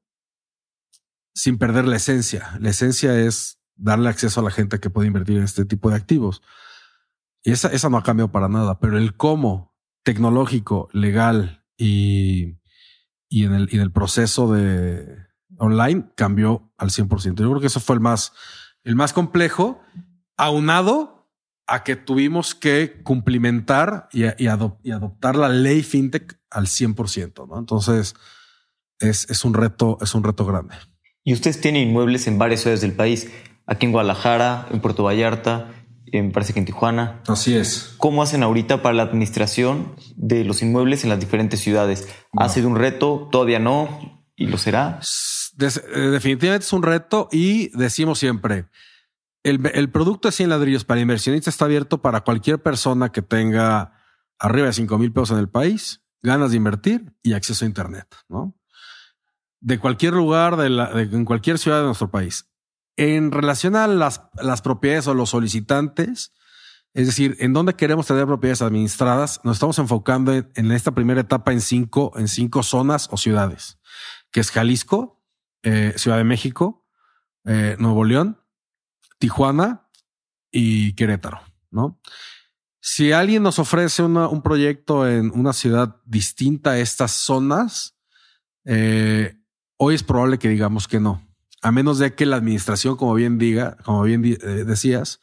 sin 1.33 1.57
perder 1.57 1.85
la 1.85 1.95
esencia. 1.95 2.57
La 2.59 2.69
esencia 2.69 3.17
es 3.17 3.59
darle 3.75 4.09
acceso 4.09 4.39
a 4.39 4.43
la 4.43 4.51
gente 4.51 4.79
que 4.79 4.89
puede 4.89 5.07
invertir 5.07 5.37
en 5.37 5.43
este 5.43 5.65
tipo 5.65 5.89
de 5.89 5.95
activos. 5.95 6.43
Y 7.41 7.51
esa, 7.51 7.69
esa 7.69 7.89
no 7.89 7.97
ha 7.97 8.03
cambiado 8.03 8.31
para 8.31 8.49
nada, 8.49 8.79
pero 8.79 8.97
el 8.97 9.15
cómo 9.15 9.75
tecnológico, 10.03 10.89
legal 10.91 11.65
y, 11.77 12.59
y, 13.29 13.45
en, 13.45 13.53
el, 13.53 13.69
en 13.71 13.79
el 13.79 13.91
proceso 13.91 14.51
de 14.53 15.07
online 15.57 16.11
cambió 16.15 16.71
al 16.77 16.89
100%. 16.89 17.35
Yo 17.35 17.49
creo 17.49 17.59
que 17.59 17.67
eso 17.67 17.79
fue 17.79 17.95
el 17.95 18.01
más, 18.01 18.33
el 18.83 18.95
más 18.95 19.13
complejo 19.13 19.81
aunado 20.45 21.29
a 21.67 21.83
que 21.83 21.95
tuvimos 21.95 22.55
que 22.55 23.01
cumplimentar 23.03 24.09
y, 24.11 24.47
adoptar 24.47 25.35
la 25.35 25.49
ley 25.49 25.81
fintech 25.83 26.37
al 26.49 26.65
100%. 26.65 27.47
¿no? 27.47 27.57
Entonces 27.57 28.15
es, 28.99 29.45
un 29.45 29.53
reto, 29.53 29.97
es 30.01 30.13
un 30.13 30.23
reto 30.23 30.45
grande. 30.45 30.75
Y 31.23 31.33
ustedes 31.33 31.61
tienen 31.61 31.87
inmuebles 31.87 32.27
en 32.27 32.37
varias 32.37 32.61
ciudades 32.61 32.81
del 32.81 32.93
país, 32.93 33.31
aquí 33.65 33.85
en 33.85 33.91
Guadalajara, 33.91 34.67
en 34.71 34.81
Puerto 34.81 35.03
Vallarta, 35.03 35.69
me 36.21 36.29
parece 36.29 36.53
que 36.53 36.59
en 36.59 36.65
Tijuana. 36.65 37.21
Así 37.27 37.55
es. 37.55 37.95
¿Cómo 37.97 38.21
hacen 38.21 38.43
ahorita 38.43 38.81
para 38.83 38.93
la 38.93 39.03
administración 39.03 39.95
de 40.15 40.43
los 40.43 40.61
inmuebles 40.61 41.03
en 41.03 41.09
las 41.09 41.19
diferentes 41.19 41.59
ciudades? 41.59 42.07
¿Ha 42.33 42.49
sido 42.49 42.67
un 42.67 42.75
reto? 42.75 43.29
¿Todavía 43.31 43.57
no? 43.57 44.23
¿Y 44.35 44.47
lo 44.47 44.57
será? 44.57 44.99
Eh, 45.59 45.99
definitivamente 45.99 46.65
es 46.65 46.73
un 46.73 46.83
reto 46.83 47.29
y 47.31 47.75
decimos 47.77 48.19
siempre, 48.19 48.65
el, 49.43 49.89
producto 49.91 50.29
de 50.29 50.31
100 50.31 50.49
ladrillos 50.49 50.85
para 50.85 51.01
inversionistas 51.01 51.53
está 51.53 51.65
abierto 51.65 52.01
para 52.01 52.21
cualquier 52.21 52.61
persona 52.61 53.11
que 53.11 53.21
tenga 53.21 53.93
arriba 54.39 54.67
de 54.67 54.73
5 54.73 54.97
mil 54.97 55.11
pesos 55.11 55.31
en 55.31 55.37
el 55.37 55.49
país, 55.49 56.01
ganas 56.21 56.51
de 56.51 56.57
invertir 56.57 57.13
y 57.21 57.33
acceso 57.33 57.65
a 57.65 57.67
Internet, 57.67 58.07
¿no? 58.29 58.55
De 59.59 59.79
cualquier 59.79 60.13
lugar, 60.13 60.57
de, 60.57 60.69
la, 60.69 60.91
en 60.91 61.25
cualquier 61.25 61.57
ciudad 61.57 61.79
de 61.79 61.85
nuestro 61.85 62.09
país. 62.09 62.49
En 62.95 63.31
relación 63.31 63.75
a 63.75 63.87
las, 63.87 64.21
las 64.35 64.61
propiedades 64.61 65.07
o 65.07 65.13
los 65.13 65.29
solicitantes, 65.29 66.33
es 66.93 67.07
decir, 67.07 67.35
en 67.39 67.53
dónde 67.53 67.73
queremos 67.73 68.07
tener 68.07 68.25
propiedades 68.25 68.61
administradas, 68.61 69.41
nos 69.43 69.57
estamos 69.57 69.79
enfocando 69.79 70.33
en, 70.33 70.71
esta 70.71 70.91
primera 70.91 71.21
etapa 71.21 71.51
en 71.51 71.61
cinco, 71.61 72.13
en 72.15 72.27
cinco 72.27 72.61
zonas 72.63 73.09
o 73.11 73.17
ciudades, 73.17 73.79
que 74.31 74.39
es 74.39 74.51
Jalisco, 74.51 75.21
eh, 75.63 75.93
Ciudad 75.97 76.17
de 76.17 76.23
México, 76.23 76.85
eh, 77.45 77.75
Nuevo 77.79 78.03
León, 78.03 78.42
Tijuana 79.23 79.87
y 80.51 80.91
Querétaro, 80.95 81.39
¿no? 81.71 81.97
Si 82.81 83.13
alguien 83.13 83.41
nos 83.41 83.57
ofrece 83.57 84.03
un 84.03 84.41
proyecto 84.41 85.07
en 85.07 85.31
una 85.33 85.53
ciudad 85.53 85.95
distinta 86.03 86.71
a 86.71 86.79
estas 86.79 87.11
zonas, 87.11 87.97
eh, 88.65 89.37
hoy 89.77 89.95
es 89.95 90.03
probable 90.03 90.39
que 90.39 90.49
digamos 90.49 90.89
que 90.89 90.99
no, 90.99 91.25
a 91.61 91.71
menos 91.71 91.99
de 91.99 92.13
que 92.15 92.25
la 92.25 92.35
administración, 92.35 92.97
como 92.97 93.13
bien 93.13 93.37
diga, 93.37 93.77
como 93.85 94.03
bien 94.03 94.25
eh, 94.25 94.35
decías, 94.35 95.21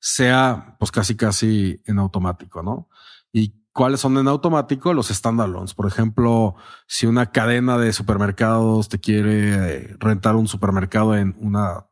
sea 0.00 0.74
pues 0.80 0.90
casi 0.90 1.14
casi 1.14 1.80
en 1.84 2.00
automático, 2.00 2.64
¿no? 2.64 2.88
Y 3.30 3.54
cuáles 3.72 4.00
son 4.00 4.18
en 4.18 4.26
automático 4.26 4.92
los 4.92 5.06
standalones. 5.06 5.72
Por 5.72 5.86
ejemplo, 5.86 6.56
si 6.88 7.06
una 7.06 7.30
cadena 7.30 7.78
de 7.78 7.92
supermercados 7.92 8.88
te 8.88 8.98
quiere 8.98 9.52
eh, 9.52 9.96
rentar 10.00 10.34
un 10.34 10.48
supermercado 10.48 11.16
en 11.16 11.36
una, 11.38 11.86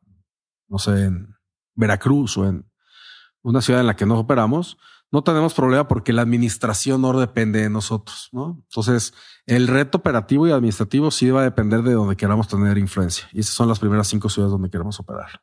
no 0.67 0.81
sé, 0.81 1.05
en 1.05 1.34
Veracruz 1.75 2.37
o 2.37 2.47
en 2.47 2.67
una 3.43 3.61
ciudad 3.61 3.81
en 3.81 3.87
la 3.87 3.97
que 3.97 4.07
no 4.07 4.19
operamos, 4.19 4.79
no 5.15 5.23
tenemos 5.23 5.55
problema 5.55 5.87
porque 5.87 6.13
la 6.13 6.23
administración 6.23 7.03
no 7.03 7.19
depende 7.19 7.61
de 7.61 7.71
nosotros, 7.71 8.31
¿no? 8.33 8.61
Entonces, 8.69 9.15
el 9.47 9.69
reto 9.69 9.99
operativo 9.99 10.49
y 10.49 10.51
administrativo 10.51 11.11
sí 11.13 11.31
va 11.31 11.43
a 11.43 11.45
depender 11.45 11.83
de 11.83 11.93
donde 11.93 12.17
queramos 12.17 12.49
tener 12.49 12.79
influencia. 12.79 13.29
Y 13.33 13.41
esas 13.41 13.55
son 13.55 13.69
las 13.69 13.79
primeras 13.79 14.09
cinco 14.09 14.29
ciudades 14.29 14.51
donde 14.51 14.71
queremos 14.71 14.99
operar. 14.99 15.43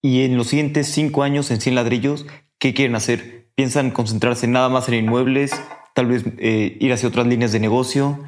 Y 0.00 0.22
en 0.22 0.36
los 0.36 0.46
siguientes 0.46 0.88
cinco 0.88 1.22
años 1.22 1.50
en 1.50 1.60
100 1.60 1.74
ladrillos, 1.74 2.26
¿qué 2.58 2.72
quieren 2.72 2.96
hacer? 2.96 3.52
¿Piensan 3.54 3.90
concentrarse 3.90 4.48
nada 4.48 4.68
más 4.68 4.88
en 4.88 4.94
inmuebles? 4.94 5.52
¿Tal 5.94 6.06
vez 6.06 6.24
eh, 6.38 6.78
ir 6.80 6.92
hacia 6.92 7.08
otras 7.08 7.26
líneas 7.26 7.52
de 7.52 7.60
negocio? 7.60 8.18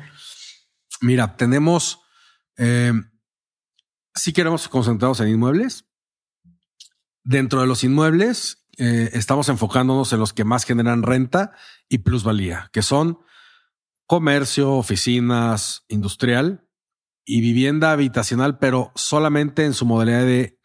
Mira, 1.01 1.37
tenemos... 1.37 2.01
Eh, 2.59 2.93
sí 4.15 4.33
queremos 4.33 4.69
concentrarnos 4.69 5.19
en 5.21 5.29
inmuebles, 5.29 5.87
Dentro 7.25 7.61
de 7.61 7.67
los 7.67 7.85
inmuebles, 7.85 8.67
eh, 8.77 9.11
estamos 9.15 9.49
enfocándonos 9.49 10.13
en 10.13 10.21
los 10.21 10.33
que 10.33 10.45
más 10.45 10.65
generan 10.65 11.03
renta 11.03 11.53
y 11.89 11.99
plusvalía, 11.99 12.69
que 12.73 12.83
son 12.83 13.19
comercio, 14.07 14.73
oficinas, 14.73 15.85
industrial 15.89 16.69
y 17.25 17.41
vivienda 17.41 17.93
habitacional, 17.93 18.59
pero 18.59 18.93
solamente 18.95 19.65
en 19.65 19.73
su 19.73 19.87
modalidad 19.87 20.25
de 20.25 20.59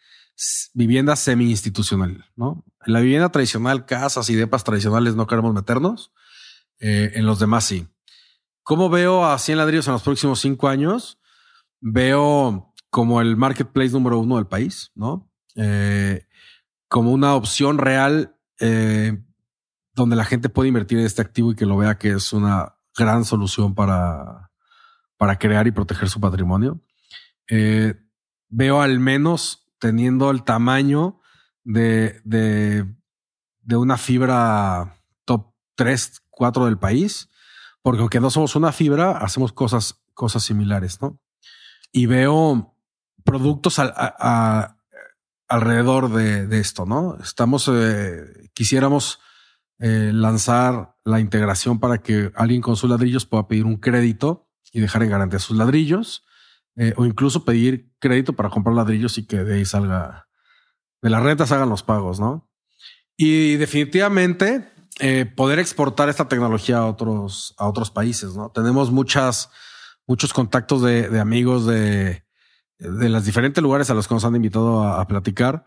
vivienda 0.73 1.15
semi-institucional, 1.15 2.25
¿no? 2.35 2.65
En 2.85 2.93
la 2.93 2.99
vivienda 2.99 3.29
tradicional, 3.29 3.85
casas 3.85 4.29
y 4.29 4.35
depas 4.35 4.63
tradicionales 4.63 5.15
no 5.15 5.27
queremos 5.27 5.53
meternos. 5.53 6.11
Eh, 6.79 7.11
en 7.15 7.25
los 7.25 7.39
demás 7.39 7.65
sí. 7.65 7.87
¿Cómo 8.63 8.89
veo 8.89 9.25
a 9.25 9.37
100 9.37 9.57
ladrillos 9.57 9.87
en 9.87 9.93
los 9.93 10.03
próximos 10.03 10.39
cinco 10.39 10.67
años? 10.67 11.19
Veo 11.81 12.73
como 12.89 13.21
el 13.21 13.35
marketplace 13.35 13.91
número 13.91 14.19
uno 14.19 14.37
del 14.37 14.47
país, 14.47 14.91
¿no? 14.95 15.29
Eh, 15.55 16.25
como 16.89 17.11
una 17.11 17.35
opción 17.35 17.77
real 17.77 18.35
eh, 18.59 19.17
donde 19.93 20.15
la 20.15 20.25
gente 20.25 20.49
puede 20.49 20.67
invertir 20.67 20.99
en 20.99 21.05
este 21.05 21.21
activo 21.21 21.51
y 21.51 21.55
que 21.55 21.65
lo 21.65 21.77
vea 21.77 21.97
que 21.97 22.11
es 22.11 22.33
una 22.33 22.75
gran 22.97 23.23
solución 23.23 23.75
para, 23.75 24.51
para 25.15 25.37
crear 25.37 25.67
y 25.67 25.71
proteger 25.71 26.09
su 26.09 26.19
patrimonio. 26.19 26.81
Eh, 27.47 27.95
veo 28.49 28.81
al 28.81 28.99
menos 28.99 29.71
teniendo 29.79 30.31
el 30.31 30.43
tamaño 30.43 31.21
de, 31.63 32.21
de, 32.25 32.85
de 33.61 33.75
una 33.77 33.97
fibra 33.97 34.99
top 35.25 35.53
3, 35.75 36.23
4 36.29 36.65
del 36.65 36.79
país, 36.79 37.29
porque 37.81 38.01
aunque 38.01 38.19
no 38.19 38.29
somos 38.31 38.55
una 38.55 38.71
fibra, 38.71 39.11
hacemos 39.11 39.53
cosas, 39.53 40.01
cosas 40.13 40.43
similares, 40.43 41.01
¿no? 41.01 41.19
Y 41.91 42.07
veo 42.07 42.75
productos 43.23 43.79
alrededor 45.49 46.13
de, 46.13 46.59
esto, 46.59 46.85
¿no? 46.85 47.17
Estamos, 47.21 47.69
eh, 47.73 48.49
quisiéramos 48.53 49.19
eh, 49.79 50.11
lanzar 50.13 50.95
la 51.03 51.19
integración 51.19 51.79
para 51.79 51.97
que 51.97 52.31
alguien 52.35 52.61
con 52.61 52.75
sus 52.75 52.89
ladrillos 52.89 53.25
pueda 53.25 53.47
pedir 53.47 53.65
un 53.65 53.77
crédito 53.77 54.47
y 54.71 54.79
dejar 54.79 55.01
en 55.01 55.09
garantía 55.09 55.39
sus 55.39 55.57
ladrillos, 55.57 56.23
eh, 56.75 56.93
o 56.97 57.05
incluso 57.05 57.43
pedir 57.43 57.91
crédito 57.99 58.33
para 58.33 58.49
comprar 58.49 58.75
ladrillos 58.75 59.17
y 59.17 59.25
que 59.25 59.43
de 59.43 59.55
ahí 59.55 59.65
salga, 59.65 60.27
de 61.01 61.09
las 61.09 61.23
rentas 61.23 61.51
hagan 61.51 61.69
los 61.69 61.81
pagos, 61.81 62.19
¿no? 62.19 62.47
Y 63.17 63.55
definitivamente 63.55 64.69
poder 65.35 65.59
exportar 65.59 66.09
esta 66.09 66.27
tecnología 66.27 66.79
a 66.79 66.85
otros, 66.85 67.55
a 67.57 67.67
otros 67.67 67.89
países, 67.89 68.35
¿no? 68.35 68.51
Tenemos 68.51 68.91
muchas, 68.91 69.49
muchos 70.05 70.33
contactos 70.33 70.81
de, 70.81 71.19
amigos 71.19 71.65
de, 71.65 72.23
de 72.79 73.09
los 73.09 73.25
diferentes 73.25 73.61
lugares 73.61 73.89
a 73.89 73.93
los 73.93 74.07
que 74.07 74.13
nos 74.13 74.25
han 74.25 74.35
invitado 74.35 74.83
a 74.83 75.05
platicar 75.07 75.65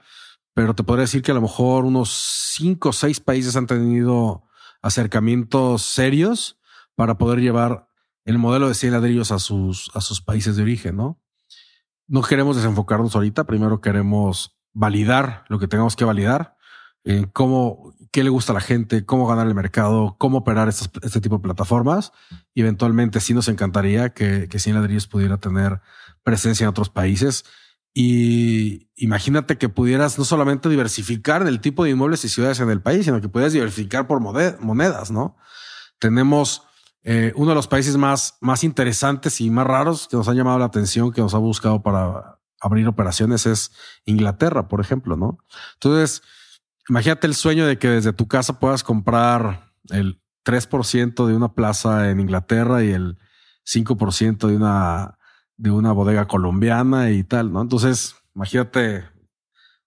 pero 0.55 0.75
te 0.75 0.83
podría 0.83 1.03
decir 1.03 1.23
que 1.23 1.31
a 1.31 1.35
lo 1.35 1.41
mejor 1.41 1.85
unos 1.85 2.11
cinco 2.55 2.91
o 2.91 2.93
seis 2.93 3.21
países 3.21 3.57
han 3.57 3.67
tenido 3.67 4.45
acercamientos 4.83 5.83
serios 5.83 6.59
para 6.95 7.17
poder 7.17 7.41
llevar 7.41 7.89
el 8.25 8.39
modelo 8.39 8.69
de 8.69 8.75
100 8.75 8.93
ladrillos 8.93 9.33
a 9.33 9.39
sus, 9.39 9.91
a 9.95 10.01
sus 10.01 10.21
países 10.21 10.57
de 10.57 10.63
origen, 10.63 10.97
¿no? 10.97 11.21
No 12.07 12.23
queremos 12.23 12.57
desenfocarnos 12.57 13.15
ahorita, 13.15 13.45
primero 13.45 13.81
queremos 13.81 14.59
validar 14.75 15.45
lo 15.49 15.59
que 15.59 15.69
tengamos 15.69 15.97
que 15.97 16.05
validar, 16.05 16.57
en 17.05 17.25
cómo, 17.25 17.95
qué 18.13 18.23
le 18.23 18.31
gusta 18.31 18.53
a 18.53 18.55
la 18.55 18.61
gente, 18.61 19.05
cómo 19.05 19.27
ganar 19.27 19.47
el 19.47 19.55
mercado, 19.55 20.17
cómo 20.19 20.39
operar 20.39 20.69
este 20.69 21.21
tipo 21.21 21.37
de 21.39 21.43
plataformas. 21.43 22.13
Y 22.55 22.61
eventualmente 22.61 23.19
sí 23.19 23.35
nos 23.35 23.49
encantaría 23.49 24.11
que, 24.11 24.49
que 24.49 24.59
100 24.61 24.77
ladrillos 24.77 25.09
pudiera 25.09 25.39
tener 25.39 25.81
presencia 26.23 26.65
en 26.65 26.71
otros 26.71 26.89
países 26.91 27.45
y 27.95 28.89
imagínate 28.97 29.59
que 29.59 29.69
pudieras 29.69 30.19
no 30.19 30.25
solamente 30.25 30.69
diversificar 30.69 31.47
el 31.47 31.61
tipo 31.61 31.85
de 31.85 31.91
inmuebles 31.91 32.25
y 32.25 32.29
ciudades 32.31 32.61
en 32.61 32.71
el 32.71 32.81
país, 32.81 33.05
sino 33.05 33.21
que 33.21 33.29
pudieras 33.29 33.53
diversificar 33.53 34.07
por 34.07 34.21
monedas, 34.21 35.11
¿no? 35.11 35.37
Tenemos 35.99 36.63
eh, 37.03 37.33
uno 37.37 37.51
de 37.51 37.55
los 37.55 37.69
países 37.69 37.97
más, 37.99 38.39
más 38.41 38.65
interesantes 38.65 39.41
y 39.41 39.51
más 39.51 39.67
raros 39.67 40.09
que 40.09 40.17
nos 40.17 40.27
han 40.29 40.37
llamado 40.37 40.59
la 40.59 40.65
atención, 40.65 41.13
que 41.13 41.21
nos 41.21 41.35
ha 41.35 41.39
buscado 41.39 41.83
para 41.83 42.39
abrir 42.61 42.89
operaciones, 42.89 43.45
es 43.45 43.73
Inglaterra, 44.07 44.69
por 44.69 44.81
ejemplo, 44.81 45.17
¿no? 45.17 45.39
Entonces, 45.75 46.23
imagínate 46.89 47.27
el 47.27 47.35
sueño 47.35 47.67
de 47.67 47.79
que 47.79 47.89
desde 47.89 48.15
tu 48.15 48.27
casa 48.27 48.59
puedas 48.59 48.85
comprar 48.85 49.75
el 49.91 50.23
3% 50.47 51.27
de 51.27 51.35
una 51.35 51.53
plaza 51.53 52.09
en 52.11 52.21
Inglaterra 52.21 52.83
y 52.83 52.93
el 52.93 53.19
5% 53.67 54.49
de 54.49 54.57
una 54.57 55.19
de 55.57 55.71
una 55.71 55.93
bodega 55.93 56.27
colombiana 56.27 57.11
y 57.11 57.25
tal, 57.25 57.53
¿no? 57.53 57.63
Entonces, 57.63 58.17
imagínate, 58.35 59.05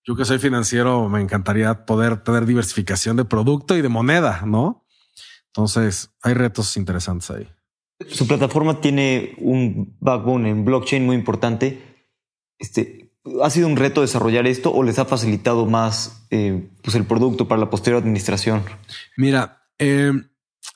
yo 0.03 0.16
que 0.16 0.26
soy 0.26 0.39
financiero, 0.39 1.09
me 1.09 1.22
encantaría 1.22 1.86
poder 1.86 2.24
tener 2.24 2.45
diversificación 2.45 3.18
de 3.18 3.26
producto 3.26 3.76
y 3.76 3.82
de 3.82 3.89
moneda, 3.89 4.43
¿no? 4.45 4.86
Entonces, 5.47 6.11
hay 6.22 6.34
retos 6.34 6.78
interesantes 6.78 7.32
ahí. 7.32 7.47
Su 8.09 8.28
plataforma 8.28 8.82
tiene 8.82 9.36
un 9.39 9.95
backbone 9.99 10.49
en 10.49 10.66
blockchain 10.66 11.05
muy 11.05 11.16
importante. 11.16 11.82
Este, 12.59 13.13
¿Ha 13.41 13.49
sido 13.49 13.68
un 13.68 13.78
reto 13.78 14.01
desarrollar 14.01 14.45
esto 14.47 14.72
o 14.72 14.84
les 14.84 14.99
ha 14.99 15.05
facilitado 15.05 15.66
más 15.66 16.28
eh, 16.30 16.70
pues 16.84 16.95
el 16.95 17.05
producto 17.05 17.47
para 17.47 17.59
la 17.59 17.70
posterior 17.70 18.01
administración? 18.01 18.63
Mira, 19.18 19.63
eh, 19.80 20.11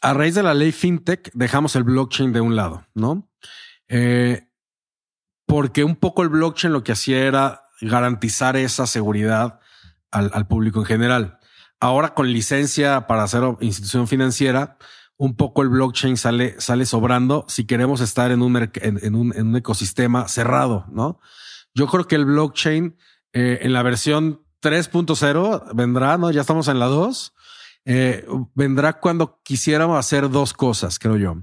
a 0.02 0.14
raíz 0.14 0.34
de 0.36 0.44
la 0.44 0.54
ley 0.54 0.72
FinTech 0.72 1.30
dejamos 1.34 1.76
el 1.76 1.84
blockchain 1.84 2.32
de 2.32 2.42
un 2.42 2.56
lado, 2.56 2.88
¿no? 2.96 3.30
Eh, 3.88 4.49
porque 5.50 5.84
un 5.84 5.96
poco 5.96 6.22
el 6.22 6.30
blockchain 6.30 6.72
lo 6.72 6.84
que 6.84 6.92
hacía 6.92 7.26
era 7.26 7.64
garantizar 7.82 8.56
esa 8.56 8.86
seguridad 8.86 9.60
al, 10.12 10.48
público 10.48 10.80
en 10.80 10.86
general. 10.86 11.40
Ahora 11.80 12.14
con 12.14 12.32
licencia 12.32 13.08
para 13.08 13.24
hacer 13.24 13.42
institución 13.60 14.08
financiera, 14.08 14.78
un 15.18 15.36
poco 15.36 15.64
el 15.64 15.70
blockchain 15.70 16.18
sale, 16.18 16.62
sale 16.62 16.86
sobrando 16.86 17.46
si 17.48 17.66
queremos 17.66 18.00
estar 18.00 18.30
en 18.30 18.44
un, 18.44 18.70
en, 18.76 19.16
un, 19.16 19.56
ecosistema 19.56 20.28
cerrado, 20.28 20.86
¿no? 20.92 21.20
Yo 21.74 21.88
creo 21.88 22.06
que 22.06 22.16
el 22.16 22.26
blockchain 22.26 22.96
eh, 23.34 23.58
en 23.64 23.74
la 23.74 23.82
versión 23.82 24.44
3.0 24.62 25.74
vendrá, 25.74 26.20
¿no? 26.20 26.30
Ya 26.30 26.42
estamos 26.42 26.68
en 26.68 26.78
la 26.78 26.86
2. 26.86 27.34
Eh, 27.86 28.24
vendrá 28.54 29.00
cuando 29.00 29.42
quisiéramos 29.42 29.98
hacer 29.98 30.30
dos 30.30 30.54
cosas, 30.54 31.00
creo 31.00 31.18
yo. 31.18 31.38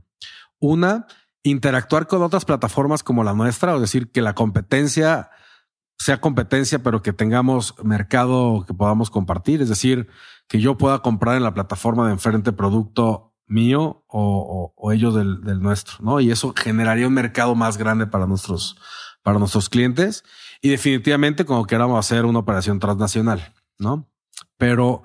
Una, 0.61 1.09
interactuar 1.51 2.07
con 2.07 2.22
otras 2.22 2.44
plataformas 2.44 3.03
como 3.03 3.24
la 3.24 3.34
nuestra, 3.34 3.74
o 3.74 3.80
decir, 3.80 4.11
que 4.11 4.22
la 4.22 4.34
competencia 4.34 5.30
sea 5.99 6.20
competencia, 6.20 6.82
pero 6.82 7.03
que 7.03 7.12
tengamos 7.12 7.74
mercado 7.82 8.64
que 8.66 8.74
podamos 8.74 9.11
compartir. 9.11 9.62
Es 9.62 9.68
decir, 9.68 10.09
que 10.49 10.61
yo 10.61 10.76
pueda 10.76 11.01
comprar 11.01 11.36
en 11.36 11.42
la 11.42 11.55
plataforma 11.55 12.07
de 12.07 12.12
enfrente 12.12 12.53
producto 12.53 13.34
mío 13.47 14.05
o, 14.09 14.72
ellos 14.92 15.14
del, 15.14 15.61
nuestro, 15.61 15.97
¿no? 16.01 16.20
Y 16.20 16.30
eso 16.30 16.53
generaría 16.57 17.07
un 17.07 17.14
mercado 17.14 17.55
más 17.55 17.76
grande 17.76 18.07
para 18.07 18.26
nuestros, 18.26 18.76
para 19.22 19.38
nuestros 19.38 19.68
clientes 19.68 20.24
y 20.61 20.68
definitivamente 20.68 21.44
como 21.44 21.66
queramos 21.66 21.99
hacer 21.99 22.24
una 22.24 22.40
operación 22.40 22.78
transnacional, 22.78 23.55
¿no? 23.78 24.09
Pero 24.59 25.03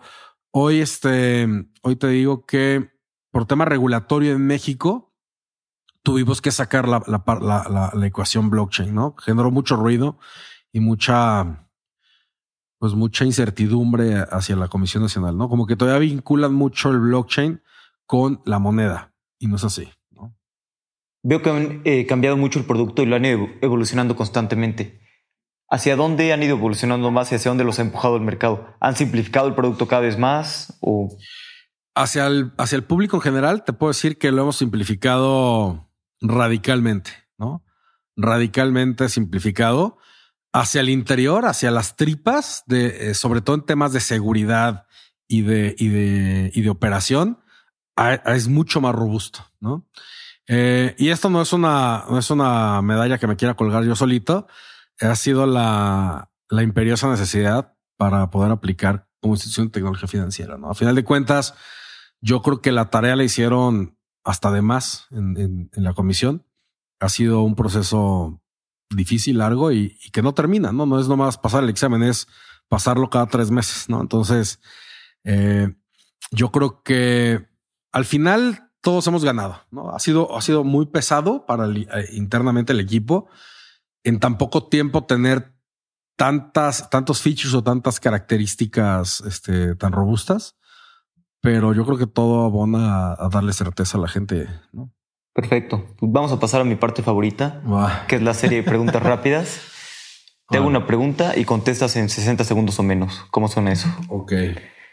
hoy, 0.51 0.81
este, 0.81 1.47
hoy 1.81 1.95
te 1.95 2.07
digo 2.07 2.45
que 2.45 2.91
por 3.31 3.45
tema 3.45 3.65
regulatorio 3.65 4.33
en 4.33 4.45
México, 4.45 5.10
tuvimos 6.03 6.41
que 6.41 6.51
sacar 6.51 6.87
la, 6.87 7.03
la, 7.07 7.91
la, 7.93 8.07
ecuación 8.07 8.49
blockchain, 8.49 8.93
¿no? 8.93 9.15
Generó 9.17 9.51
mucho 9.51 9.75
ruido 9.75 10.17
y 10.71 10.79
mucha, 10.79 11.67
pues 12.79 12.93
mucha 12.93 13.25
incertidumbre 13.25 14.25
hacia 14.31 14.55
la 14.55 14.67
Comisión 14.67 15.03
Nacional, 15.03 15.37
¿no? 15.37 15.49
Como 15.49 15.67
que 15.67 15.75
todavía 15.75 15.99
vinculan 15.99 16.53
mucho 16.53 16.89
el 16.89 16.99
blockchain 16.99 17.61
con 18.05 18.41
la 18.45 18.59
moneda 18.59 19.13
y 19.39 19.47
no 19.47 19.57
es 19.57 19.63
así, 19.63 19.89
¿no? 20.09 20.35
Veo 21.23 21.41
que 21.41 21.49
han 21.49 21.81
eh, 21.85 22.05
cambiado 22.07 22.35
mucho 22.35 22.59
el 22.59 22.65
producto 22.65 23.03
y 23.03 23.05
lo 23.05 23.15
han 23.15 23.25
ido 23.25 23.47
evolucionando 23.61 24.15
constantemente. 24.15 25.01
¿Hacia 25.69 25.95
dónde 25.95 26.33
han 26.33 26.43
ido 26.43 26.57
evolucionando 26.57 27.11
más 27.11 27.31
y 27.31 27.35
hacia 27.35 27.49
dónde 27.49 27.63
los 27.63 27.79
ha 27.79 27.83
empujado 27.83 28.17
el 28.17 28.23
mercado? 28.23 28.75
¿Han 28.81 28.95
simplificado 28.95 29.47
el 29.47 29.55
producto 29.55 29.87
cada 29.87 30.01
vez 30.01 30.17
más 30.17 30.77
o...? 30.81 31.15
Hacia 31.93 32.27
el, 32.27 32.51
hacia 32.57 32.75
el 32.75 32.83
público 32.83 33.17
en 33.17 33.21
general, 33.21 33.63
te 33.63 33.71
puedo 33.71 33.91
decir 33.91 34.17
que 34.17 34.31
lo 34.31 34.41
hemos 34.41 34.57
simplificado 34.57 35.90
radicalmente, 36.21 37.11
¿no? 37.37 37.63
Radicalmente 38.15 39.09
simplificado 39.09 39.97
hacia 40.53 40.81
el 40.81 40.89
interior, 40.89 41.45
hacia 41.45 41.71
las 41.71 41.95
tripas, 41.95 42.63
de, 42.67 43.11
eh, 43.11 43.13
sobre 43.13 43.41
todo 43.41 43.55
en 43.55 43.65
temas 43.65 43.93
de 43.93 43.99
seguridad 43.99 44.85
y 45.27 45.41
de, 45.41 45.75
y 45.77 45.87
de, 45.87 46.51
y 46.53 46.61
de 46.61 46.69
operación, 46.69 47.39
es 48.25 48.47
mucho 48.47 48.81
más 48.81 48.95
robusto, 48.95 49.45
¿no? 49.59 49.87
Eh, 50.47 50.95
y 50.97 51.09
esto 51.09 51.29
no 51.29 51.41
es 51.41 51.53
una, 51.53 52.05
no 52.09 52.17
es 52.17 52.29
una 52.29 52.81
medalla 52.81 53.17
que 53.17 53.27
me 53.27 53.35
quiera 53.35 53.53
colgar 53.53 53.83
yo 53.83 53.95
solito. 53.95 54.47
Ha 54.99 55.15
sido 55.15 55.45
la, 55.45 56.31
la 56.49 56.63
imperiosa 56.63 57.09
necesidad 57.09 57.73
para 57.95 58.29
poder 58.29 58.51
aplicar 58.51 59.07
como 59.21 59.35
institución 59.35 59.67
de 59.67 59.71
tecnología 59.71 60.07
financiera, 60.07 60.57
¿no? 60.57 60.71
A 60.71 60.75
final 60.75 60.95
de 60.95 61.03
cuentas, 61.03 61.53
yo 62.19 62.41
creo 62.41 62.61
que 62.61 62.71
la 62.71 62.89
tarea 62.89 63.15
la 63.15 63.23
hicieron 63.23 63.97
hasta 64.23 64.51
de 64.51 64.61
más 64.61 65.07
en, 65.11 65.69
la 65.73 65.93
comisión. 65.93 66.45
Ha 66.99 67.09
sido 67.09 67.41
un 67.41 67.55
proceso 67.55 68.41
difícil, 68.89 69.39
largo 69.39 69.71
y, 69.71 69.97
que 70.11 70.21
no 70.21 70.33
termina, 70.33 70.71
¿no? 70.71 70.85
No 70.85 70.99
es 70.99 71.07
nomás 71.07 71.37
pasar 71.37 71.63
el 71.63 71.69
examen, 71.69 72.03
es 72.03 72.27
pasarlo 72.67 73.09
cada 73.09 73.27
tres 73.27 73.51
meses, 73.51 73.89
¿no? 73.89 74.01
Entonces, 74.01 74.59
eh, 75.23 75.73
yo 76.31 76.51
creo 76.51 76.83
que 76.83 77.47
al 77.91 78.05
final 78.05 78.71
todos 78.81 79.05
hemos 79.07 79.23
ganado, 79.23 79.61
¿no? 79.71 79.91
Ha 79.91 79.99
sido, 79.99 80.37
ha 80.37 80.41
sido 80.41 80.63
muy 80.63 80.87
pesado 80.87 81.45
para 81.45 81.67
eh, 81.67 82.09
internamente 82.13 82.73
el 82.73 82.79
equipo 82.79 83.27
en 84.03 84.19
tan 84.19 84.37
poco 84.37 84.67
tiempo 84.67 85.05
tener 85.05 85.53
tantas, 86.15 86.89
tantos 86.89 87.21
features 87.21 87.53
o 87.53 87.63
tantas 87.63 87.99
características 87.99 89.21
este, 89.21 89.75
tan 89.75 89.91
robustas 89.91 90.55
pero 91.41 91.73
yo 91.73 91.85
creo 91.85 91.97
que 91.97 92.07
todo 92.07 92.45
abona 92.45 93.13
a, 93.13 93.29
darle 93.29 93.53
certeza 93.53 93.97
a 93.97 94.01
la 94.01 94.07
gente, 94.07 94.47
¿no? 94.71 94.91
Perfecto. 95.33 95.85
Vamos 96.01 96.31
a 96.31 96.39
pasar 96.39 96.61
a 96.61 96.63
mi 96.65 96.75
parte 96.75 97.03
favorita, 97.03 97.61
que 98.07 98.17
es 98.17 98.21
la 98.21 98.33
serie 98.33 98.61
de 98.61 98.63
preguntas 98.63 99.01
rápidas. 99.03 99.61
Te 100.49 100.57
hago 100.57 100.67
una 100.67 100.85
pregunta 100.85 101.37
y 101.37 101.45
contestas 101.45 101.95
en 101.95 102.09
60 102.09 102.43
segundos 102.43 102.77
o 102.79 102.83
menos. 102.83 103.25
¿Cómo 103.31 103.47
son 103.47 103.69
eso? 103.69 103.87
Ok, 104.09 104.33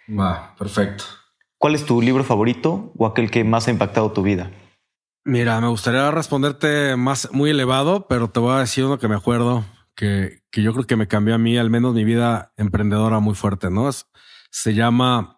va, 0.09 0.55
perfecto. 0.57 1.05
¿Cuál 1.59 1.74
es 1.74 1.84
tu 1.84 2.01
libro 2.01 2.22
favorito 2.22 2.92
o 2.96 3.07
aquel 3.07 3.32
que 3.32 3.42
más 3.42 3.66
ha 3.66 3.72
impactado 3.72 4.12
tu 4.12 4.22
vida? 4.22 4.53
Mira, 5.24 5.61
me 5.61 5.66
gustaría 5.66 6.09
responderte 6.12 6.94
más 6.96 7.28
muy 7.32 7.51
elevado, 7.51 8.07
pero 8.09 8.30
te 8.30 8.38
voy 8.38 8.55
a 8.55 8.61
decir 8.61 8.84
uno 8.84 8.99
que 8.99 9.09
me 9.09 9.16
acuerdo 9.16 9.64
que, 9.96 10.38
que 10.53 10.62
yo 10.62 10.72
creo 10.72 10.86
que 10.86 10.94
me 10.94 11.09
cambió 11.09 11.34
a 11.34 11.38
mí, 11.38 11.59
al 11.59 11.68
menos 11.68 11.92
mi 11.92 12.05
vida 12.05 12.53
emprendedora 12.57 13.18
muy 13.18 13.34
fuerte, 13.34 13.70
¿no? 13.70 13.90
se 14.51 14.72
llama 14.72 15.38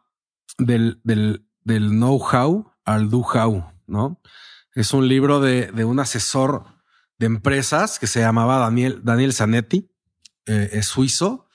del, 0.60 1.00
del, 1.04 1.46
del 1.64 1.90
know-how 1.90 2.72
al 2.84 3.10
do-how, 3.10 3.64
¿no? 3.86 4.20
Es 4.74 4.92
un 4.92 5.08
libro 5.08 5.40
de, 5.40 5.72
de, 5.72 5.84
un 5.84 5.98
asesor 6.00 6.64
de 7.18 7.26
empresas 7.26 7.98
que 7.98 8.06
se 8.06 8.20
llamaba 8.20 8.58
Daniel, 8.58 9.00
Daniel 9.02 9.32
Zanetti, 9.32 9.90
eh, 10.46 10.70
es 10.72 10.86
suizo. 10.86 11.48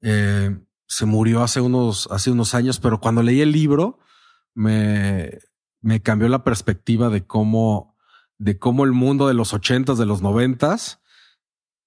Eh, 0.00 0.56
se 0.86 1.06
murió 1.06 1.42
hace 1.42 1.60
unos, 1.60 2.08
hace 2.10 2.30
unos 2.30 2.54
años, 2.54 2.78
pero 2.78 3.00
cuando 3.00 3.22
leí 3.22 3.40
el 3.40 3.52
libro 3.52 3.98
me, 4.54 5.38
me 5.80 6.00
cambió 6.00 6.28
la 6.28 6.44
perspectiva 6.44 7.08
de 7.10 7.26
cómo, 7.26 7.96
de 8.38 8.58
cómo 8.58 8.84
el 8.84 8.92
mundo 8.92 9.28
de 9.28 9.34
los 9.34 9.52
ochentas, 9.52 9.98
de 9.98 10.06
los 10.06 10.22
noventas, 10.22 11.00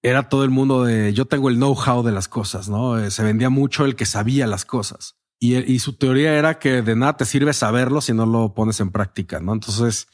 era 0.02 0.28
todo 0.28 0.44
el 0.44 0.50
mundo 0.50 0.84
de 0.84 1.12
yo 1.12 1.26
tengo 1.26 1.48
el 1.48 1.56
know-how 1.56 2.02
de 2.02 2.12
las 2.12 2.28
cosas, 2.28 2.68
¿no? 2.68 2.98
Eh, 2.98 3.10
se 3.10 3.22
vendía 3.22 3.50
mucho 3.50 3.84
el 3.84 3.96
que 3.96 4.06
sabía 4.06 4.46
las 4.46 4.64
cosas. 4.64 5.19
Y, 5.42 5.56
y, 5.56 5.78
su 5.78 5.94
teoría 5.94 6.34
era 6.34 6.58
que 6.58 6.82
de 6.82 6.94
nada 6.94 7.16
te 7.16 7.24
sirve 7.24 7.54
saberlo 7.54 8.02
si 8.02 8.12
no 8.12 8.26
lo 8.26 8.52
pones 8.52 8.78
en 8.80 8.92
práctica, 8.92 9.40
¿no? 9.40 9.54
Entonces, 9.54 10.06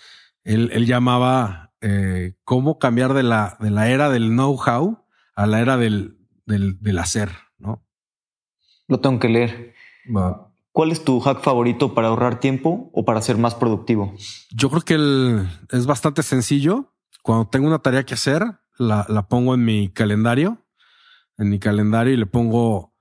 él, 0.44 0.70
él 0.72 0.86
llamaba 0.86 1.72
eh, 1.80 2.34
cómo 2.44 2.78
cambiar 2.78 3.12
de 3.12 3.24
la, 3.24 3.56
de 3.58 3.70
la 3.70 3.90
era 3.90 4.08
del 4.08 4.28
know-how 4.28 5.04
a 5.34 5.46
la 5.46 5.60
era 5.60 5.76
del, 5.76 6.16
del, 6.46 6.80
del, 6.80 6.98
hacer, 6.98 7.30
¿no? 7.58 7.84
Lo 8.86 9.00
tengo 9.00 9.18
que 9.18 9.28
leer. 9.28 9.74
Va. 10.16 10.52
¿Cuál 10.70 10.92
es 10.92 11.04
tu 11.04 11.18
hack 11.18 11.42
favorito 11.42 11.92
para 11.92 12.08
ahorrar 12.08 12.38
tiempo 12.38 12.90
o 12.92 13.04
para 13.04 13.20
ser 13.20 13.36
más 13.36 13.56
productivo? 13.56 14.14
Yo 14.50 14.70
creo 14.70 14.82
que 14.82 14.94
el, 14.94 15.48
es 15.70 15.86
bastante 15.86 16.22
sencillo. 16.22 16.94
Cuando 17.22 17.48
tengo 17.48 17.66
una 17.66 17.80
tarea 17.80 18.04
que 18.04 18.14
hacer, 18.14 18.44
la, 18.78 19.04
la 19.08 19.26
pongo 19.26 19.54
en 19.54 19.64
mi 19.64 19.88
calendario, 19.88 20.64
en 21.36 21.50
mi 21.50 21.58
calendario 21.58 22.14
y 22.14 22.16
le 22.16 22.26
pongo 22.26 22.94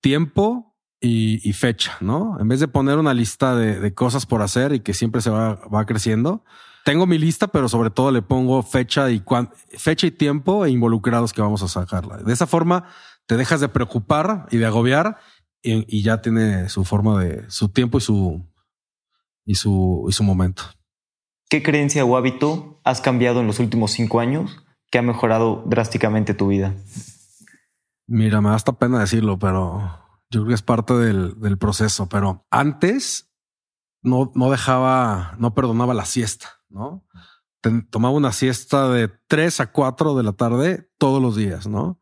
tiempo 0.00 0.73
y, 1.04 1.46
y, 1.46 1.52
fecha, 1.52 1.98
¿no? 2.00 2.38
En 2.40 2.48
vez 2.48 2.60
de 2.60 2.68
poner 2.68 2.96
una 2.96 3.12
lista 3.12 3.54
de, 3.54 3.78
de 3.78 3.92
cosas 3.92 4.24
por 4.24 4.40
hacer 4.40 4.72
y 4.72 4.80
que 4.80 4.94
siempre 4.94 5.20
se 5.20 5.28
va, 5.28 5.56
va, 5.66 5.84
creciendo, 5.84 6.42
tengo 6.82 7.06
mi 7.06 7.18
lista, 7.18 7.48
pero 7.48 7.68
sobre 7.68 7.90
todo 7.90 8.10
le 8.10 8.22
pongo 8.22 8.62
fecha 8.62 9.10
y 9.10 9.22
fecha 9.76 10.06
y 10.06 10.10
tiempo 10.10 10.64
e 10.64 10.70
involucrados 10.70 11.34
que 11.34 11.42
vamos 11.42 11.62
a 11.62 11.68
sacarla. 11.68 12.16
De 12.16 12.32
esa 12.32 12.46
forma 12.46 12.84
te 13.26 13.36
dejas 13.36 13.60
de 13.60 13.68
preocupar 13.68 14.46
y 14.50 14.56
de 14.56 14.64
agobiar 14.64 15.18
y, 15.62 15.84
y 15.94 16.02
ya 16.02 16.22
tiene 16.22 16.70
su 16.70 16.86
forma 16.86 17.22
de 17.22 17.50
su 17.50 17.68
tiempo 17.68 17.98
y 17.98 18.00
su 18.00 18.42
y 19.44 19.56
su 19.56 20.06
y 20.08 20.12
su 20.12 20.24
momento. 20.24 20.62
¿Qué 21.50 21.62
creencia 21.62 22.06
o 22.06 22.16
hábito 22.16 22.80
has 22.82 23.02
cambiado 23.02 23.40
en 23.40 23.46
los 23.46 23.58
últimos 23.58 23.90
cinco 23.90 24.20
años 24.20 24.64
que 24.90 24.96
ha 24.96 25.02
mejorado 25.02 25.64
drásticamente 25.66 26.32
tu 26.32 26.48
vida? 26.48 26.74
Mira, 28.06 28.40
me 28.40 28.48
da 28.48 28.54
hasta 28.54 28.72
pena 28.72 29.00
decirlo, 29.00 29.38
pero 29.38 30.03
yo 30.34 30.40
creo 30.40 30.48
que 30.48 30.54
es 30.54 30.62
parte 30.62 30.94
del, 30.94 31.58
proceso. 31.58 32.08
Pero 32.08 32.46
antes 32.50 33.32
no, 34.02 34.32
no 34.34 34.50
dejaba, 34.50 35.34
no 35.38 35.54
perdonaba 35.54 35.94
la 35.94 36.04
siesta, 36.04 36.60
¿no? 36.68 37.06
Tomaba 37.90 38.14
una 38.14 38.32
siesta 38.32 38.90
de 38.90 39.08
3 39.28 39.60
a 39.60 39.72
4 39.72 40.14
de 40.16 40.22
la 40.22 40.32
tarde 40.32 40.90
todos 40.98 41.22
los 41.22 41.36
días, 41.36 41.66
¿no? 41.66 42.00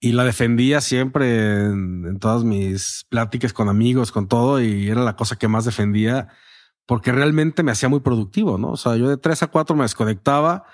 Y 0.00 0.12
la 0.12 0.24
defendía 0.24 0.80
siempre 0.80 1.64
en, 1.64 2.04
en 2.04 2.18
todas 2.18 2.44
mis 2.44 3.06
pláticas 3.08 3.52
con 3.52 3.68
amigos, 3.68 4.12
con 4.12 4.28
todo, 4.28 4.60
y 4.60 4.88
era 4.88 5.02
la 5.02 5.16
cosa 5.16 5.36
que 5.36 5.48
más 5.48 5.64
defendía 5.64 6.28
porque 6.88 7.12
realmente 7.12 7.62
me 7.62 7.70
hacía 7.70 7.90
muy 7.90 8.00
productivo, 8.00 8.56
¿no? 8.56 8.70
O 8.70 8.76
sea, 8.78 8.96
yo 8.96 9.10
de 9.10 9.18
3 9.18 9.42
a 9.42 9.46
4 9.48 9.76
me 9.76 9.82
desconectaba, 9.82 10.64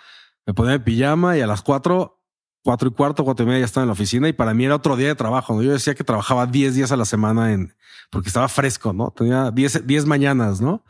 me 0.46 0.54
ponía 0.54 0.74
en 0.74 0.84
pijama 0.84 1.36
y 1.36 1.40
a 1.40 1.46
las 1.48 1.60
4, 1.62 2.23
4 2.64 2.88
y 2.88 2.92
cuarto, 2.92 3.24
4 3.24 3.44
y 3.44 3.46
media 3.46 3.60
ya 3.60 3.66
estaba 3.66 3.82
en 3.84 3.88
la 3.88 3.92
oficina 3.92 4.28
y 4.28 4.32
para 4.32 4.54
mí 4.54 4.64
era 4.64 4.76
otro 4.76 4.96
día 4.96 5.08
de 5.08 5.14
trabajo. 5.14 5.54
¿no? 5.54 5.62
Yo 5.62 5.72
decía 5.72 5.94
que 5.94 6.02
trabajaba 6.02 6.46
10 6.46 6.74
días 6.74 6.92
a 6.92 6.96
la 6.96 7.04
semana 7.04 7.52
en, 7.52 7.76
porque 8.10 8.28
estaba 8.28 8.48
fresco, 8.48 8.92
¿no? 8.92 9.10
Tenía 9.10 9.50
10, 9.50 9.86
10 9.86 10.06
mañanas, 10.06 10.60
¿no? 10.60 10.82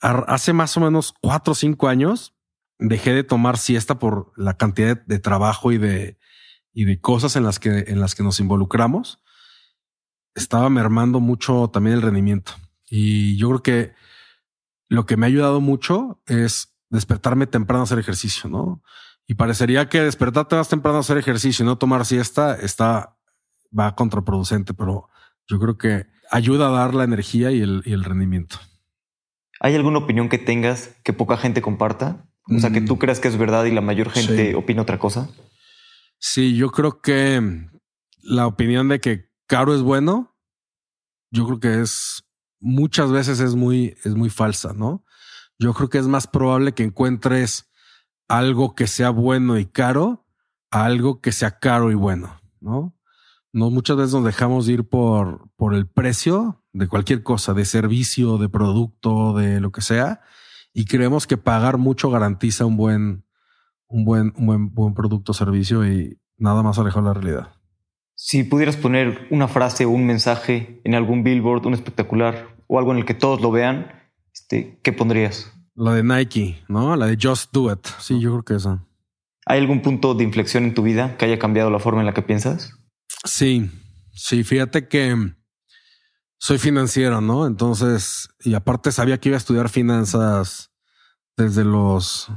Hace 0.00 0.52
más 0.52 0.76
o 0.76 0.80
menos 0.80 1.14
4 1.20 1.52
o 1.52 1.54
5 1.54 1.88
años 1.88 2.34
dejé 2.78 3.12
de 3.12 3.22
tomar 3.22 3.58
siesta 3.58 3.98
por 3.98 4.32
la 4.36 4.56
cantidad 4.56 4.96
de, 4.96 5.02
de 5.06 5.18
trabajo 5.18 5.72
y 5.72 5.78
de, 5.78 6.18
y 6.72 6.84
de 6.84 7.00
cosas 7.00 7.36
en 7.36 7.44
las 7.44 7.58
que, 7.58 7.84
en 7.86 8.00
las 8.00 8.14
que 8.14 8.22
nos 8.22 8.40
involucramos. 8.40 9.22
Estaba 10.34 10.68
mermando 10.70 11.20
mucho 11.20 11.68
también 11.72 11.96
el 11.96 12.02
rendimiento. 12.02 12.52
Y 12.88 13.36
yo 13.36 13.48
creo 13.48 13.62
que 13.62 13.94
lo 14.88 15.06
que 15.06 15.16
me 15.16 15.26
ha 15.26 15.28
ayudado 15.28 15.60
mucho 15.60 16.22
es 16.26 16.74
despertarme 16.90 17.46
temprano 17.46 17.82
a 17.82 17.84
hacer 17.84 17.98
ejercicio, 17.98 18.50
¿no? 18.50 18.82
Y 19.26 19.34
parecería 19.34 19.88
que 19.88 20.00
despertarte 20.00 20.56
más 20.56 20.68
temprano 20.68 20.98
a 20.98 21.00
hacer 21.00 21.16
ejercicio 21.16 21.64
y 21.64 21.66
no 21.66 21.78
tomar 21.78 22.04
siesta 22.04 22.54
está, 22.54 23.16
va 23.76 23.94
contraproducente, 23.94 24.74
pero 24.74 25.08
yo 25.48 25.58
creo 25.58 25.78
que 25.78 26.06
ayuda 26.30 26.68
a 26.68 26.72
dar 26.72 26.94
la 26.94 27.04
energía 27.04 27.50
y 27.50 27.60
el, 27.60 27.82
y 27.84 27.92
el 27.92 28.04
rendimiento. 28.04 28.58
¿Hay 29.60 29.74
alguna 29.74 29.98
opinión 29.98 30.28
que 30.28 30.38
tengas 30.38 30.94
que 31.04 31.12
poca 31.12 31.36
gente 31.36 31.62
comparta? 31.62 32.26
O 32.46 32.58
sea, 32.58 32.70
que 32.70 32.82
tú 32.82 32.98
creas 32.98 33.20
que 33.20 33.28
es 33.28 33.38
verdad 33.38 33.64
y 33.64 33.70
la 33.70 33.80
mayor 33.80 34.10
gente 34.10 34.50
sí. 34.50 34.54
opina 34.54 34.82
otra 34.82 34.98
cosa. 34.98 35.30
Sí, 36.18 36.56
yo 36.56 36.70
creo 36.70 37.00
que 37.00 37.40
la 38.20 38.46
opinión 38.46 38.88
de 38.88 39.00
que 39.00 39.30
caro 39.46 39.74
es 39.74 39.80
bueno, 39.80 40.36
yo 41.30 41.46
creo 41.46 41.60
que 41.60 41.80
es 41.80 42.24
muchas 42.60 43.10
veces 43.10 43.40
es 43.40 43.54
muy, 43.54 43.96
es 44.04 44.14
muy 44.14 44.28
falsa, 44.28 44.74
¿no? 44.74 45.04
Yo 45.58 45.72
creo 45.72 45.88
que 45.88 45.98
es 45.98 46.06
más 46.06 46.26
probable 46.26 46.72
que 46.72 46.82
encuentres 46.82 47.70
algo 48.28 48.74
que 48.74 48.86
sea 48.86 49.10
bueno 49.10 49.58
y 49.58 49.66
caro 49.66 50.26
a 50.70 50.84
algo 50.84 51.20
que 51.20 51.32
sea 51.32 51.58
caro 51.58 51.90
y 51.90 51.94
bueno, 51.94 52.40
¿no? 52.60 52.96
No 53.52 53.70
muchas 53.70 53.96
veces 53.96 54.14
nos 54.14 54.24
dejamos 54.24 54.68
ir 54.68 54.88
por, 54.88 55.48
por 55.56 55.74
el 55.74 55.86
precio 55.86 56.64
de 56.72 56.88
cualquier 56.88 57.22
cosa, 57.22 57.54
de 57.54 57.64
servicio, 57.64 58.36
de 58.38 58.48
producto, 58.48 59.32
de 59.34 59.60
lo 59.60 59.70
que 59.70 59.80
sea, 59.80 60.22
y 60.72 60.86
creemos 60.86 61.28
que 61.28 61.36
pagar 61.36 61.78
mucho 61.78 62.10
garantiza 62.10 62.66
un 62.66 62.76
buen, 62.76 63.24
un 63.86 64.04
buen, 64.04 64.32
un 64.36 64.46
buen, 64.46 64.74
buen 64.74 64.94
producto 64.94 65.30
o 65.30 65.34
servicio 65.34 65.86
y 65.86 66.18
nada 66.36 66.64
más 66.64 66.78
alejado 66.80 67.08
de 67.08 67.14
la 67.14 67.20
realidad. 67.20 67.52
Si 68.16 68.42
pudieras 68.42 68.76
poner 68.76 69.28
una 69.30 69.46
frase 69.46 69.84
o 69.84 69.90
un 69.90 70.06
mensaje 70.06 70.80
en 70.82 70.96
algún 70.96 71.22
billboard, 71.22 71.66
un 71.66 71.74
espectacular 71.74 72.56
o 72.66 72.80
algo 72.80 72.90
en 72.90 72.98
el 72.98 73.04
que 73.04 73.14
todos 73.14 73.40
lo 73.40 73.52
vean, 73.52 73.92
este, 74.32 74.80
¿qué 74.82 74.92
pondrías? 74.92 75.53
La 75.74 75.94
de 75.94 76.02
Nike, 76.02 76.64
¿no? 76.68 76.94
La 76.96 77.06
de 77.06 77.18
Just 77.20 77.52
Do 77.52 77.72
It. 77.72 77.86
Sí, 77.98 78.20
yo 78.20 78.30
creo 78.30 78.42
que 78.44 78.54
esa. 78.54 78.84
¿Hay 79.46 79.58
algún 79.58 79.82
punto 79.82 80.14
de 80.14 80.24
inflexión 80.24 80.64
en 80.64 80.74
tu 80.74 80.82
vida 80.82 81.16
que 81.16 81.24
haya 81.24 81.38
cambiado 81.38 81.70
la 81.70 81.78
forma 81.78 82.00
en 82.00 82.06
la 82.06 82.14
que 82.14 82.22
piensas? 82.22 82.74
Sí, 83.24 83.70
sí, 84.12 84.44
fíjate 84.44 84.88
que 84.88 85.16
soy 86.38 86.58
financiero, 86.58 87.20
¿no? 87.20 87.46
Entonces, 87.46 88.28
y 88.40 88.54
aparte 88.54 88.92
sabía 88.92 89.18
que 89.18 89.30
iba 89.30 89.36
a 89.36 89.38
estudiar 89.38 89.68
finanzas 89.68 90.70
desde 91.36 91.64
los, 91.64 92.28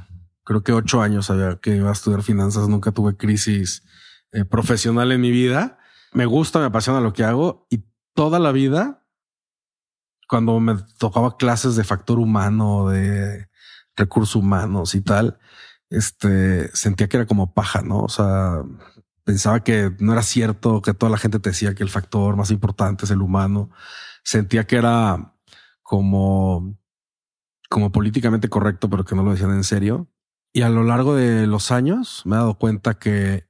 creo 0.43 0.63
que 0.63 0.73
ocho 0.73 1.01
años 1.01 1.27
sabía 1.27 1.59
que 1.61 1.75
iba 1.75 1.89
a 1.89 1.93
estudiar 1.93 2.23
finanzas, 2.23 2.67
nunca 2.67 2.91
tuve 2.91 3.15
crisis 3.15 3.83
eh, 4.31 4.45
profesional 4.45 5.11
en 5.11 5.21
mi 5.21 5.31
vida. 5.31 5.77
Me 6.13 6.25
gusta, 6.25 6.59
me 6.59 6.65
apasiona 6.65 7.01
lo 7.01 7.13
que 7.13 7.23
hago 7.23 7.67
y 7.69 7.83
toda 8.13 8.39
la 8.39 8.51
vida 8.51 9.06
cuando 10.27 10.59
me 10.59 10.75
tocaba 10.97 11.37
clases 11.37 11.75
de 11.75 11.83
factor 11.83 12.19
humano, 12.19 12.89
de 12.89 13.47
recursos 13.95 14.35
humanos 14.35 14.95
y 14.95 15.01
tal, 15.01 15.39
este 15.89 16.69
sentía 16.75 17.07
que 17.07 17.17
era 17.17 17.25
como 17.25 17.53
paja, 17.53 17.81
no? 17.81 17.99
O 17.99 18.09
sea, 18.09 18.63
pensaba 19.23 19.63
que 19.63 19.91
no 19.99 20.13
era 20.13 20.23
cierto 20.23 20.81
que 20.81 20.93
toda 20.93 21.11
la 21.11 21.17
gente 21.17 21.39
te 21.39 21.49
decía 21.49 21.75
que 21.75 21.83
el 21.83 21.89
factor 21.89 22.35
más 22.35 22.51
importante 22.51 23.05
es 23.05 23.11
el 23.11 23.21
humano. 23.21 23.69
Sentía 24.23 24.65
que 24.65 24.77
era 24.77 25.33
como, 25.81 26.77
como 27.69 27.91
políticamente 27.91 28.49
correcto, 28.49 28.89
pero 28.89 29.05
que 29.05 29.15
no 29.15 29.23
lo 29.23 29.31
decían 29.31 29.51
en 29.51 29.63
serio. 29.63 30.09
Y 30.53 30.61
a 30.61 30.69
lo 30.69 30.83
largo 30.83 31.15
de 31.15 31.47
los 31.47 31.71
años 31.71 32.23
me 32.25 32.35
he 32.35 32.39
dado 32.39 32.57
cuenta 32.57 32.95
que, 32.95 33.47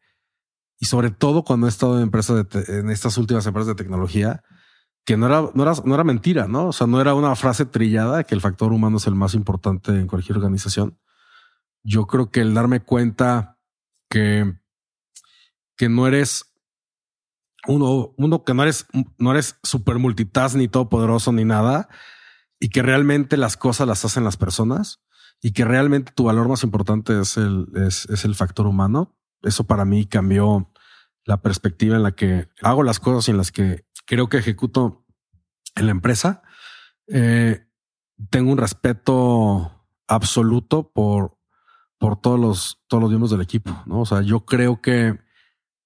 y 0.80 0.86
sobre 0.88 1.10
todo 1.10 1.44
cuando 1.44 1.68
he 1.68 1.70
estado 1.70 1.98
en 1.98 2.04
empresas 2.04 2.48
de, 2.50 2.80
en 2.80 2.90
estas 2.90 3.18
últimas 3.18 3.46
empresas 3.46 3.68
de 3.68 3.76
tecnología, 3.76 4.44
que 5.08 5.16
no 5.16 5.26
era, 5.26 5.50
no 5.54 5.64
era, 5.64 5.72
no 5.86 5.94
era 5.94 6.04
mentira, 6.04 6.50
¿no? 6.50 6.68
O 6.68 6.74
sea, 6.74 6.86
no 6.86 7.00
era 7.00 7.14
una 7.14 7.34
frase 7.38 7.66
trillada 7.66 8.26
que 8.26 8.36
el 8.36 8.42
factor 8.42 8.74
humano 8.74 8.98
es 8.98 9.08
el 9.08 9.16
más 9.16 9.36
importante 9.36 9.94
en 9.94 10.06
cualquier 10.06 10.38
organización. 10.38 11.00
Yo 11.82 12.08
creo 12.08 12.30
que 12.30 12.42
el 12.42 12.54
darme 12.54 12.82
cuenta 12.82 13.58
que, 14.10 14.54
que 15.78 15.88
no 15.88 16.08
eres 16.08 16.54
uno, 17.68 18.14
uno 18.18 18.44
que 18.44 18.54
no 18.54 18.64
eres, 18.64 18.86
no 19.18 19.32
eres 19.32 19.58
super 19.64 19.98
multitask 19.98 20.58
ni 20.58 20.68
todopoderoso 20.68 21.32
ni 21.32 21.46
nada 21.46 21.88
y 22.60 22.68
que 22.68 22.82
realmente 22.82 23.38
las 23.38 23.56
cosas 23.56 23.88
las 23.88 24.04
hacen 24.04 24.26
las 24.26 24.36
personas 24.36 25.00
y 25.42 25.54
que 25.54 25.64
realmente 25.64 26.12
tu 26.12 26.26
valor 26.26 26.50
más 26.50 26.64
importante 26.64 27.18
es 27.18 27.38
el, 27.38 27.68
es, 27.76 28.10
es 28.10 28.26
el 28.26 28.36
factor 28.36 28.68
humano. 28.68 29.16
Eso 29.42 29.64
para 29.64 29.86
mí 29.86 30.06
cambió 30.06 30.70
la 31.24 31.42
perspectiva 31.42 31.96
en 31.96 32.04
la 32.04 32.12
que 32.12 32.50
hago 32.62 32.84
las 32.84 33.00
cosas 33.00 33.30
y 33.30 33.32
en 33.32 33.38
las 33.38 33.54
que 33.54 33.87
creo 34.08 34.30
que 34.30 34.38
ejecuto 34.38 35.06
en 35.76 35.86
la 35.86 35.92
empresa. 35.92 36.42
Eh, 37.08 37.68
tengo 38.32 38.52
un 38.52 38.58
respeto 38.58 39.86
absoluto 40.08 40.92
por, 40.92 41.38
por 42.00 42.20
todos 42.20 42.40
los, 42.40 42.82
todos 42.88 43.02
los 43.02 43.12
miembros 43.12 43.32
del 43.32 43.42
equipo. 43.42 43.84
¿no? 43.86 44.02
O 44.02 44.06
sea, 44.06 44.22
yo 44.22 44.46
creo 44.46 44.82
que 44.82 45.20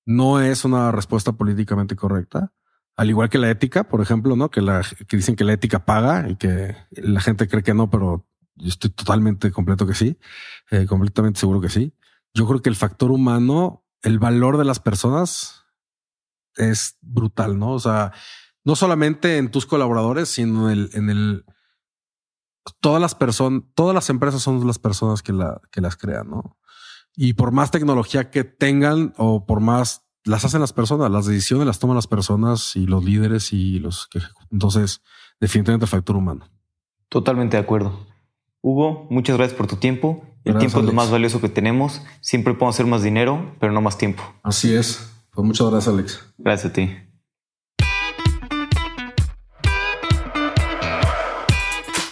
no 0.05 0.39
es 0.39 0.63
una 0.63 0.91
respuesta 0.91 1.33
políticamente 1.33 1.95
correcta. 1.95 2.53
Al 2.95 3.09
igual 3.09 3.29
que 3.29 3.37
la 3.37 3.49
ética, 3.49 3.85
por 3.85 4.01
ejemplo, 4.01 4.35
¿no? 4.35 4.51
Que, 4.51 4.61
la, 4.61 4.85
que 5.07 5.17
dicen 5.17 5.35
que 5.35 5.43
la 5.43 5.53
ética 5.53 5.85
paga 5.85 6.29
y 6.29 6.35
que 6.35 6.75
la 6.91 7.21
gente 7.21 7.47
cree 7.47 7.63
que 7.63 7.73
no, 7.73 7.89
pero 7.89 8.27
yo 8.55 8.67
estoy 8.67 8.91
totalmente 8.91 9.51
completo 9.51 9.87
que 9.87 9.95
sí, 9.95 10.19
eh, 10.69 10.85
completamente 10.85 11.39
seguro 11.39 11.61
que 11.61 11.69
sí. 11.69 11.95
Yo 12.33 12.47
creo 12.47 12.61
que 12.61 12.69
el 12.69 12.75
factor 12.75 13.11
humano, 13.11 13.85
el 14.03 14.19
valor 14.19 14.57
de 14.57 14.65
las 14.65 14.79
personas 14.79 15.60
es 16.55 16.97
brutal, 17.01 17.57
¿no? 17.57 17.71
O 17.71 17.79
sea, 17.79 18.11
no 18.63 18.75
solamente 18.75 19.37
en 19.37 19.51
tus 19.51 19.65
colaboradores, 19.65 20.29
sino 20.29 20.69
en 20.69 20.77
el, 20.77 20.89
en 20.93 21.09
el 21.09 21.45
todas 22.79 23.01
las 23.01 23.15
personas, 23.15 23.63
todas 23.73 23.95
las 23.95 24.09
empresas 24.09 24.41
son 24.41 24.65
las 24.65 24.79
personas 24.79 25.23
que, 25.23 25.33
la, 25.33 25.61
que 25.71 25.81
las 25.81 25.97
crean, 25.97 26.29
¿no? 26.29 26.57
Y 27.15 27.33
por 27.33 27.51
más 27.51 27.71
tecnología 27.71 28.29
que 28.29 28.43
tengan 28.43 29.13
o 29.17 29.45
por 29.45 29.59
más 29.59 30.05
las 30.23 30.45
hacen 30.45 30.61
las 30.61 30.71
personas, 30.71 31.11
las 31.11 31.25
decisiones 31.25 31.65
las 31.65 31.79
toman 31.79 31.95
las 31.95 32.07
personas 32.07 32.75
y 32.75 32.85
los 32.85 33.03
líderes 33.03 33.53
y 33.53 33.79
los 33.79 34.07
que 34.07 34.19
entonces 34.51 35.01
definitivamente 35.39 35.85
el 35.85 35.89
factor 35.89 36.15
humano. 36.15 36.47
Totalmente 37.09 37.57
de 37.57 37.63
acuerdo. 37.63 38.07
Hugo, 38.61 39.07
muchas 39.09 39.37
gracias 39.37 39.57
por 39.57 39.67
tu 39.67 39.77
tiempo. 39.77 40.23
El 40.43 40.57
tiempo 40.57 40.79
es 40.79 40.85
lo 40.85 40.93
más 40.93 41.11
valioso 41.11 41.41
que 41.41 41.49
tenemos. 41.49 42.01
Siempre 42.21 42.53
podemos 42.53 42.75
hacer 42.75 42.85
más 42.85 43.03
dinero, 43.03 43.55
pero 43.59 43.71
no 43.73 43.81
más 43.81 43.97
tiempo. 43.97 44.23
Así 44.43 44.73
es. 44.73 45.10
Pues 45.33 45.47
muchas 45.47 45.69
gracias, 45.69 45.93
Alex. 45.93 46.33
Gracias 46.37 46.71
a 46.71 46.73
ti. 46.73 46.89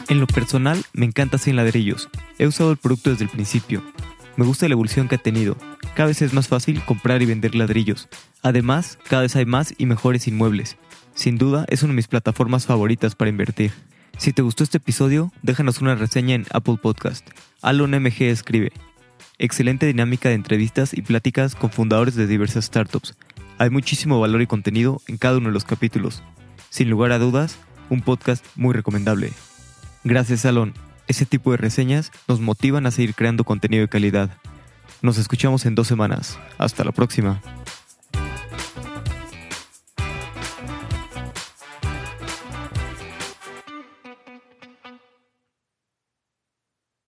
En 0.07 0.19
lo 0.19 0.25
personal, 0.25 0.83
me 0.93 1.05
encanta 1.05 1.37
Sin 1.37 1.55
Ladrillos. 1.55 2.09
He 2.39 2.47
usado 2.47 2.71
el 2.71 2.77
producto 2.77 3.11
desde 3.11 3.25
el 3.25 3.29
principio. 3.29 3.83
Me 4.37 4.45
gusta 4.45 4.67
la 4.67 4.73
evolución 4.73 5.07
que 5.07 5.15
ha 5.15 5.19
tenido. 5.19 5.57
Cada 5.95 6.07
vez 6.07 6.21
es 6.21 6.33
más 6.33 6.47
fácil 6.47 6.81
comprar 6.85 7.21
y 7.21 7.25
vender 7.25 7.55
ladrillos. 7.55 8.07
Además, 8.41 8.97
cada 9.07 9.23
vez 9.23 9.35
hay 9.35 9.45
más 9.45 9.73
y 9.77 9.85
mejores 9.85 10.27
inmuebles. 10.27 10.77
Sin 11.13 11.37
duda, 11.37 11.65
es 11.67 11.83
una 11.83 11.91
de 11.91 11.97
mis 11.97 12.07
plataformas 12.07 12.65
favoritas 12.65 13.15
para 13.15 13.29
invertir. 13.29 13.71
Si 14.17 14.33
te 14.33 14.41
gustó 14.41 14.63
este 14.63 14.77
episodio, 14.77 15.31
déjanos 15.43 15.81
una 15.81 15.95
reseña 15.95 16.35
en 16.35 16.45
Apple 16.51 16.77
Podcast. 16.81 17.29
Alon 17.61 17.91
MG 17.91 18.23
escribe. 18.23 18.71
Excelente 19.41 19.85
dinámica 19.85 20.27
de 20.27 20.35
entrevistas 20.35 20.93
y 20.93 21.01
pláticas 21.01 21.55
con 21.55 21.71
fundadores 21.71 22.15
de 22.15 22.27
diversas 22.27 22.65
startups. 22.65 23.15
Hay 23.57 23.69
muchísimo 23.69 24.19
valor 24.19 24.41
y 24.41 24.47
contenido 24.47 25.01
en 25.07 25.17
cada 25.17 25.37
uno 25.37 25.47
de 25.47 25.53
los 25.53 25.63
capítulos. 25.63 26.21
Sin 26.69 26.89
lugar 26.89 27.13
a 27.13 27.19
dudas, 27.19 27.57
un 27.89 28.01
podcast 28.01 28.45
muy 28.57 28.73
recomendable. 28.73 29.31
Gracias, 30.03 30.45
Alon. 30.45 30.73
Ese 31.07 31.25
tipo 31.25 31.51
de 31.51 31.57
reseñas 31.57 32.11
nos 32.27 32.41
motivan 32.41 32.85
a 32.85 32.91
seguir 32.91 33.15
creando 33.15 33.45
contenido 33.45 33.81
de 33.81 33.87
calidad. 33.87 34.29
Nos 35.01 35.17
escuchamos 35.17 35.65
en 35.65 35.73
dos 35.73 35.87
semanas. 35.87 36.37
Hasta 36.57 36.83
la 36.83 36.91
próxima. 36.91 37.41